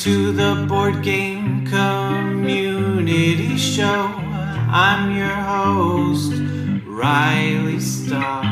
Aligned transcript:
to 0.00 0.32
the 0.32 0.64
Board 0.66 1.02
Game 1.02 1.66
Community 1.66 3.58
Show. 3.58 4.14
I'm 4.16 5.14
your 5.14 5.28
host, 5.28 6.32
Riley 6.86 7.78
Stock. 7.80 8.44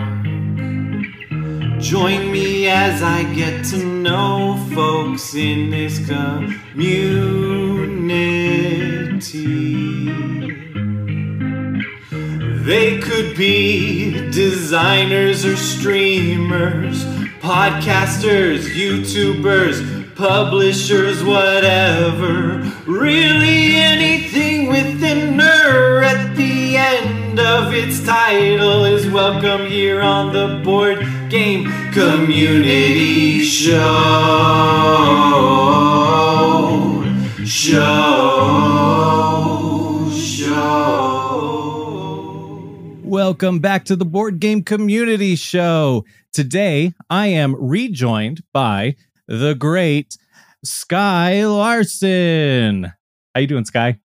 Join 1.80 2.30
me 2.30 2.68
as 2.68 3.02
I 3.02 3.22
get 3.34 3.64
to 3.70 3.78
know 3.78 4.62
folks 4.74 5.34
in 5.34 5.70
this 5.70 6.06
community. 6.06 6.98
They 12.62 12.98
could 12.98 13.34
be 13.38 14.30
designers 14.30 15.46
or 15.46 15.56
streamers, 15.56 17.06
podcasters, 17.40 18.68
YouTubers, 18.74 19.97
publishers, 20.18 21.22
whatever. 21.22 22.58
Really 22.86 23.76
anything 23.76 24.66
with 24.68 25.00
an 25.04 25.40
er 25.40 26.02
at 26.02 26.34
the 26.34 26.76
end 26.76 27.38
of 27.38 27.72
its 27.72 28.04
title 28.04 28.84
is 28.84 29.08
welcome 29.08 29.64
here 29.66 30.02
on 30.02 30.32
the 30.32 30.60
Board 30.64 31.06
Game 31.30 31.70
Community 31.92 33.44
Show. 33.44 33.76
Show. 37.44 38.90
Show. 40.12 41.28
Welcome 43.04 43.60
back 43.60 43.84
to 43.84 43.94
the 43.94 44.04
Board 44.04 44.40
Game 44.40 44.64
Community 44.64 45.36
Show. 45.36 46.04
Today, 46.32 46.92
I 47.08 47.28
am 47.28 47.54
rejoined 47.54 48.42
by 48.52 48.96
the 49.28 49.54
great 49.54 50.16
Skye 50.64 51.44
Larsen. 51.44 52.92
How 53.34 53.40
you 53.40 53.46
doing, 53.46 53.64
Skye? 53.64 54.00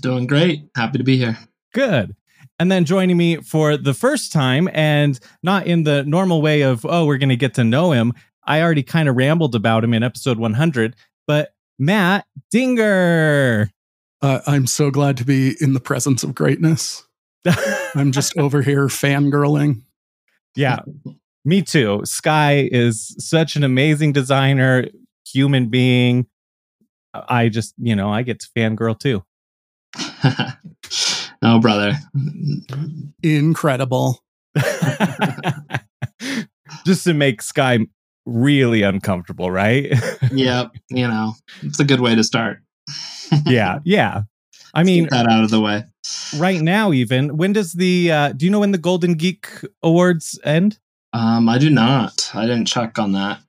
Doing 0.00 0.26
great. 0.26 0.68
Happy 0.76 0.98
to 0.98 1.04
be 1.04 1.16
here. 1.16 1.38
Good. 1.72 2.14
And 2.60 2.70
then 2.70 2.84
joining 2.84 3.16
me 3.16 3.36
for 3.36 3.76
the 3.76 3.94
first 3.94 4.32
time, 4.32 4.68
and 4.72 5.18
not 5.42 5.66
in 5.66 5.84
the 5.84 6.04
normal 6.04 6.42
way 6.42 6.62
of, 6.62 6.84
oh, 6.84 7.06
we're 7.06 7.18
going 7.18 7.28
to 7.28 7.36
get 7.36 7.54
to 7.54 7.64
know 7.64 7.92
him. 7.92 8.12
I 8.44 8.62
already 8.62 8.82
kind 8.82 9.08
of 9.08 9.16
rambled 9.16 9.54
about 9.54 9.84
him 9.84 9.94
in 9.94 10.02
episode 10.02 10.38
100, 10.38 10.96
but 11.26 11.54
Matt 11.78 12.26
Dinger. 12.50 13.70
Uh, 14.20 14.40
I'm 14.46 14.66
so 14.66 14.90
glad 14.90 15.16
to 15.18 15.24
be 15.24 15.56
in 15.60 15.74
the 15.74 15.80
presence 15.80 16.24
of 16.24 16.34
greatness. 16.34 17.06
I'm 17.94 18.10
just 18.10 18.36
over 18.36 18.62
here 18.62 18.88
fangirling. 18.88 19.82
Yeah, 20.56 20.80
me 21.44 21.62
too. 21.62 22.02
Skye 22.04 22.68
is 22.70 23.14
such 23.18 23.56
an 23.56 23.64
amazing 23.64 24.12
designer, 24.12 24.86
human 25.26 25.68
being. 25.68 26.26
I 27.14 27.48
just, 27.48 27.74
you 27.78 27.96
know, 27.96 28.10
I 28.10 28.22
get 28.22 28.40
to 28.40 28.48
fangirl 28.56 28.98
too. 28.98 29.24
oh, 31.42 31.58
brother. 31.60 31.94
Incredible. 33.22 34.22
just 36.84 37.04
to 37.04 37.14
make 37.14 37.42
Skye 37.42 37.78
really 38.26 38.82
uncomfortable, 38.82 39.50
right? 39.50 39.92
yep. 40.32 40.72
You 40.90 41.08
know, 41.08 41.34
it's 41.62 41.80
a 41.80 41.84
good 41.84 42.00
way 42.00 42.14
to 42.14 42.22
start. 42.24 42.58
yeah. 43.46 43.78
Yeah. 43.84 44.22
I 44.74 44.82
mean, 44.84 45.04
Get 45.04 45.10
that 45.12 45.28
out 45.28 45.44
of 45.44 45.50
the 45.50 45.60
way. 45.60 45.84
Right 46.36 46.60
now, 46.60 46.92
even 46.92 47.36
when 47.36 47.52
does 47.52 47.72
the 47.72 48.12
uh, 48.12 48.32
do 48.32 48.44
you 48.44 48.52
know 48.52 48.60
when 48.60 48.72
the 48.72 48.78
Golden 48.78 49.14
Geek 49.14 49.48
Awards 49.82 50.38
end? 50.44 50.78
Um, 51.12 51.48
I 51.48 51.58
do 51.58 51.70
not. 51.70 52.30
I 52.34 52.42
didn't 52.42 52.66
check 52.66 52.98
on 52.98 53.12
that. 53.12 53.40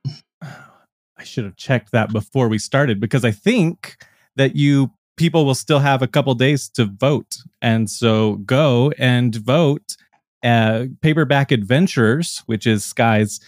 I 0.42 1.24
should 1.24 1.44
have 1.44 1.56
checked 1.56 1.92
that 1.92 2.12
before 2.12 2.48
we 2.48 2.58
started 2.58 2.98
because 3.00 3.24
I 3.24 3.30
think 3.30 3.96
that 4.36 4.56
you 4.56 4.90
people 5.16 5.44
will 5.44 5.54
still 5.54 5.80
have 5.80 6.00
a 6.00 6.06
couple 6.06 6.34
days 6.34 6.68
to 6.70 6.86
vote, 6.86 7.36
and 7.60 7.90
so 7.90 8.36
go 8.36 8.92
and 8.98 9.34
vote. 9.34 9.96
Uh, 10.42 10.86
Paperback 11.02 11.52
Adventures, 11.52 12.42
which 12.46 12.66
is 12.66 12.84
Skye's 12.84 13.40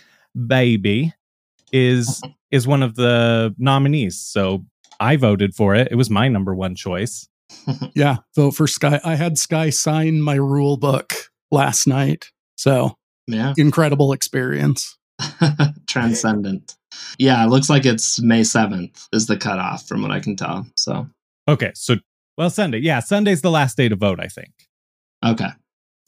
baby, 0.47 1.15
is 1.73 2.23
is 2.51 2.67
one 2.67 2.83
of 2.83 2.97
the 2.97 3.55
nominees. 3.57 4.19
So 4.19 4.67
I 5.01 5.17
voted 5.17 5.55
for 5.55 5.75
it. 5.75 5.89
It 5.91 5.95
was 5.95 6.11
my 6.11 6.29
number 6.29 6.55
one 6.55 6.75
choice 6.75 7.29
yeah, 7.95 8.19
vote 8.35 8.53
for 8.53 8.67
Skye. 8.67 9.01
I 9.05 9.15
had 9.15 9.39
Skye 9.39 9.71
sign 9.71 10.21
my 10.21 10.35
rule 10.35 10.77
book 10.77 11.13
last 11.51 11.87
night. 11.87 12.31
So, 12.57 12.97
yeah, 13.27 13.55
incredible 13.57 14.13
experience. 14.13 14.97
Transcendent. 15.87 16.77
Yeah, 17.19 17.45
it 17.45 17.49
looks 17.49 17.71
like 17.71 17.87
it's 17.87 18.21
May 18.21 18.41
7th 18.41 19.09
is 19.13 19.27
the 19.27 19.37
cutoff 19.37 19.87
from 19.87 20.03
what 20.03 20.11
I 20.11 20.21
can 20.21 20.37
tell. 20.37 20.67
So, 20.77 21.07
okay. 21.49 21.73
So, 21.75 21.97
well, 22.37 22.51
Sunday. 22.51 22.79
Yeah, 22.79 23.01
Sunday's 23.01 23.43
the 23.43 23.51
last 23.51 23.77
day 23.77 23.89
to 23.89 23.97
vote, 23.97 24.21
I 24.21 24.27
think. 24.27 24.53
Okay. 25.25 25.49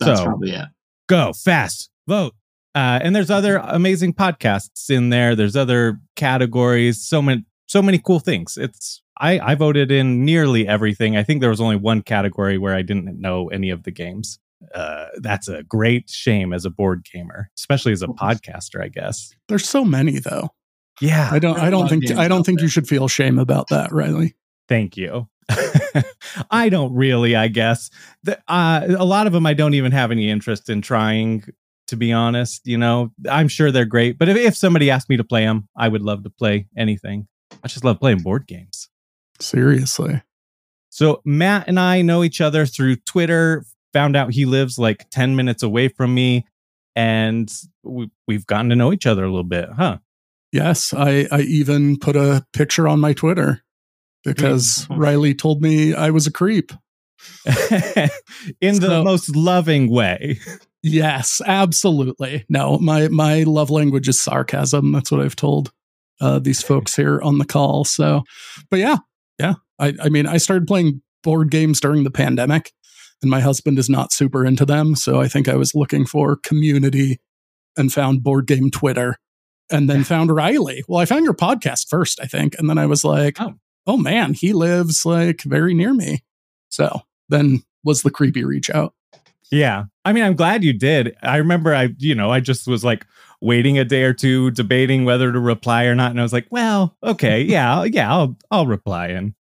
That's 0.00 0.20
so, 0.20 0.26
probably 0.26 0.50
it. 0.50 0.66
Go 1.08 1.32
fast, 1.32 1.90
vote. 2.08 2.34
Uh, 2.74 2.98
and 3.02 3.14
there's 3.14 3.30
other 3.30 3.58
amazing 3.58 4.14
podcasts 4.14 4.90
in 4.90 5.10
there. 5.10 5.36
There's 5.36 5.54
other 5.54 6.00
categories. 6.16 7.00
So 7.00 7.22
many, 7.22 7.44
so 7.66 7.80
many 7.80 7.98
cool 7.98 8.18
things. 8.18 8.56
It's 8.56 9.00
I, 9.18 9.38
I 9.38 9.54
voted 9.54 9.92
in 9.92 10.24
nearly 10.24 10.66
everything. 10.66 11.16
I 11.16 11.22
think 11.22 11.40
there 11.40 11.50
was 11.50 11.60
only 11.60 11.76
one 11.76 12.02
category 12.02 12.58
where 12.58 12.74
I 12.74 12.82
didn't 12.82 13.20
know 13.20 13.48
any 13.48 13.70
of 13.70 13.84
the 13.84 13.92
games. 13.92 14.40
Uh, 14.74 15.06
that's 15.18 15.48
a 15.48 15.62
great 15.62 16.08
shame 16.08 16.52
as 16.52 16.64
a 16.64 16.70
board 16.70 17.06
gamer, 17.10 17.50
especially 17.56 17.92
as 17.92 18.02
a 18.02 18.08
podcaster. 18.08 18.82
I 18.82 18.88
guess 18.88 19.34
there's 19.48 19.68
so 19.68 19.84
many 19.84 20.18
though. 20.18 20.50
Yeah, 21.00 21.28
I 21.30 21.38
don't. 21.38 21.58
I 21.58 21.70
don't 21.70 21.88
think. 21.88 22.10
I 22.12 22.28
don't 22.28 22.44
think 22.44 22.60
you 22.60 22.68
should 22.68 22.88
feel 22.88 23.08
shame 23.08 23.38
about 23.38 23.68
that, 23.68 23.92
Riley. 23.92 24.36
Thank 24.68 24.96
you. 24.96 25.28
I 26.50 26.68
don't 26.68 26.94
really. 26.94 27.36
I 27.36 27.48
guess 27.48 27.90
the, 28.22 28.38
uh, 28.48 28.86
a 28.98 29.04
lot 29.04 29.26
of 29.26 29.32
them 29.32 29.44
I 29.46 29.54
don't 29.54 29.74
even 29.74 29.92
have 29.92 30.10
any 30.10 30.30
interest 30.30 30.68
in 30.68 30.82
trying. 30.82 31.44
To 31.88 31.96
be 31.96 32.14
honest, 32.14 32.62
you 32.64 32.78
know, 32.78 33.12
I'm 33.30 33.46
sure 33.46 33.70
they're 33.70 33.84
great, 33.84 34.18
but 34.18 34.30
if, 34.30 34.38
if 34.38 34.56
somebody 34.56 34.90
asked 34.90 35.10
me 35.10 35.18
to 35.18 35.24
play 35.24 35.44
them, 35.44 35.68
I 35.76 35.88
would 35.88 36.00
love 36.00 36.24
to 36.24 36.30
play 36.30 36.66
anything. 36.78 37.28
I 37.62 37.68
just 37.68 37.84
love 37.84 38.00
playing 38.00 38.20
board 38.20 38.46
games. 38.46 38.88
Seriously. 39.38 40.22
So 40.88 41.20
Matt 41.24 41.68
and 41.68 41.78
I 41.78 42.02
know 42.02 42.24
each 42.24 42.40
other 42.40 42.66
through 42.66 42.96
Twitter. 42.96 43.66
Found 43.94 44.16
out 44.16 44.32
he 44.32 44.44
lives 44.44 44.78
like 44.78 45.08
10 45.10 45.36
minutes 45.36 45.62
away 45.62 45.88
from 45.88 46.14
me. 46.14 46.46
And 46.94 47.52
we, 47.82 48.10
we've 48.28 48.46
gotten 48.46 48.68
to 48.68 48.76
know 48.76 48.92
each 48.92 49.06
other 49.06 49.24
a 49.24 49.28
little 49.28 49.42
bit, 49.42 49.68
huh? 49.74 49.98
Yes. 50.52 50.92
I, 50.94 51.26
I 51.32 51.40
even 51.40 51.98
put 51.98 52.14
a 52.14 52.44
picture 52.52 52.86
on 52.86 53.00
my 53.00 53.12
Twitter 53.12 53.64
because 54.24 54.86
Riley 54.90 55.34
told 55.34 55.62
me 55.62 55.94
I 55.94 56.10
was 56.10 56.26
a 56.26 56.32
creep. 56.32 56.72
In 58.60 58.74
so, 58.74 58.88
the 58.88 59.02
most 59.02 59.34
loving 59.34 59.90
way. 59.90 60.38
Yes, 60.82 61.40
absolutely. 61.46 62.44
No, 62.50 62.78
my 62.78 63.08
my 63.08 63.44
love 63.44 63.70
language 63.70 64.06
is 64.06 64.20
sarcasm. 64.20 64.92
That's 64.92 65.10
what 65.10 65.22
I've 65.22 65.36
told 65.36 65.72
uh, 66.20 66.38
these 66.38 66.62
folks 66.62 66.94
here 66.94 67.22
on 67.22 67.38
the 67.38 67.46
call. 67.46 67.84
So, 67.84 68.24
but 68.70 68.80
yeah, 68.80 68.98
yeah. 69.38 69.54
I, 69.78 69.94
I 70.02 70.08
mean, 70.10 70.26
I 70.26 70.36
started 70.36 70.66
playing 70.66 71.00
board 71.22 71.50
games 71.50 71.80
during 71.80 72.04
the 72.04 72.10
pandemic, 72.10 72.72
and 73.22 73.30
my 73.30 73.40
husband 73.40 73.78
is 73.78 73.88
not 73.88 74.12
super 74.12 74.44
into 74.44 74.64
them. 74.64 74.94
So 74.94 75.20
I 75.20 75.28
think 75.28 75.48
I 75.48 75.56
was 75.56 75.74
looking 75.74 76.06
for 76.06 76.36
community 76.36 77.20
and 77.76 77.92
found 77.92 78.22
board 78.22 78.46
game 78.46 78.70
Twitter 78.70 79.16
and 79.70 79.88
then 79.88 80.04
found 80.04 80.30
Riley. 80.30 80.84
Well, 80.88 81.00
I 81.00 81.06
found 81.06 81.24
your 81.24 81.34
podcast 81.34 81.88
first, 81.88 82.20
I 82.20 82.26
think. 82.26 82.54
And 82.58 82.68
then 82.68 82.78
I 82.78 82.86
was 82.86 83.04
like, 83.04 83.40
oh, 83.40 83.54
oh 83.86 83.96
man, 83.96 84.34
he 84.34 84.52
lives 84.52 85.04
like 85.06 85.42
very 85.42 85.74
near 85.74 85.94
me. 85.94 86.22
So 86.68 87.00
then 87.28 87.62
was 87.82 88.02
the 88.02 88.10
creepy 88.10 88.44
reach 88.44 88.70
out. 88.70 88.94
Yeah. 89.50 89.84
I 90.04 90.12
mean, 90.12 90.24
I'm 90.24 90.36
glad 90.36 90.64
you 90.64 90.72
did. 90.72 91.16
I 91.22 91.36
remember 91.36 91.74
I, 91.74 91.90
you 91.98 92.14
know, 92.14 92.30
I 92.30 92.40
just 92.40 92.66
was 92.66 92.84
like 92.84 93.06
waiting 93.40 93.78
a 93.78 93.84
day 93.84 94.02
or 94.02 94.12
two, 94.12 94.50
debating 94.50 95.04
whether 95.04 95.30
to 95.30 95.38
reply 95.38 95.84
or 95.84 95.94
not. 95.94 96.10
And 96.10 96.18
I 96.18 96.22
was 96.22 96.32
like, 96.32 96.46
well, 96.50 96.96
okay, 97.02 97.42
yeah, 97.48 97.84
yeah, 97.84 98.12
I'll 98.12 98.36
I'll 98.50 98.66
reply. 98.66 99.08
And 99.08 99.34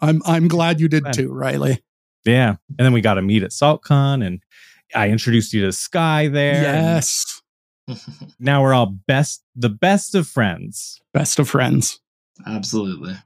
I'm 0.00 0.22
I'm 0.24 0.48
glad 0.48 0.80
you 0.80 0.88
did 0.88 1.04
too, 1.12 1.32
Riley. 1.32 1.82
Yeah. 2.24 2.56
And 2.78 2.78
then 2.78 2.92
we 2.92 3.00
got 3.00 3.14
to 3.14 3.22
meet 3.22 3.42
at 3.42 3.50
SaltCon 3.50 4.24
and 4.24 4.42
I 4.94 5.08
introduced 5.08 5.52
you 5.52 5.64
to 5.64 5.72
Skye 5.72 6.28
there. 6.28 6.62
Yes. 6.62 7.42
now 8.38 8.62
we're 8.62 8.74
all 8.74 8.86
best 9.06 9.42
the 9.56 9.68
best 9.68 10.14
of 10.14 10.26
friends. 10.26 11.00
Best 11.12 11.38
of 11.38 11.48
friends. 11.48 12.00
Absolutely. 12.46 13.16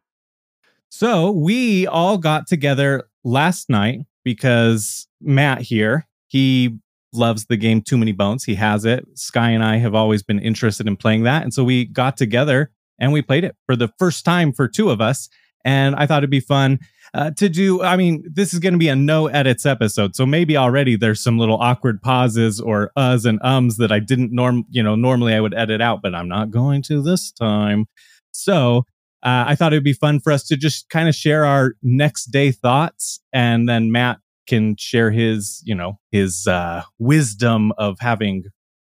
So 0.89 1.31
we 1.31 1.87
all 1.87 2.19
got 2.19 2.47
together 2.47 3.09
last 3.25 3.69
night 3.69 4.01
because 4.25 5.07
Matt 5.21 5.61
here, 5.61 6.07
he 6.29 6.79
loves 7.13 7.47
the 7.47 7.57
game 7.57 7.83
Too 7.83 7.99
Many 7.99 8.13
Bones. 8.13 8.45
He 8.45 8.55
has 8.55 8.85
it. 8.85 9.07
Skye 9.15 9.51
and 9.51 9.65
I 9.65 9.77
have 9.77 9.95
always 9.95 10.23
been 10.23 10.39
interested 10.39 10.87
in 10.87 10.97
playing 10.97 11.25
that. 11.25 11.43
And 11.43 11.53
so 11.53 11.65
we 11.65 11.85
got 11.85 12.17
together 12.17 12.71
and 12.99 13.13
we 13.13 13.23
played 13.23 13.45
it 13.45 13.57
for 13.67 13.77
the 13.77 13.89
first 13.99 14.25
time 14.25 14.53
for 14.53 14.69
two 14.69 14.91
of 14.91 15.01
us. 15.01 15.29
And 15.67 15.97
I 15.97 16.07
thought 16.07 16.21
it'd 16.21 16.31
be 16.31 16.41
fun 16.41 16.79
uh, 17.13 17.33
to 17.33 17.49
do. 17.49 17.83
I 17.83 17.97
mean, 17.97 18.25
this 18.33 18.55
is 18.55 18.61
going 18.61 18.75
to 18.75 18.79
be 18.79 18.89
a 18.89 18.95
no 18.97 19.27
edits 19.27 19.67
episode. 19.67 20.15
So 20.15 20.25
maybe 20.25 20.57
already 20.57 20.97
there's 20.97 21.23
some 21.23 21.39
little 21.39 21.57
awkward 21.57 22.01
pauses 22.01 22.61
or 22.61 22.93
uhs 22.97 23.27
and 23.27 23.41
ums 23.43 23.77
that 23.79 23.91
I 23.91 23.99
didn't 23.99 24.33
norm, 24.33 24.65
you 24.71 24.83
know, 24.83 24.95
normally 24.95 25.35
I 25.35 25.41
would 25.41 25.55
edit 25.55 25.81
out, 25.81 26.03
but 26.03 26.15
I'm 26.15 26.29
not 26.29 26.53
going 26.53 26.83
to 26.83 27.03
this 27.03 27.33
time. 27.33 27.87
So 28.31 28.85
uh, 29.25 29.45
I 29.49 29.57
thought 29.57 29.73
it'd 29.73 29.83
be 29.83 29.93
fun 29.93 30.21
for 30.21 30.33
us 30.33 30.47
to 30.49 30.57
just 30.57 30.89
kind 30.89 31.09
of 31.09 31.15
share 31.15 31.45
our 31.45 31.75
next 31.83 32.27
day 32.27 32.53
thoughts, 32.53 33.19
and 33.33 33.69
then 33.69 33.91
Matt 33.91 34.19
can 34.47 34.77
share 34.77 35.11
his, 35.11 35.63
you 35.65 35.75
know, 35.75 35.99
his 36.13 36.47
uh, 36.47 36.83
wisdom 37.01 37.73
of 37.77 37.97
having 37.99 38.45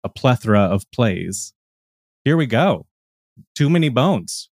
a 0.05 0.09
plethora 0.09 0.61
of 0.61 0.89
plays. 0.91 1.53
Here 2.23 2.37
we 2.37 2.45
go. 2.45 2.85
Too 3.55 3.69
many 3.69 3.89
bones. 3.89 4.50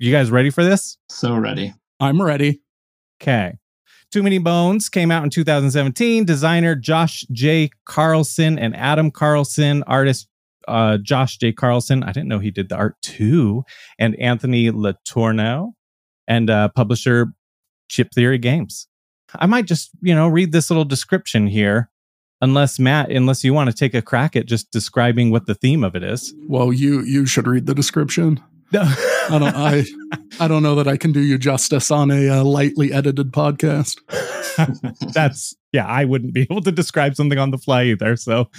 You 0.00 0.12
guys 0.12 0.30
ready 0.30 0.50
for 0.50 0.62
this? 0.62 0.96
So 1.08 1.36
ready. 1.36 1.74
I'm 1.98 2.22
ready. 2.22 2.62
Okay. 3.20 3.58
Too 4.12 4.22
Many 4.22 4.38
Bones 4.38 4.88
came 4.88 5.10
out 5.10 5.24
in 5.24 5.30
2017. 5.30 6.24
Designer 6.24 6.76
Josh 6.76 7.26
J. 7.32 7.70
Carlson 7.84 8.60
and 8.60 8.76
Adam 8.76 9.10
Carlson, 9.10 9.82
artist 9.88 10.28
uh, 10.68 10.98
Josh 10.98 11.38
J. 11.38 11.52
Carlson. 11.52 12.04
I 12.04 12.12
didn't 12.12 12.28
know 12.28 12.38
he 12.38 12.52
did 12.52 12.68
the 12.68 12.76
art 12.76 12.94
too. 13.02 13.64
And 13.98 14.14
Anthony 14.20 14.70
LeTourneau 14.70 15.72
and 16.28 16.48
uh, 16.48 16.68
publisher 16.68 17.32
Chip 17.88 18.12
Theory 18.14 18.38
Games. 18.38 18.86
I 19.34 19.46
might 19.46 19.66
just, 19.66 19.90
you 20.00 20.14
know, 20.14 20.28
read 20.28 20.52
this 20.52 20.70
little 20.70 20.84
description 20.84 21.48
here. 21.48 21.90
Unless 22.40 22.78
Matt, 22.78 23.10
unless 23.10 23.42
you 23.42 23.52
want 23.52 23.68
to 23.68 23.74
take 23.74 23.94
a 23.94 24.02
crack 24.02 24.36
at 24.36 24.46
just 24.46 24.70
describing 24.70 25.32
what 25.32 25.46
the 25.46 25.56
theme 25.56 25.82
of 25.82 25.96
it 25.96 26.04
is. 26.04 26.32
Well, 26.46 26.72
you 26.72 27.00
you 27.00 27.26
should 27.26 27.48
read 27.48 27.66
the 27.66 27.74
description. 27.74 28.40
I 28.74 29.28
don't 29.30 29.54
I 29.54 29.84
I 30.40 30.48
don't 30.48 30.62
know 30.62 30.74
that 30.74 30.86
I 30.86 30.96
can 30.96 31.12
do 31.12 31.20
you 31.20 31.38
justice 31.38 31.90
on 31.90 32.10
a 32.10 32.28
uh, 32.28 32.44
lightly 32.44 32.92
edited 32.92 33.32
podcast. 33.32 33.98
That's 35.14 35.56
yeah, 35.72 35.86
I 35.86 36.04
wouldn't 36.04 36.34
be 36.34 36.42
able 36.42 36.62
to 36.62 36.72
describe 36.72 37.14
something 37.14 37.38
on 37.38 37.50
the 37.50 37.58
fly 37.58 37.84
either. 37.84 38.16
So, 38.16 38.50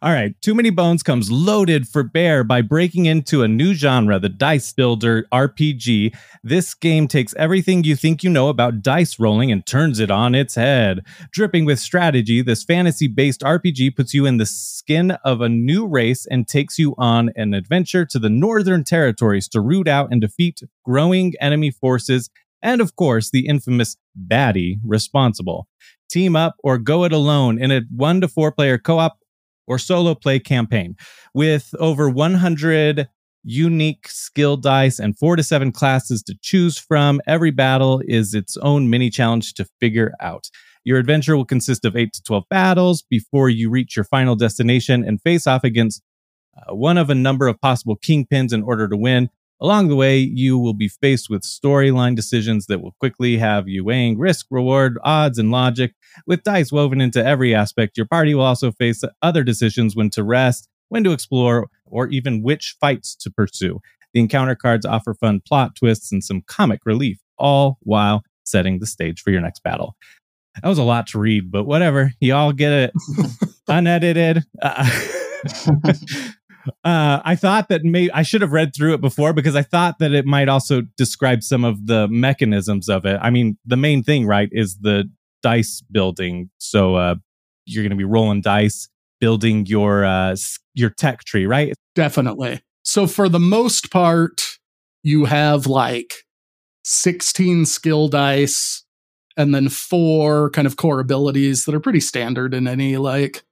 all 0.00 0.12
right, 0.12 0.40
Too 0.40 0.54
Many 0.54 0.70
Bones 0.70 1.02
comes 1.02 1.30
loaded 1.30 1.88
for 1.88 2.02
bear 2.02 2.44
by 2.44 2.62
breaking 2.62 3.06
into 3.06 3.42
a 3.42 3.48
new 3.48 3.74
genre, 3.74 4.20
the 4.20 4.28
dice 4.28 4.72
builder 4.72 5.26
RPG. 5.32 6.14
This 6.44 6.72
game 6.74 7.08
takes 7.08 7.34
everything 7.34 7.82
you 7.82 7.96
think 7.96 8.22
you 8.22 8.30
know 8.30 8.48
about 8.48 8.82
dice 8.82 9.18
rolling 9.18 9.50
and 9.50 9.66
turns 9.66 9.98
it 9.98 10.10
on 10.10 10.34
its 10.34 10.54
head. 10.54 11.00
Dripping 11.32 11.64
with 11.64 11.80
strategy, 11.80 12.42
this 12.42 12.62
fantasy-based 12.62 13.40
RPG 13.40 13.96
puts 13.96 14.14
you 14.14 14.24
in 14.24 14.36
the 14.36 14.46
skin 14.46 15.12
of 15.24 15.40
a 15.40 15.48
new 15.48 15.86
race 15.86 16.26
and 16.26 16.46
takes 16.46 16.78
you 16.78 16.94
on 16.96 17.30
an 17.34 17.52
adventure 17.52 18.04
to 18.06 18.18
the 18.20 18.30
northern 18.30 18.84
territories 18.84 19.48
to 19.48 19.60
root 19.60 19.88
out 19.88 20.12
and 20.12 20.20
defeat 20.20 20.62
growing 20.84 21.34
enemy 21.40 21.70
forces 21.70 22.30
and 22.62 22.80
of 22.80 22.96
course 22.96 23.30
the 23.30 23.46
infamous 23.46 23.96
baddie 24.16 24.78
responsible. 24.84 25.68
Team 26.10 26.36
up 26.36 26.56
or 26.62 26.78
go 26.78 27.04
it 27.04 27.12
alone 27.12 27.60
in 27.60 27.70
a 27.70 27.82
one 27.94 28.20
to 28.20 28.28
four 28.28 28.50
player 28.50 28.78
co 28.78 28.98
op 28.98 29.18
or 29.68 29.78
solo 29.78 30.14
play 30.14 30.38
campaign. 30.38 30.96
With 31.34 31.74
over 31.78 32.08
100 32.08 33.08
unique 33.44 34.08
skill 34.08 34.56
dice 34.56 34.98
and 34.98 35.16
four 35.16 35.36
to 35.36 35.42
seven 35.42 35.72
classes 35.72 36.22
to 36.24 36.36
choose 36.42 36.78
from, 36.78 37.20
every 37.26 37.50
battle 37.50 38.02
is 38.06 38.34
its 38.34 38.56
own 38.58 38.90
mini 38.90 39.10
challenge 39.10 39.54
to 39.54 39.66
figure 39.80 40.12
out. 40.20 40.50
Your 40.84 40.98
adventure 40.98 41.36
will 41.36 41.44
consist 41.44 41.84
of 41.84 41.96
8 41.96 42.12
to 42.12 42.22
12 42.22 42.44
battles 42.48 43.02
before 43.02 43.48
you 43.50 43.70
reach 43.70 43.96
your 43.96 44.04
final 44.04 44.36
destination 44.36 45.04
and 45.04 45.20
face 45.20 45.46
off 45.46 45.64
against 45.64 46.02
uh, 46.56 46.74
one 46.74 46.98
of 46.98 47.10
a 47.10 47.14
number 47.14 47.46
of 47.46 47.60
possible 47.60 47.96
kingpins 47.96 48.52
in 48.52 48.62
order 48.62 48.88
to 48.88 48.96
win. 48.96 49.28
Along 49.60 49.88
the 49.88 49.96
way, 49.96 50.18
you 50.18 50.56
will 50.56 50.74
be 50.74 50.88
faced 50.88 51.28
with 51.28 51.42
storyline 51.42 52.14
decisions 52.14 52.66
that 52.66 52.80
will 52.80 52.94
quickly 53.00 53.38
have 53.38 53.66
you 53.66 53.84
weighing 53.84 54.16
risk, 54.16 54.46
reward, 54.50 54.98
odds, 55.02 55.38
and 55.38 55.50
logic. 55.50 55.94
With 56.26 56.44
dice 56.44 56.70
woven 56.70 57.00
into 57.00 57.24
every 57.24 57.54
aspect, 57.54 57.96
your 57.96 58.06
party 58.06 58.34
will 58.34 58.44
also 58.44 58.70
face 58.70 59.02
other 59.20 59.42
decisions 59.42 59.96
when 59.96 60.10
to 60.10 60.22
rest, 60.22 60.68
when 60.90 61.02
to 61.04 61.12
explore, 61.12 61.68
or 61.86 62.06
even 62.08 62.42
which 62.42 62.76
fights 62.80 63.16
to 63.16 63.30
pursue. 63.30 63.80
The 64.14 64.20
encounter 64.20 64.54
cards 64.54 64.86
offer 64.86 65.14
fun 65.14 65.40
plot 65.46 65.74
twists 65.74 66.12
and 66.12 66.22
some 66.22 66.42
comic 66.46 66.80
relief, 66.84 67.18
all 67.36 67.78
while 67.80 68.22
setting 68.44 68.78
the 68.78 68.86
stage 68.86 69.20
for 69.20 69.30
your 69.30 69.40
next 69.40 69.62
battle. 69.62 69.96
That 70.62 70.68
was 70.68 70.78
a 70.78 70.84
lot 70.84 71.08
to 71.08 71.18
read, 71.18 71.50
but 71.50 71.64
whatever. 71.64 72.12
You 72.20 72.34
all 72.34 72.52
get 72.52 72.72
it 72.72 72.92
unedited. 73.68 74.44
Uh, 74.62 74.90
uh, 76.84 77.20
I 77.24 77.34
thought 77.36 77.68
that 77.68 77.84
may 77.84 78.10
I 78.10 78.22
should 78.22 78.42
have 78.42 78.52
read 78.52 78.74
through 78.74 78.94
it 78.94 79.00
before 79.00 79.32
because 79.32 79.56
I 79.56 79.62
thought 79.62 79.98
that 79.98 80.12
it 80.12 80.26
might 80.26 80.48
also 80.48 80.82
describe 80.96 81.42
some 81.42 81.64
of 81.64 81.86
the 81.86 82.08
mechanisms 82.08 82.88
of 82.88 83.04
it. 83.04 83.18
I 83.22 83.30
mean, 83.30 83.58
the 83.64 83.76
main 83.76 84.02
thing, 84.02 84.26
right, 84.26 84.48
is 84.52 84.78
the 84.78 85.10
dice 85.42 85.82
building. 85.90 86.50
So 86.58 86.96
uh, 86.96 87.14
you're 87.66 87.82
going 87.82 87.90
to 87.90 87.96
be 87.96 88.04
rolling 88.04 88.40
dice, 88.40 88.88
building 89.20 89.66
your 89.66 90.04
uh, 90.04 90.36
your 90.74 90.90
tech 90.90 91.24
tree, 91.24 91.46
right? 91.46 91.74
Definitely. 91.94 92.60
So 92.82 93.06
for 93.06 93.28
the 93.28 93.40
most 93.40 93.90
part, 93.90 94.42
you 95.02 95.26
have 95.26 95.66
like 95.66 96.24
16 96.84 97.66
skill 97.66 98.08
dice 98.08 98.84
and 99.36 99.54
then 99.54 99.68
four 99.68 100.50
kind 100.50 100.66
of 100.66 100.76
core 100.76 101.00
abilities 101.00 101.64
that 101.64 101.74
are 101.74 101.80
pretty 101.80 102.00
standard 102.00 102.54
in 102.54 102.66
any 102.66 102.96
like 102.96 103.44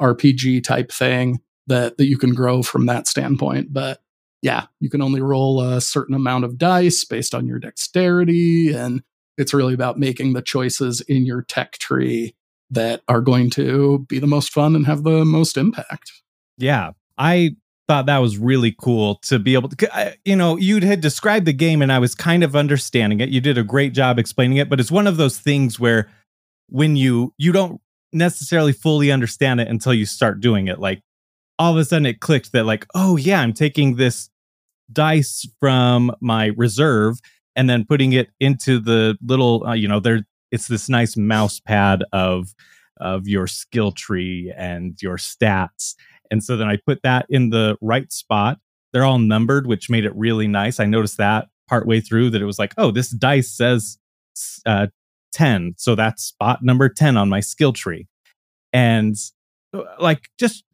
RPG 0.00 0.64
type 0.64 0.90
thing 0.90 1.40
that 1.66 1.96
that 1.98 2.06
you 2.06 2.18
can 2.18 2.34
grow 2.34 2.62
from 2.62 2.86
that 2.86 3.08
standpoint. 3.08 3.72
But 3.72 4.00
yeah, 4.42 4.66
you 4.80 4.90
can 4.90 5.02
only 5.02 5.20
roll 5.20 5.60
a 5.60 5.80
certain 5.80 6.14
amount 6.14 6.44
of 6.44 6.58
dice 6.58 7.04
based 7.04 7.34
on 7.34 7.46
your 7.46 7.58
dexterity, 7.58 8.72
and 8.72 9.02
it's 9.38 9.54
really 9.54 9.74
about 9.74 9.98
making 9.98 10.32
the 10.32 10.42
choices 10.42 11.00
in 11.00 11.24
your 11.24 11.42
tech 11.42 11.72
tree 11.72 12.34
that 12.70 13.02
are 13.08 13.20
going 13.20 13.50
to 13.50 14.00
be 14.08 14.18
the 14.18 14.26
most 14.26 14.52
fun 14.52 14.76
and 14.76 14.86
have 14.86 15.02
the 15.04 15.24
most 15.24 15.56
impact. 15.56 16.12
Yeah, 16.58 16.92
I 17.16 17.56
thought 17.88 18.06
that 18.06 18.18
was 18.18 18.38
really 18.38 18.74
cool 18.78 19.16
to 19.16 19.38
be 19.38 19.54
able 19.54 19.68
to 19.68 20.16
you 20.24 20.36
know 20.36 20.56
you 20.56 20.80
had 20.80 21.00
described 21.00 21.44
the 21.44 21.52
game 21.52 21.82
and 21.82 21.92
i 21.92 21.98
was 21.98 22.14
kind 22.14 22.42
of 22.42 22.56
understanding 22.56 23.20
it 23.20 23.28
you 23.28 23.42
did 23.42 23.58
a 23.58 23.62
great 23.62 23.92
job 23.92 24.18
explaining 24.18 24.56
it 24.56 24.70
but 24.70 24.80
it's 24.80 24.90
one 24.90 25.06
of 25.06 25.18
those 25.18 25.38
things 25.38 25.78
where 25.78 26.08
when 26.70 26.96
you 26.96 27.34
you 27.36 27.52
don't 27.52 27.80
necessarily 28.12 28.72
fully 28.72 29.10
understand 29.10 29.60
it 29.60 29.68
until 29.68 29.92
you 29.92 30.06
start 30.06 30.40
doing 30.40 30.66
it 30.66 30.78
like 30.78 31.02
all 31.58 31.72
of 31.72 31.78
a 31.78 31.84
sudden 31.84 32.06
it 32.06 32.20
clicked 32.20 32.52
that 32.52 32.64
like, 32.64 32.86
oh 32.94 33.16
yeah, 33.16 33.40
I'm 33.40 33.52
taking 33.52 33.96
this 33.96 34.30
dice 34.92 35.46
from 35.60 36.12
my 36.20 36.50
reserve 36.56 37.18
and 37.56 37.70
then 37.70 37.84
putting 37.84 38.12
it 38.12 38.28
into 38.40 38.80
the 38.80 39.16
little, 39.22 39.66
uh, 39.66 39.74
you 39.74 39.88
know, 39.88 40.00
there 40.00 40.20
it's 40.50 40.68
this 40.68 40.88
nice 40.88 41.16
mouse 41.16 41.60
pad 41.60 42.04
of 42.12 42.54
of 42.98 43.26
your 43.26 43.46
skill 43.46 43.90
tree 43.90 44.52
and 44.56 45.00
your 45.02 45.16
stats. 45.16 45.94
And 46.30 46.42
so 46.42 46.56
then 46.56 46.68
I 46.68 46.76
put 46.76 47.02
that 47.02 47.26
in 47.28 47.50
the 47.50 47.76
right 47.80 48.10
spot. 48.12 48.58
They're 48.92 49.04
all 49.04 49.18
numbered, 49.18 49.66
which 49.66 49.90
made 49.90 50.04
it 50.04 50.14
really 50.14 50.46
nice. 50.46 50.78
I 50.78 50.86
noticed 50.86 51.18
that 51.18 51.48
partway 51.68 52.00
through 52.00 52.30
that 52.30 52.42
it 52.42 52.46
was 52.46 52.58
like, 52.58 52.72
oh, 52.78 52.90
this 52.90 53.10
dice 53.10 53.50
says 53.50 53.98
uh, 54.64 54.88
10. 55.32 55.74
So 55.76 55.94
that's 55.94 56.22
spot 56.22 56.62
number 56.62 56.88
10 56.88 57.16
on 57.16 57.28
my 57.28 57.40
skill 57.40 57.72
tree. 57.72 58.06
And 58.72 59.16
uh, 59.72 59.82
like 59.98 60.28
just 60.38 60.64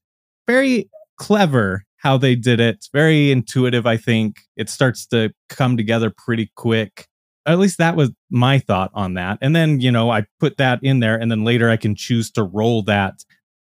very 0.47 0.91
clever 1.19 1.85
how 2.01 2.17
they 2.17 2.35
did 2.35 2.61
it. 2.61 2.87
very 2.93 3.31
intuitive, 3.31 3.87
I 3.87 3.97
think. 3.99 4.41
It 4.57 4.71
starts 4.71 5.07
to 5.09 5.33
come 5.51 5.77
together 5.77 6.11
pretty 6.11 6.51
quick. 6.57 7.07
At 7.47 7.59
least 7.59 7.79
that 7.79 7.95
was 7.95 8.11
my 8.31 8.59
thought 8.59 8.91
on 8.95 9.15
that. 9.15 9.39
And 9.43 9.55
then, 9.55 9.81
you 9.81 9.93
know, 9.93 10.11
I 10.11 10.25
put 10.39 10.57
that 10.57 10.81
in 10.83 11.01
there 11.01 11.17
and 11.17 11.31
then 11.31 11.45
later 11.45 11.69
I 11.69 11.77
can 11.77 11.95
choose 11.95 12.31
to 12.33 12.43
roll 12.43 12.83
that. 12.85 13.25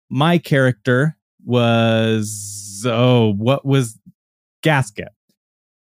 My 0.09 0.37
character 0.37 1.17
was, 1.43 2.85
oh, 2.87 3.33
what 3.33 3.65
was 3.65 3.99
Gasket? 4.63 5.09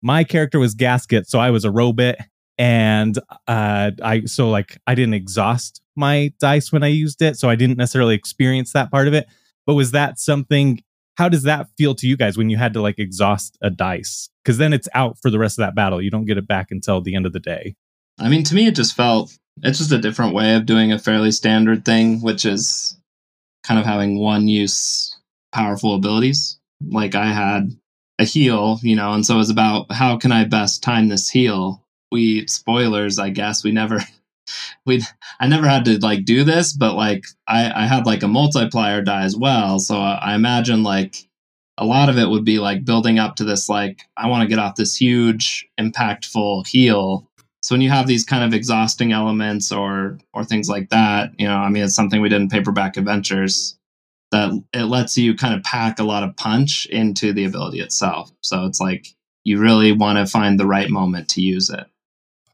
My 0.01 0.23
character 0.23 0.59
was 0.59 0.73
Gasket. 0.73 1.29
So 1.29 1.39
I 1.39 1.51
was 1.51 1.63
a 1.63 1.71
robot 1.71 2.15
and 2.57 3.17
uh 3.47 3.89
i 4.03 4.21
so 4.25 4.49
like 4.49 4.77
i 4.85 4.93
didn't 4.93 5.13
exhaust 5.13 5.81
my 5.95 6.31
dice 6.39 6.71
when 6.71 6.83
i 6.83 6.87
used 6.87 7.21
it 7.21 7.37
so 7.37 7.49
i 7.49 7.55
didn't 7.55 7.77
necessarily 7.77 8.13
experience 8.13 8.73
that 8.73 8.91
part 8.91 9.07
of 9.07 9.13
it 9.13 9.25
but 9.65 9.75
was 9.75 9.91
that 9.91 10.19
something 10.19 10.81
how 11.17 11.29
does 11.29 11.43
that 11.43 11.67
feel 11.77 11.93
to 11.95 12.07
you 12.07 12.17
guys 12.17 12.37
when 12.37 12.49
you 12.49 12.57
had 12.57 12.73
to 12.73 12.81
like 12.81 12.97
exhaust 12.97 13.57
a 13.61 13.69
dice? 13.69 14.29
Because 14.43 14.57
then 14.57 14.73
it's 14.73 14.89
out 14.93 15.17
for 15.21 15.29
the 15.29 15.37
rest 15.37 15.59
of 15.59 15.63
that 15.63 15.75
battle. 15.75 16.01
You 16.01 16.09
don't 16.09 16.25
get 16.25 16.37
it 16.37 16.47
back 16.47 16.71
until 16.71 17.01
the 17.01 17.15
end 17.15 17.25
of 17.25 17.33
the 17.33 17.39
day. 17.39 17.75
I 18.19 18.29
mean, 18.29 18.43
to 18.45 18.55
me, 18.55 18.67
it 18.67 18.75
just 18.75 18.95
felt 18.95 19.37
it's 19.61 19.77
just 19.77 19.91
a 19.91 19.99
different 19.99 20.33
way 20.33 20.55
of 20.55 20.65
doing 20.65 20.91
a 20.91 20.99
fairly 20.99 21.31
standard 21.31 21.85
thing, 21.85 22.21
which 22.21 22.45
is 22.45 22.97
kind 23.63 23.79
of 23.79 23.85
having 23.85 24.17
one 24.17 24.47
use 24.47 25.15
powerful 25.51 25.95
abilities. 25.95 26.57
Like 26.87 27.13
I 27.13 27.27
had 27.27 27.69
a 28.17 28.23
heal, 28.23 28.79
you 28.81 28.95
know, 28.95 29.13
and 29.13 29.25
so 29.25 29.35
it 29.35 29.39
was 29.39 29.49
about 29.49 29.91
how 29.91 30.17
can 30.17 30.31
I 30.31 30.45
best 30.45 30.81
time 30.81 31.09
this 31.09 31.29
heal. 31.29 31.83
We 32.11 32.47
spoilers, 32.47 33.19
I 33.19 33.29
guess. 33.29 33.63
We 33.63 33.71
never 33.71 33.99
we 34.85 35.03
I 35.39 35.47
never 35.47 35.67
had 35.67 35.85
to 35.85 35.99
like 35.99 36.25
do 36.25 36.43
this, 36.43 36.73
but 36.73 36.95
like 36.95 37.25
I 37.47 37.83
I 37.83 37.85
had 37.85 38.05
like 38.05 38.23
a 38.23 38.27
multiplier 38.27 39.01
die 39.01 39.23
as 39.23 39.35
well, 39.35 39.79
so 39.79 39.97
uh, 39.97 40.19
I 40.21 40.35
imagine 40.35 40.83
like 40.83 41.27
a 41.77 41.85
lot 41.85 42.09
of 42.09 42.17
it 42.17 42.29
would 42.29 42.45
be 42.45 42.59
like 42.59 42.85
building 42.85 43.19
up 43.19 43.35
to 43.37 43.43
this 43.43 43.69
like 43.69 44.03
I 44.17 44.27
want 44.27 44.43
to 44.43 44.47
get 44.47 44.59
off 44.59 44.75
this 44.75 44.95
huge 44.95 45.67
impactful 45.79 46.67
heal. 46.67 47.27
So 47.63 47.75
when 47.75 47.81
you 47.81 47.89
have 47.89 48.07
these 48.07 48.23
kind 48.23 48.43
of 48.43 48.53
exhausting 48.53 49.11
elements 49.11 49.71
or 49.71 50.19
or 50.33 50.43
things 50.43 50.69
like 50.69 50.89
that, 50.89 51.31
you 51.39 51.47
know, 51.47 51.57
I 51.57 51.69
mean 51.69 51.83
it's 51.83 51.95
something 51.95 52.21
we 52.21 52.29
did 52.29 52.41
in 52.41 52.49
paperback 52.49 52.97
adventures 52.97 53.77
that 54.31 54.51
it 54.73 54.85
lets 54.85 55.17
you 55.17 55.35
kind 55.35 55.53
of 55.53 55.63
pack 55.63 55.99
a 55.99 56.03
lot 56.03 56.23
of 56.23 56.35
punch 56.37 56.85
into 56.87 57.33
the 57.33 57.45
ability 57.45 57.79
itself. 57.79 58.31
So 58.41 58.65
it's 58.65 58.79
like 58.79 59.07
you 59.43 59.59
really 59.59 59.91
want 59.91 60.17
to 60.17 60.31
find 60.31 60.59
the 60.59 60.67
right 60.67 60.89
moment 60.89 61.29
to 61.29 61.41
use 61.41 61.69
it. 61.69 61.85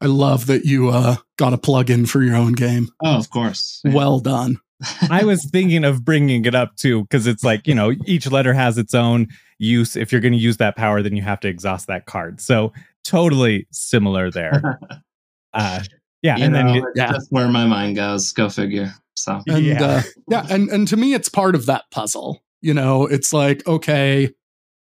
I 0.00 0.06
love 0.06 0.46
that 0.46 0.64
you 0.64 0.88
uh, 0.90 1.16
got 1.36 1.52
a 1.52 1.58
plug 1.58 1.90
in 1.90 2.06
for 2.06 2.22
your 2.22 2.36
own 2.36 2.52
game. 2.52 2.88
Oh, 3.04 3.16
of 3.18 3.30
course. 3.30 3.80
Well 3.84 4.20
done. 4.20 4.58
I 5.10 5.24
was 5.24 5.44
thinking 5.50 5.84
of 5.84 6.04
bringing 6.04 6.44
it 6.44 6.54
up 6.54 6.76
too 6.76 7.02
because 7.02 7.26
it's 7.26 7.42
like 7.42 7.66
you 7.66 7.74
know 7.74 7.92
each 8.06 8.30
letter 8.30 8.52
has 8.54 8.78
its 8.78 8.94
own 8.94 9.26
use. 9.58 9.96
If 9.96 10.12
you're 10.12 10.20
going 10.20 10.32
to 10.34 10.38
use 10.38 10.58
that 10.58 10.76
power, 10.76 11.02
then 11.02 11.16
you 11.16 11.22
have 11.22 11.40
to 11.40 11.48
exhaust 11.48 11.88
that 11.88 12.06
card. 12.06 12.40
So 12.40 12.72
totally 13.04 13.66
similar 13.72 14.30
there. 14.30 14.78
uh, 15.52 15.80
yeah, 16.22 16.36
You 16.36 16.44
and 16.44 16.52
know, 16.52 16.74
you- 16.74 16.92
yeah. 16.94 17.10
that's 17.12 17.26
where 17.30 17.48
my 17.48 17.66
mind 17.66 17.96
goes. 17.96 18.30
Go 18.32 18.48
figure. 18.48 18.92
So 19.16 19.42
And 19.48 19.64
Yeah. 19.64 19.82
uh, 19.84 20.02
yeah, 20.30 20.46
and 20.48 20.68
and 20.68 20.86
to 20.88 20.96
me, 20.96 21.12
it's 21.14 21.28
part 21.28 21.56
of 21.56 21.66
that 21.66 21.84
puzzle. 21.90 22.40
You 22.60 22.72
know, 22.74 23.04
it's 23.06 23.32
like, 23.32 23.66
okay, 23.66 24.32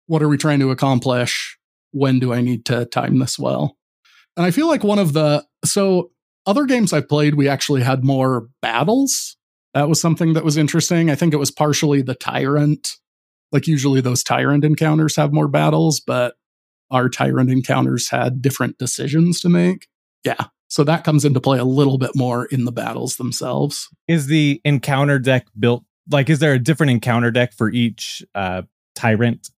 what 0.07 0.23
are 0.25 0.28
we 0.28 0.37
trying 0.38 0.59
to 0.61 0.73
accomplish? 0.73 1.57
When 1.93 2.19
do 2.19 2.33
I 2.33 2.40
need 2.40 2.64
to 2.67 2.85
time 2.87 3.21
this 3.21 3.38
well? 3.38 3.76
And 4.38 4.47
I 4.47 4.52
feel 4.52 4.68
like 4.68 4.85
one 4.85 5.00
of 5.00 5.12
the 5.14 5.45
so 5.64 6.12
other 6.47 6.64
games 6.64 6.92
I've 6.92 7.09
played, 7.09 7.35
we 7.35 7.49
actually 7.49 7.83
had 7.83 8.04
more 8.04 8.49
battles. 8.62 9.37
That 9.75 9.88
was 9.88 10.00
something 10.00 10.33
that 10.35 10.45
was 10.45 10.57
interesting. 10.57 11.11
I 11.11 11.16
think 11.16 11.35
it 11.35 11.38
was 11.38 11.50
partially 11.50 12.02
the 12.02 12.14
tyrant. 12.14 12.97
Like 13.50 13.66
usually 13.66 14.00
those 14.00 14.23
tyrant 14.23 14.64
encounters 14.64 15.16
have 15.16 15.33
more 15.33 15.49
battles, 15.49 16.00
but 16.00 16.37
our 16.90 17.09
tyrant 17.09 17.50
encounters 17.50 18.11
had 18.11 18.40
different 18.40 18.78
decisions 18.78 19.40
to 19.40 19.49
make. 19.49 19.88
Yeah. 20.25 20.47
So 20.68 20.85
that 20.85 21.02
comes 21.02 21.25
into 21.25 21.40
play 21.40 21.59
a 21.59 21.64
little 21.64 21.99
bit 21.99 22.12
more 22.14 22.47
in 22.47 22.64
the 22.64 22.73
battles 22.73 23.16
themselves. 23.16 23.88
is 24.07 24.26
the 24.26 24.61
encounter 24.64 25.18
deck 25.18 25.47
built 25.59 25.85
like 26.11 26.30
is 26.30 26.38
there 26.38 26.54
a 26.54 26.59
different 26.59 26.90
encounter 26.90 27.30
deck 27.30 27.52
for 27.52 27.71
each 27.71 28.25
uh 28.35 28.62
tyrant? 28.95 29.50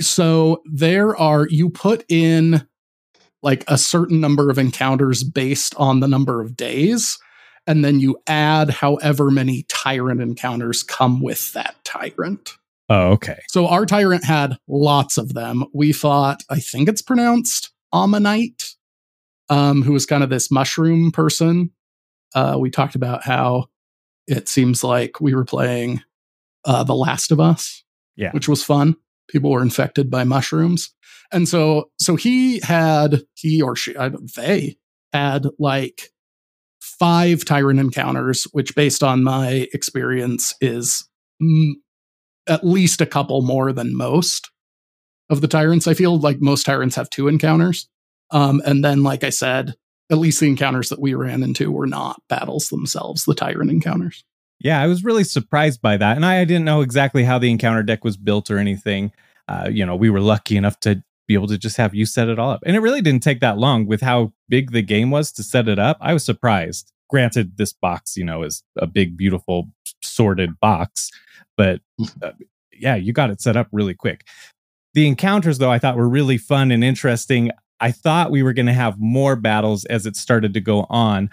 so 0.00 0.62
there 0.70 1.16
are 1.16 1.46
you 1.48 1.70
put 1.70 2.04
in 2.08 2.66
like 3.42 3.64
a 3.68 3.78
certain 3.78 4.20
number 4.20 4.50
of 4.50 4.58
encounters 4.58 5.22
based 5.22 5.74
on 5.76 6.00
the 6.00 6.08
number 6.08 6.40
of 6.40 6.56
days 6.56 7.18
and 7.66 7.84
then 7.84 7.98
you 8.00 8.16
add 8.28 8.70
however 8.70 9.30
many 9.30 9.64
tyrant 9.68 10.20
encounters 10.20 10.84
come 10.84 11.20
with 11.20 11.52
that 11.52 11.74
tyrant. 11.84 12.52
Oh, 12.88 13.08
okay. 13.12 13.40
so 13.48 13.66
our 13.66 13.84
tyrant 13.84 14.24
had 14.24 14.56
lots 14.68 15.18
of 15.18 15.34
them. 15.34 15.64
We 15.74 15.92
thought 15.92 16.44
i 16.48 16.60
think 16.60 16.88
it's 16.88 17.02
pronounced 17.02 17.70
ammonite 17.92 18.74
um, 19.48 19.82
who 19.82 19.92
was 19.92 20.06
kind 20.06 20.22
of 20.24 20.30
this 20.30 20.50
mushroom 20.50 21.10
person. 21.12 21.70
Uh, 22.34 22.56
we 22.58 22.70
talked 22.70 22.94
about 22.96 23.22
how 23.24 23.66
it 24.26 24.48
seems 24.48 24.82
like 24.82 25.20
we 25.20 25.34
were 25.34 25.44
playing 25.44 26.02
uh, 26.64 26.82
the 26.84 26.94
last 26.96 27.30
of 27.30 27.38
us 27.40 27.84
Yeah. 28.16 28.32
which 28.32 28.48
was 28.48 28.64
fun. 28.64 28.96
People 29.28 29.50
were 29.50 29.62
infected 29.62 30.10
by 30.10 30.24
mushrooms 30.24 30.92
and 31.32 31.48
so 31.48 31.90
so 31.98 32.16
he 32.16 32.60
had 32.60 33.22
he 33.34 33.62
or 33.62 33.76
she 33.76 33.96
I 33.96 34.08
don't, 34.08 34.32
they 34.34 34.76
had 35.12 35.46
like 35.58 36.10
five 36.80 37.44
tyrant 37.44 37.80
encounters 37.80 38.44
which 38.52 38.74
based 38.74 39.02
on 39.02 39.24
my 39.24 39.68
experience 39.72 40.54
is 40.60 41.08
mm, 41.42 41.72
at 42.48 42.64
least 42.64 43.00
a 43.00 43.06
couple 43.06 43.42
more 43.42 43.72
than 43.72 43.96
most 43.96 44.50
of 45.28 45.40
the 45.40 45.48
tyrants 45.48 45.86
i 45.86 45.94
feel 45.94 46.18
like 46.18 46.40
most 46.40 46.64
tyrants 46.64 46.96
have 46.96 47.10
two 47.10 47.28
encounters 47.28 47.88
um, 48.30 48.62
and 48.64 48.84
then 48.84 49.02
like 49.02 49.24
i 49.24 49.30
said 49.30 49.74
at 50.10 50.18
least 50.18 50.40
the 50.40 50.48
encounters 50.48 50.88
that 50.88 51.00
we 51.00 51.14
ran 51.14 51.42
into 51.42 51.70
were 51.70 51.86
not 51.86 52.22
battles 52.28 52.68
themselves 52.68 53.24
the 53.24 53.34
tyrant 53.34 53.70
encounters 53.70 54.24
Yeah, 54.58 54.80
I 54.80 54.86
was 54.86 55.04
really 55.04 55.24
surprised 55.24 55.82
by 55.82 55.96
that. 55.96 56.16
And 56.16 56.24
I, 56.24 56.40
I 56.40 56.44
didn't 56.44 56.64
know 56.64 56.80
exactly 56.80 57.24
how 57.24 57.38
the 57.38 57.50
encounter 57.50 57.82
deck 57.82 58.04
was 58.04 58.16
built 58.16 58.50
or 58.50 58.58
anything. 58.58 59.12
Uh, 59.48 59.68
you 59.70 59.84
know, 59.84 59.96
we 59.96 60.10
were 60.10 60.20
lucky 60.20 60.56
enough 60.56 60.80
to 60.80 61.02
be 61.26 61.34
able 61.34 61.46
to 61.48 61.58
just 61.58 61.76
have 61.76 61.94
you 61.94 62.06
set 62.06 62.28
it 62.28 62.38
all 62.38 62.50
up. 62.50 62.62
And 62.64 62.76
it 62.76 62.80
really 62.80 63.02
didn't 63.02 63.22
take 63.22 63.40
that 63.40 63.58
long 63.58 63.86
with 63.86 64.00
how 64.00 64.32
big 64.48 64.72
the 64.72 64.82
game 64.82 65.10
was 65.10 65.32
to 65.32 65.42
set 65.42 65.68
it 65.68 65.78
up. 65.78 65.98
I 66.00 66.12
was 66.12 66.24
surprised. 66.24 66.92
Granted, 67.08 67.56
this 67.56 67.72
box, 67.72 68.16
you 68.16 68.24
know, 68.24 68.42
is 68.42 68.62
a 68.78 68.86
big, 68.86 69.16
beautiful, 69.16 69.70
sorted 70.02 70.58
box, 70.60 71.10
but 71.56 71.80
uh, 72.22 72.32
yeah, 72.72 72.96
you 72.96 73.12
got 73.12 73.30
it 73.30 73.40
set 73.40 73.56
up 73.56 73.68
really 73.72 73.94
quick. 73.94 74.26
The 74.94 75.06
encounters, 75.06 75.58
though, 75.58 75.70
I 75.70 75.78
thought 75.78 75.96
were 75.96 76.08
really 76.08 76.38
fun 76.38 76.70
and 76.70 76.82
interesting. 76.82 77.50
I 77.80 77.92
thought 77.92 78.30
we 78.30 78.42
were 78.42 78.54
going 78.54 78.66
to 78.66 78.72
have 78.72 78.98
more 78.98 79.36
battles 79.36 79.84
as 79.86 80.06
it 80.06 80.16
started 80.16 80.54
to 80.54 80.60
go 80.60 80.86
on 80.88 81.28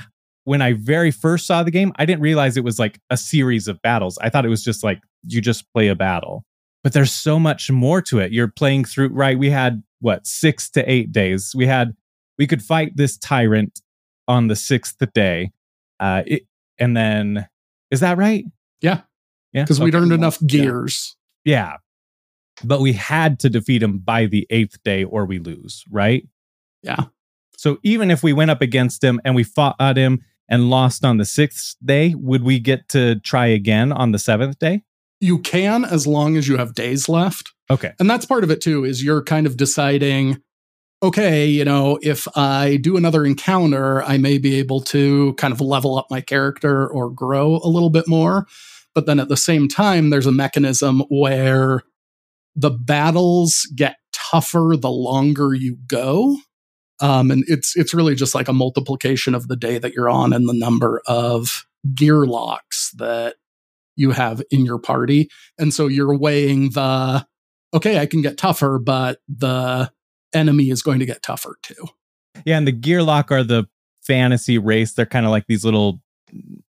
when 0.45 0.62
I 0.62 0.73
very 0.73 1.12
first 1.12 1.45
saw 1.45 1.63
the 1.63 1.71
game, 1.71 1.93
I 1.95 2.05
didn't 2.05 2.21
realize 2.21 2.57
it 2.57 2.63
was 2.63 2.79
like 2.79 3.00
a 3.09 3.17
series 3.17 3.67
of 3.67 3.81
battles. 3.81 4.17
I 4.21 4.29
thought 4.29 4.45
it 4.45 4.50
was 4.50 4.63
just 4.63 4.83
like 4.83 5.01
you 5.23 5.41
just 5.41 5.71
play 5.73 5.88
a 5.88 5.95
battle. 5.95 6.43
But 6.84 6.94
there's 6.94 7.12
so 7.13 7.40
much 7.40 7.72
more 7.72 8.02
to 8.04 8.20
it. 8.20 8.32
You're 8.32 8.50
playing 8.50 8.86
through, 8.86 9.10
right? 9.10 9.38
We 9.40 9.50
had 9.50 9.84
what, 10.02 10.28
six 10.28 10.70
to 10.72 10.90
eight 10.92 11.12
days. 11.12 11.54
We 11.56 11.66
had, 11.66 11.96
we 12.38 12.46
could 12.46 12.62
fight 12.62 12.98
this 12.98 13.18
tyrant 13.18 13.80
on 14.28 14.48
the 14.48 14.56
sixth 14.56 14.98
day. 15.13 15.52
Uh, 16.00 16.24
it, 16.28 16.44
and 16.78 16.96
then, 16.98 17.48
is 17.90 18.02
that 18.02 18.18
right? 18.18 18.46
Yeah. 18.82 19.02
Yeah. 19.54 19.63
because 19.63 19.80
we'd 19.80 19.96
earned 19.96 20.12
enough 20.12 20.40
Yeah. 20.42 20.48
gears 20.48 21.16
Yeah. 21.46 21.78
But 22.63 22.82
we 22.82 22.94
had 22.94 23.40
to 23.40 23.50
defeat 23.50 23.82
him 23.82 24.00
by 24.00 24.25
the 24.25 24.46
eighth 24.50 24.82
day 24.84 25.04
or 25.04 25.25
we 25.25 25.40
lose, 25.40 25.84
right? 25.90 26.28
Yeah. 26.82 27.06
So 27.56 27.78
even 27.84 28.12
if 28.12 28.24
we 28.24 28.34
went 28.34 28.52
up 28.52 28.62
against 28.62 29.04
him 29.04 29.22
and 29.24 29.36
we 29.36 29.44
fought 29.44 29.75
at 29.80 29.96
him 29.96 30.24
and 30.50 30.70
lost 30.70 31.06
on 31.06 31.18
the 31.18 31.25
sixth 31.25 31.78
day, 31.84 32.13
would 32.16 32.44
we 32.44 32.60
get 32.60 32.90
to 32.90 33.20
try 33.22 33.46
again 33.48 33.92
on 33.92 34.12
the 34.12 34.20
seventh 34.20 34.60
day? 34.60 34.84
You 35.24 35.39
can 35.39 35.86
as 35.86 36.06
long 36.06 36.38
as 36.38 36.48
you 36.48 36.58
have 36.58 36.75
days 36.75 37.08
left. 37.08 37.53
Okay. 37.72 37.94
and 38.00 38.10
that's 38.10 38.25
part 38.25 38.44
of 38.44 38.51
it 38.51 38.62
too 38.62 38.84
is 38.84 39.03
you're 39.03 39.24
kind 39.24 39.48
of 39.48 39.56
deciding 39.56 40.42
okay 41.01 41.46
you 41.46 41.63
know 41.63 41.98
if 42.01 42.27
i 42.36 42.77
do 42.82 42.98
another 42.98 43.25
encounter 43.25 44.03
i 44.03 44.18
may 44.18 44.38
be 44.38 44.56
able 44.56 44.82
to 44.82 45.34
kind 45.36 45.53
of 45.53 45.62
level 45.62 45.98
up 45.98 46.06
my 46.12 46.20
character 46.20 46.88
or 46.88 47.10
grow 47.10 47.62
a 47.63 47.70
little 47.70 47.89
bit 47.89 48.08
more. 48.08 48.46
But 48.94 49.06
then 49.06 49.20
at 49.20 49.30
the 49.30 49.38
same 49.38 49.68
time 49.68 50.10
there's 50.10 50.27
a 50.27 50.32
mechanism 50.32 51.03
where 51.10 51.82
the 52.56 52.70
battles 52.70 53.68
get 53.75 53.96
tougher 54.13 54.75
the 54.80 54.92
longer 54.92 55.53
you 55.53 55.77
go. 55.88 56.38
Um, 57.00 57.32
and 57.32 57.44
it's 57.48 57.75
it's 57.75 57.94
really 57.94 58.15
just 58.15 58.36
like 58.36 58.48
a 58.48 58.53
multiplication 58.53 59.34
of 59.36 59.48
the 59.48 59.56
day 59.56 59.77
that 59.77 59.94
you're 59.94 60.10
on 60.10 60.32
and 60.32 60.48
the 60.48 60.53
number 60.53 61.01
of 61.08 61.65
Gearlocs 61.94 62.92
that 62.98 63.36
you 63.95 64.12
have 64.12 64.41
in 64.51 64.65
your 64.65 64.79
party 64.79 65.29
and 65.57 65.73
so 65.73 65.88
you're 65.88 66.17
weighing 66.17 66.71
the 66.71 67.25
okay, 67.73 68.00
I 68.00 68.05
can 68.05 68.21
get 68.21 68.38
tougher, 68.38 68.77
but 68.79 69.19
the 69.27 69.91
enemy 70.33 70.69
is 70.69 70.81
going 70.83 71.00
to 71.00 71.05
get 71.05 71.23
tougher 71.23 71.55
too. 71.63 71.88
Yeah, 72.45 72.57
and 72.57 72.67
the 72.67 72.73
Gearloc 72.73 73.31
are 73.31 73.43
the 73.43 73.65
fantasy 74.05 74.57
race. 74.57 74.93
They're 74.93 75.05
kind 75.05 75.25
of 75.25 75.31
like 75.31 75.45
these 75.47 75.63
little 75.65 76.00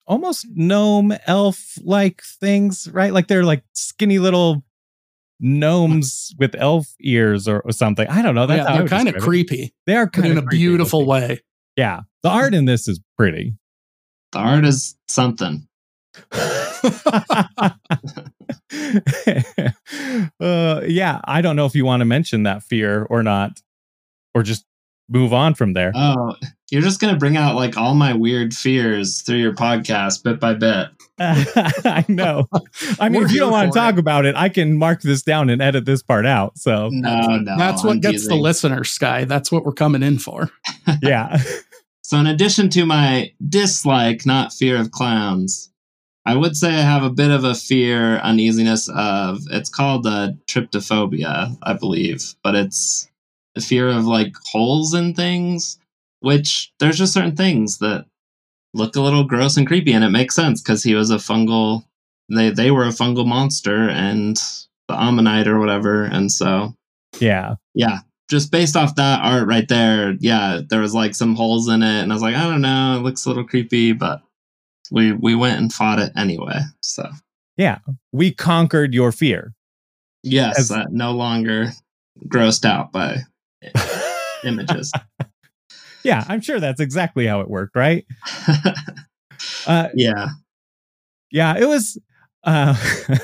almost 0.06 0.46
gnome 0.54 1.14
elf 1.26 1.74
like 1.82 2.22
things, 2.22 2.88
right? 2.92 3.12
Like 3.12 3.28
they're 3.28 3.44
like 3.44 3.62
skinny 3.72 4.18
little 4.18 4.62
gnomes 5.38 6.34
with 6.38 6.54
elf 6.56 6.94
ears 7.00 7.48
or, 7.48 7.60
or 7.60 7.72
something. 7.72 8.06
I 8.08 8.20
don't 8.22 8.34
know. 8.34 8.46
That's 8.46 8.68
yeah, 8.68 8.78
they're 8.78 8.88
kind 8.88 9.08
of 9.08 9.22
creepy, 9.22 9.74
They 9.86 9.96
are 9.96 10.06
but 10.06 10.12
kind 10.14 10.26
in 10.32 10.38
of 10.38 10.44
a 10.44 10.46
beautiful 10.48 11.06
looking. 11.06 11.28
way. 11.28 11.40
Yeah. 11.76 12.00
The 12.22 12.28
art 12.28 12.52
in 12.54 12.66
this 12.66 12.88
is 12.88 13.00
pretty. 13.16 13.54
the 14.32 14.38
art 14.38 14.64
is 14.66 14.96
something. 15.08 15.66
uh, 20.40 20.82
yeah, 20.86 21.20
I 21.24 21.40
don't 21.42 21.56
know 21.56 21.66
if 21.66 21.74
you 21.74 21.84
want 21.84 22.00
to 22.00 22.04
mention 22.04 22.44
that 22.44 22.62
fear 22.62 23.04
or 23.10 23.22
not, 23.22 23.60
or 24.34 24.42
just 24.42 24.64
move 25.08 25.32
on 25.32 25.54
from 25.54 25.72
there. 25.72 25.92
Oh, 25.94 26.34
you're 26.70 26.82
just 26.82 27.00
gonna 27.00 27.16
bring 27.16 27.36
out 27.36 27.56
like 27.56 27.76
all 27.76 27.94
my 27.94 28.12
weird 28.14 28.54
fears 28.54 29.22
through 29.22 29.38
your 29.38 29.52
podcast 29.54 30.22
bit 30.22 30.38
by 30.40 30.54
bit. 30.54 30.88
I 31.22 32.04
know. 32.08 32.46
I 32.98 33.10
mean, 33.10 33.20
We're 33.20 33.26
if 33.26 33.32
you 33.32 33.40
don't 33.40 33.52
want 33.52 33.70
to 33.70 33.78
talk 33.78 33.96
it. 33.96 33.98
about 33.98 34.24
it, 34.24 34.34
I 34.36 34.48
can 34.48 34.78
mark 34.78 35.02
this 35.02 35.22
down 35.22 35.50
and 35.50 35.60
edit 35.60 35.84
this 35.84 36.02
part 36.02 36.24
out. 36.24 36.56
So, 36.56 36.88
No, 36.90 37.36
no. 37.36 37.58
That's 37.58 37.84
what 37.84 37.92
I'm 37.92 38.00
gets 38.00 38.22
the 38.22 38.30
teasing. 38.30 38.40
listener, 38.42 38.84
Skye. 38.84 39.26
That's 39.26 39.52
what 39.52 39.66
we're 39.66 39.72
coming 39.72 40.02
in 40.02 40.18
for. 40.18 40.50
yeah. 41.02 41.38
So, 42.02 42.18
in 42.18 42.26
addition 42.26 42.68
to 42.70 42.84
my 42.86 43.32
dislike, 43.48 44.26
not 44.26 44.52
fear 44.52 44.76
of 44.80 44.90
clowns, 44.90 45.70
I 46.26 46.36
would 46.36 46.56
say 46.56 46.68
I 46.68 46.80
have 46.82 47.02
a 47.02 47.10
bit 47.10 47.30
of 47.30 47.44
a 47.44 47.54
fear, 47.54 48.18
uneasiness 48.18 48.88
of. 48.94 49.40
It's 49.50 49.70
called 49.70 50.06
uh, 50.06 50.32
tryptophobia, 50.46 51.56
I 51.62 51.72
believe, 51.72 52.34
but 52.42 52.54
it's 52.54 53.08
the 53.54 53.60
fear 53.60 53.88
of 53.88 54.04
like 54.04 54.32
holes 54.52 54.94
in 54.94 55.14
things. 55.14 55.78
Which 56.20 56.70
there's 56.78 56.98
just 56.98 57.14
certain 57.14 57.34
things 57.36 57.78
that 57.78 58.04
look 58.74 58.94
a 58.94 59.00
little 59.00 59.24
gross 59.24 59.56
and 59.56 59.66
creepy, 59.66 59.92
and 59.92 60.04
it 60.04 60.10
makes 60.10 60.34
sense 60.34 60.60
because 60.62 60.82
he 60.82 60.94
was 60.94 61.10
a 61.10 61.16
fungal. 61.16 61.84
They 62.28 62.50
they 62.50 62.70
were 62.70 62.84
a 62.84 62.88
fungal 62.90 63.26
monster, 63.26 63.88
and 63.88 64.36
the 64.88 65.00
ammonite 65.00 65.48
or 65.48 65.58
whatever, 65.58 66.04
and 66.04 66.30
so 66.30 66.74
Yeah. 67.18 67.54
yeah, 67.74 68.00
just 68.30 68.52
based 68.52 68.76
off 68.76 68.96
that 68.96 69.20
art 69.22 69.48
right 69.48 69.66
there, 69.68 70.16
yeah, 70.20 70.60
there 70.68 70.80
was 70.80 70.94
like 70.94 71.14
some 71.14 71.34
holes 71.34 71.68
in 71.68 71.82
it, 71.82 72.02
and 72.02 72.12
I 72.12 72.14
was 72.14 72.22
like, 72.22 72.34
I 72.34 72.42
don't 72.42 72.60
know, 72.60 72.96
it 72.98 73.02
looks 73.02 73.24
a 73.24 73.28
little 73.30 73.44
creepy, 73.46 73.92
but 73.92 74.20
we 74.90 75.12
we 75.12 75.34
went 75.34 75.60
and 75.60 75.72
fought 75.72 75.98
it 75.98 76.12
anyway. 76.16 76.58
So 76.82 77.08
yeah, 77.56 77.78
We 78.12 78.32
conquered 78.32 78.94
your 78.94 79.12
fear. 79.12 79.52
yes, 80.22 80.58
As- 80.58 80.70
uh, 80.70 80.84
no 80.90 81.12
longer 81.12 81.72
grossed 82.28 82.64
out 82.64 82.92
by 82.92 83.18
images. 84.44 84.92
yeah, 86.04 86.24
I'm 86.28 86.40
sure 86.40 86.58
that's 86.60 86.80
exactly 86.80 87.26
how 87.26 87.40
it 87.40 87.48
worked, 87.50 87.76
right? 87.76 88.06
Uh, 89.66 89.88
yeah. 89.94 90.26
yeah, 91.30 91.56
it 91.58 91.66
was. 91.66 91.98
Uh, 92.44 92.74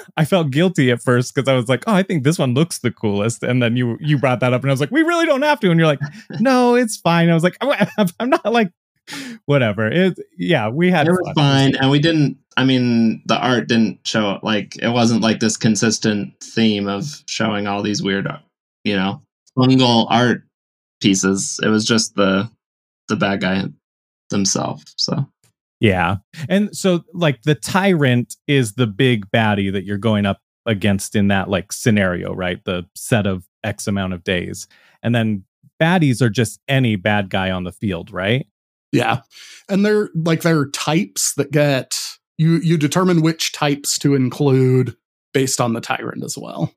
I 0.16 0.24
felt 0.24 0.50
guilty 0.50 0.90
at 0.90 1.02
first 1.02 1.34
because 1.34 1.46
I 1.48 1.52
was 1.54 1.68
like, 1.68 1.84
"Oh, 1.86 1.92
I 1.92 2.02
think 2.02 2.24
this 2.24 2.38
one 2.38 2.54
looks 2.54 2.78
the 2.78 2.90
coolest," 2.90 3.42
and 3.42 3.62
then 3.62 3.76
you 3.76 3.98
you 4.00 4.16
brought 4.18 4.40
that 4.40 4.52
up, 4.54 4.62
and 4.62 4.70
I 4.70 4.72
was 4.72 4.80
like, 4.80 4.90
"We 4.90 5.02
really 5.02 5.26
don't 5.26 5.42
have 5.42 5.60
to," 5.60 5.70
and 5.70 5.78
you're 5.78 5.86
like, 5.86 6.00
"No, 6.40 6.74
it's 6.74 6.96
fine." 6.96 7.28
I 7.28 7.34
was 7.34 7.42
like, 7.42 7.56
"I'm, 7.60 8.06
I'm 8.18 8.30
not 8.30 8.50
like 8.50 8.70
whatever." 9.46 9.86
It 9.86 10.18
yeah, 10.36 10.68
we 10.68 10.90
had 10.90 11.06
It 11.06 11.12
was 11.12 11.20
fun. 11.26 11.34
fine, 11.34 11.76
and 11.76 11.90
we 11.90 11.98
didn't. 11.98 12.38
I 12.56 12.64
mean, 12.64 13.22
the 13.26 13.36
art 13.36 13.68
didn't 13.68 14.00
show 14.06 14.38
like 14.42 14.76
it 14.82 14.88
wasn't 14.88 15.20
like 15.20 15.40
this 15.40 15.56
consistent 15.56 16.32
theme 16.40 16.88
of 16.88 17.22
showing 17.26 17.66
all 17.66 17.82
these 17.82 18.02
weird, 18.02 18.26
you 18.84 18.96
know, 18.96 19.20
fungal 19.58 20.06
art 20.10 20.42
pieces. 21.02 21.60
It 21.62 21.68
was 21.68 21.84
just 21.84 22.14
the 22.14 22.50
the 23.08 23.16
bad 23.16 23.40
guy 23.40 23.64
themselves. 24.30 24.94
So 24.96 25.26
Yeah. 25.80 26.16
And 26.48 26.74
so 26.76 27.04
like 27.12 27.42
the 27.42 27.54
tyrant 27.54 28.36
is 28.48 28.72
the 28.74 28.86
big 28.86 29.30
baddie 29.30 29.72
that 29.72 29.84
you're 29.84 29.98
going 29.98 30.26
up 30.26 30.40
against 30.64 31.14
in 31.14 31.28
that 31.28 31.48
like 31.48 31.72
scenario, 31.72 32.32
right? 32.34 32.64
The 32.64 32.86
set 32.96 33.26
of 33.26 33.46
X 33.62 33.86
amount 33.86 34.14
of 34.14 34.24
days. 34.24 34.66
And 35.02 35.14
then 35.14 35.44
baddies 35.80 36.20
are 36.22 36.30
just 36.30 36.58
any 36.66 36.96
bad 36.96 37.30
guy 37.30 37.50
on 37.50 37.64
the 37.64 37.72
field, 37.72 38.10
right? 38.10 38.46
Yeah. 38.96 39.20
And 39.68 39.84
they're 39.84 40.10
like 40.14 40.42
there 40.42 40.58
are 40.58 40.70
types 40.70 41.34
that 41.34 41.50
get 41.50 41.96
you 42.38 42.56
you 42.56 42.76
determine 42.76 43.22
which 43.22 43.52
types 43.52 43.98
to 44.00 44.14
include 44.14 44.96
based 45.32 45.60
on 45.60 45.72
the 45.72 45.80
tyrant 45.80 46.24
as 46.24 46.38
well. 46.38 46.72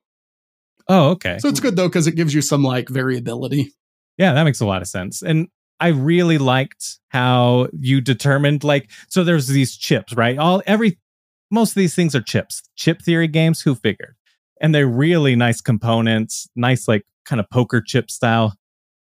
Oh, 0.88 1.10
okay. 1.10 1.38
So 1.38 1.48
it's 1.48 1.60
good 1.60 1.76
though 1.76 1.88
because 1.88 2.06
it 2.06 2.16
gives 2.16 2.34
you 2.34 2.42
some 2.42 2.62
like 2.62 2.88
variability. 2.88 3.72
Yeah, 4.18 4.32
that 4.32 4.44
makes 4.44 4.60
a 4.60 4.66
lot 4.66 4.82
of 4.82 4.88
sense. 4.88 5.22
And 5.22 5.48
I 5.78 5.88
really 5.88 6.36
liked 6.36 6.98
how 7.08 7.68
you 7.72 8.00
determined 8.00 8.64
like 8.64 8.90
so 9.08 9.24
there's 9.24 9.48
these 9.48 9.76
chips, 9.76 10.14
right? 10.14 10.36
All 10.38 10.62
every 10.66 10.98
most 11.50 11.70
of 11.70 11.76
these 11.76 11.94
things 11.94 12.14
are 12.14 12.20
chips. 12.20 12.62
Chip 12.76 13.02
theory 13.02 13.28
games, 13.28 13.60
who 13.60 13.74
figured? 13.74 14.16
And 14.60 14.74
they're 14.74 14.86
really 14.86 15.36
nice 15.36 15.60
components, 15.60 16.48
nice 16.54 16.86
like 16.86 17.06
kind 17.24 17.40
of 17.40 17.48
poker 17.50 17.80
chip 17.80 18.10
style 18.10 18.54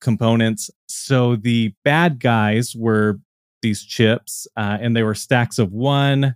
components. 0.02 0.70
So 0.88 1.36
the 1.36 1.72
bad 1.84 2.20
guys 2.20 2.76
were 2.76 3.20
these 3.62 3.82
chips, 3.82 4.46
uh, 4.56 4.78
and 4.80 4.94
they 4.94 5.02
were 5.02 5.14
stacks 5.14 5.58
of 5.58 5.72
one, 5.72 6.34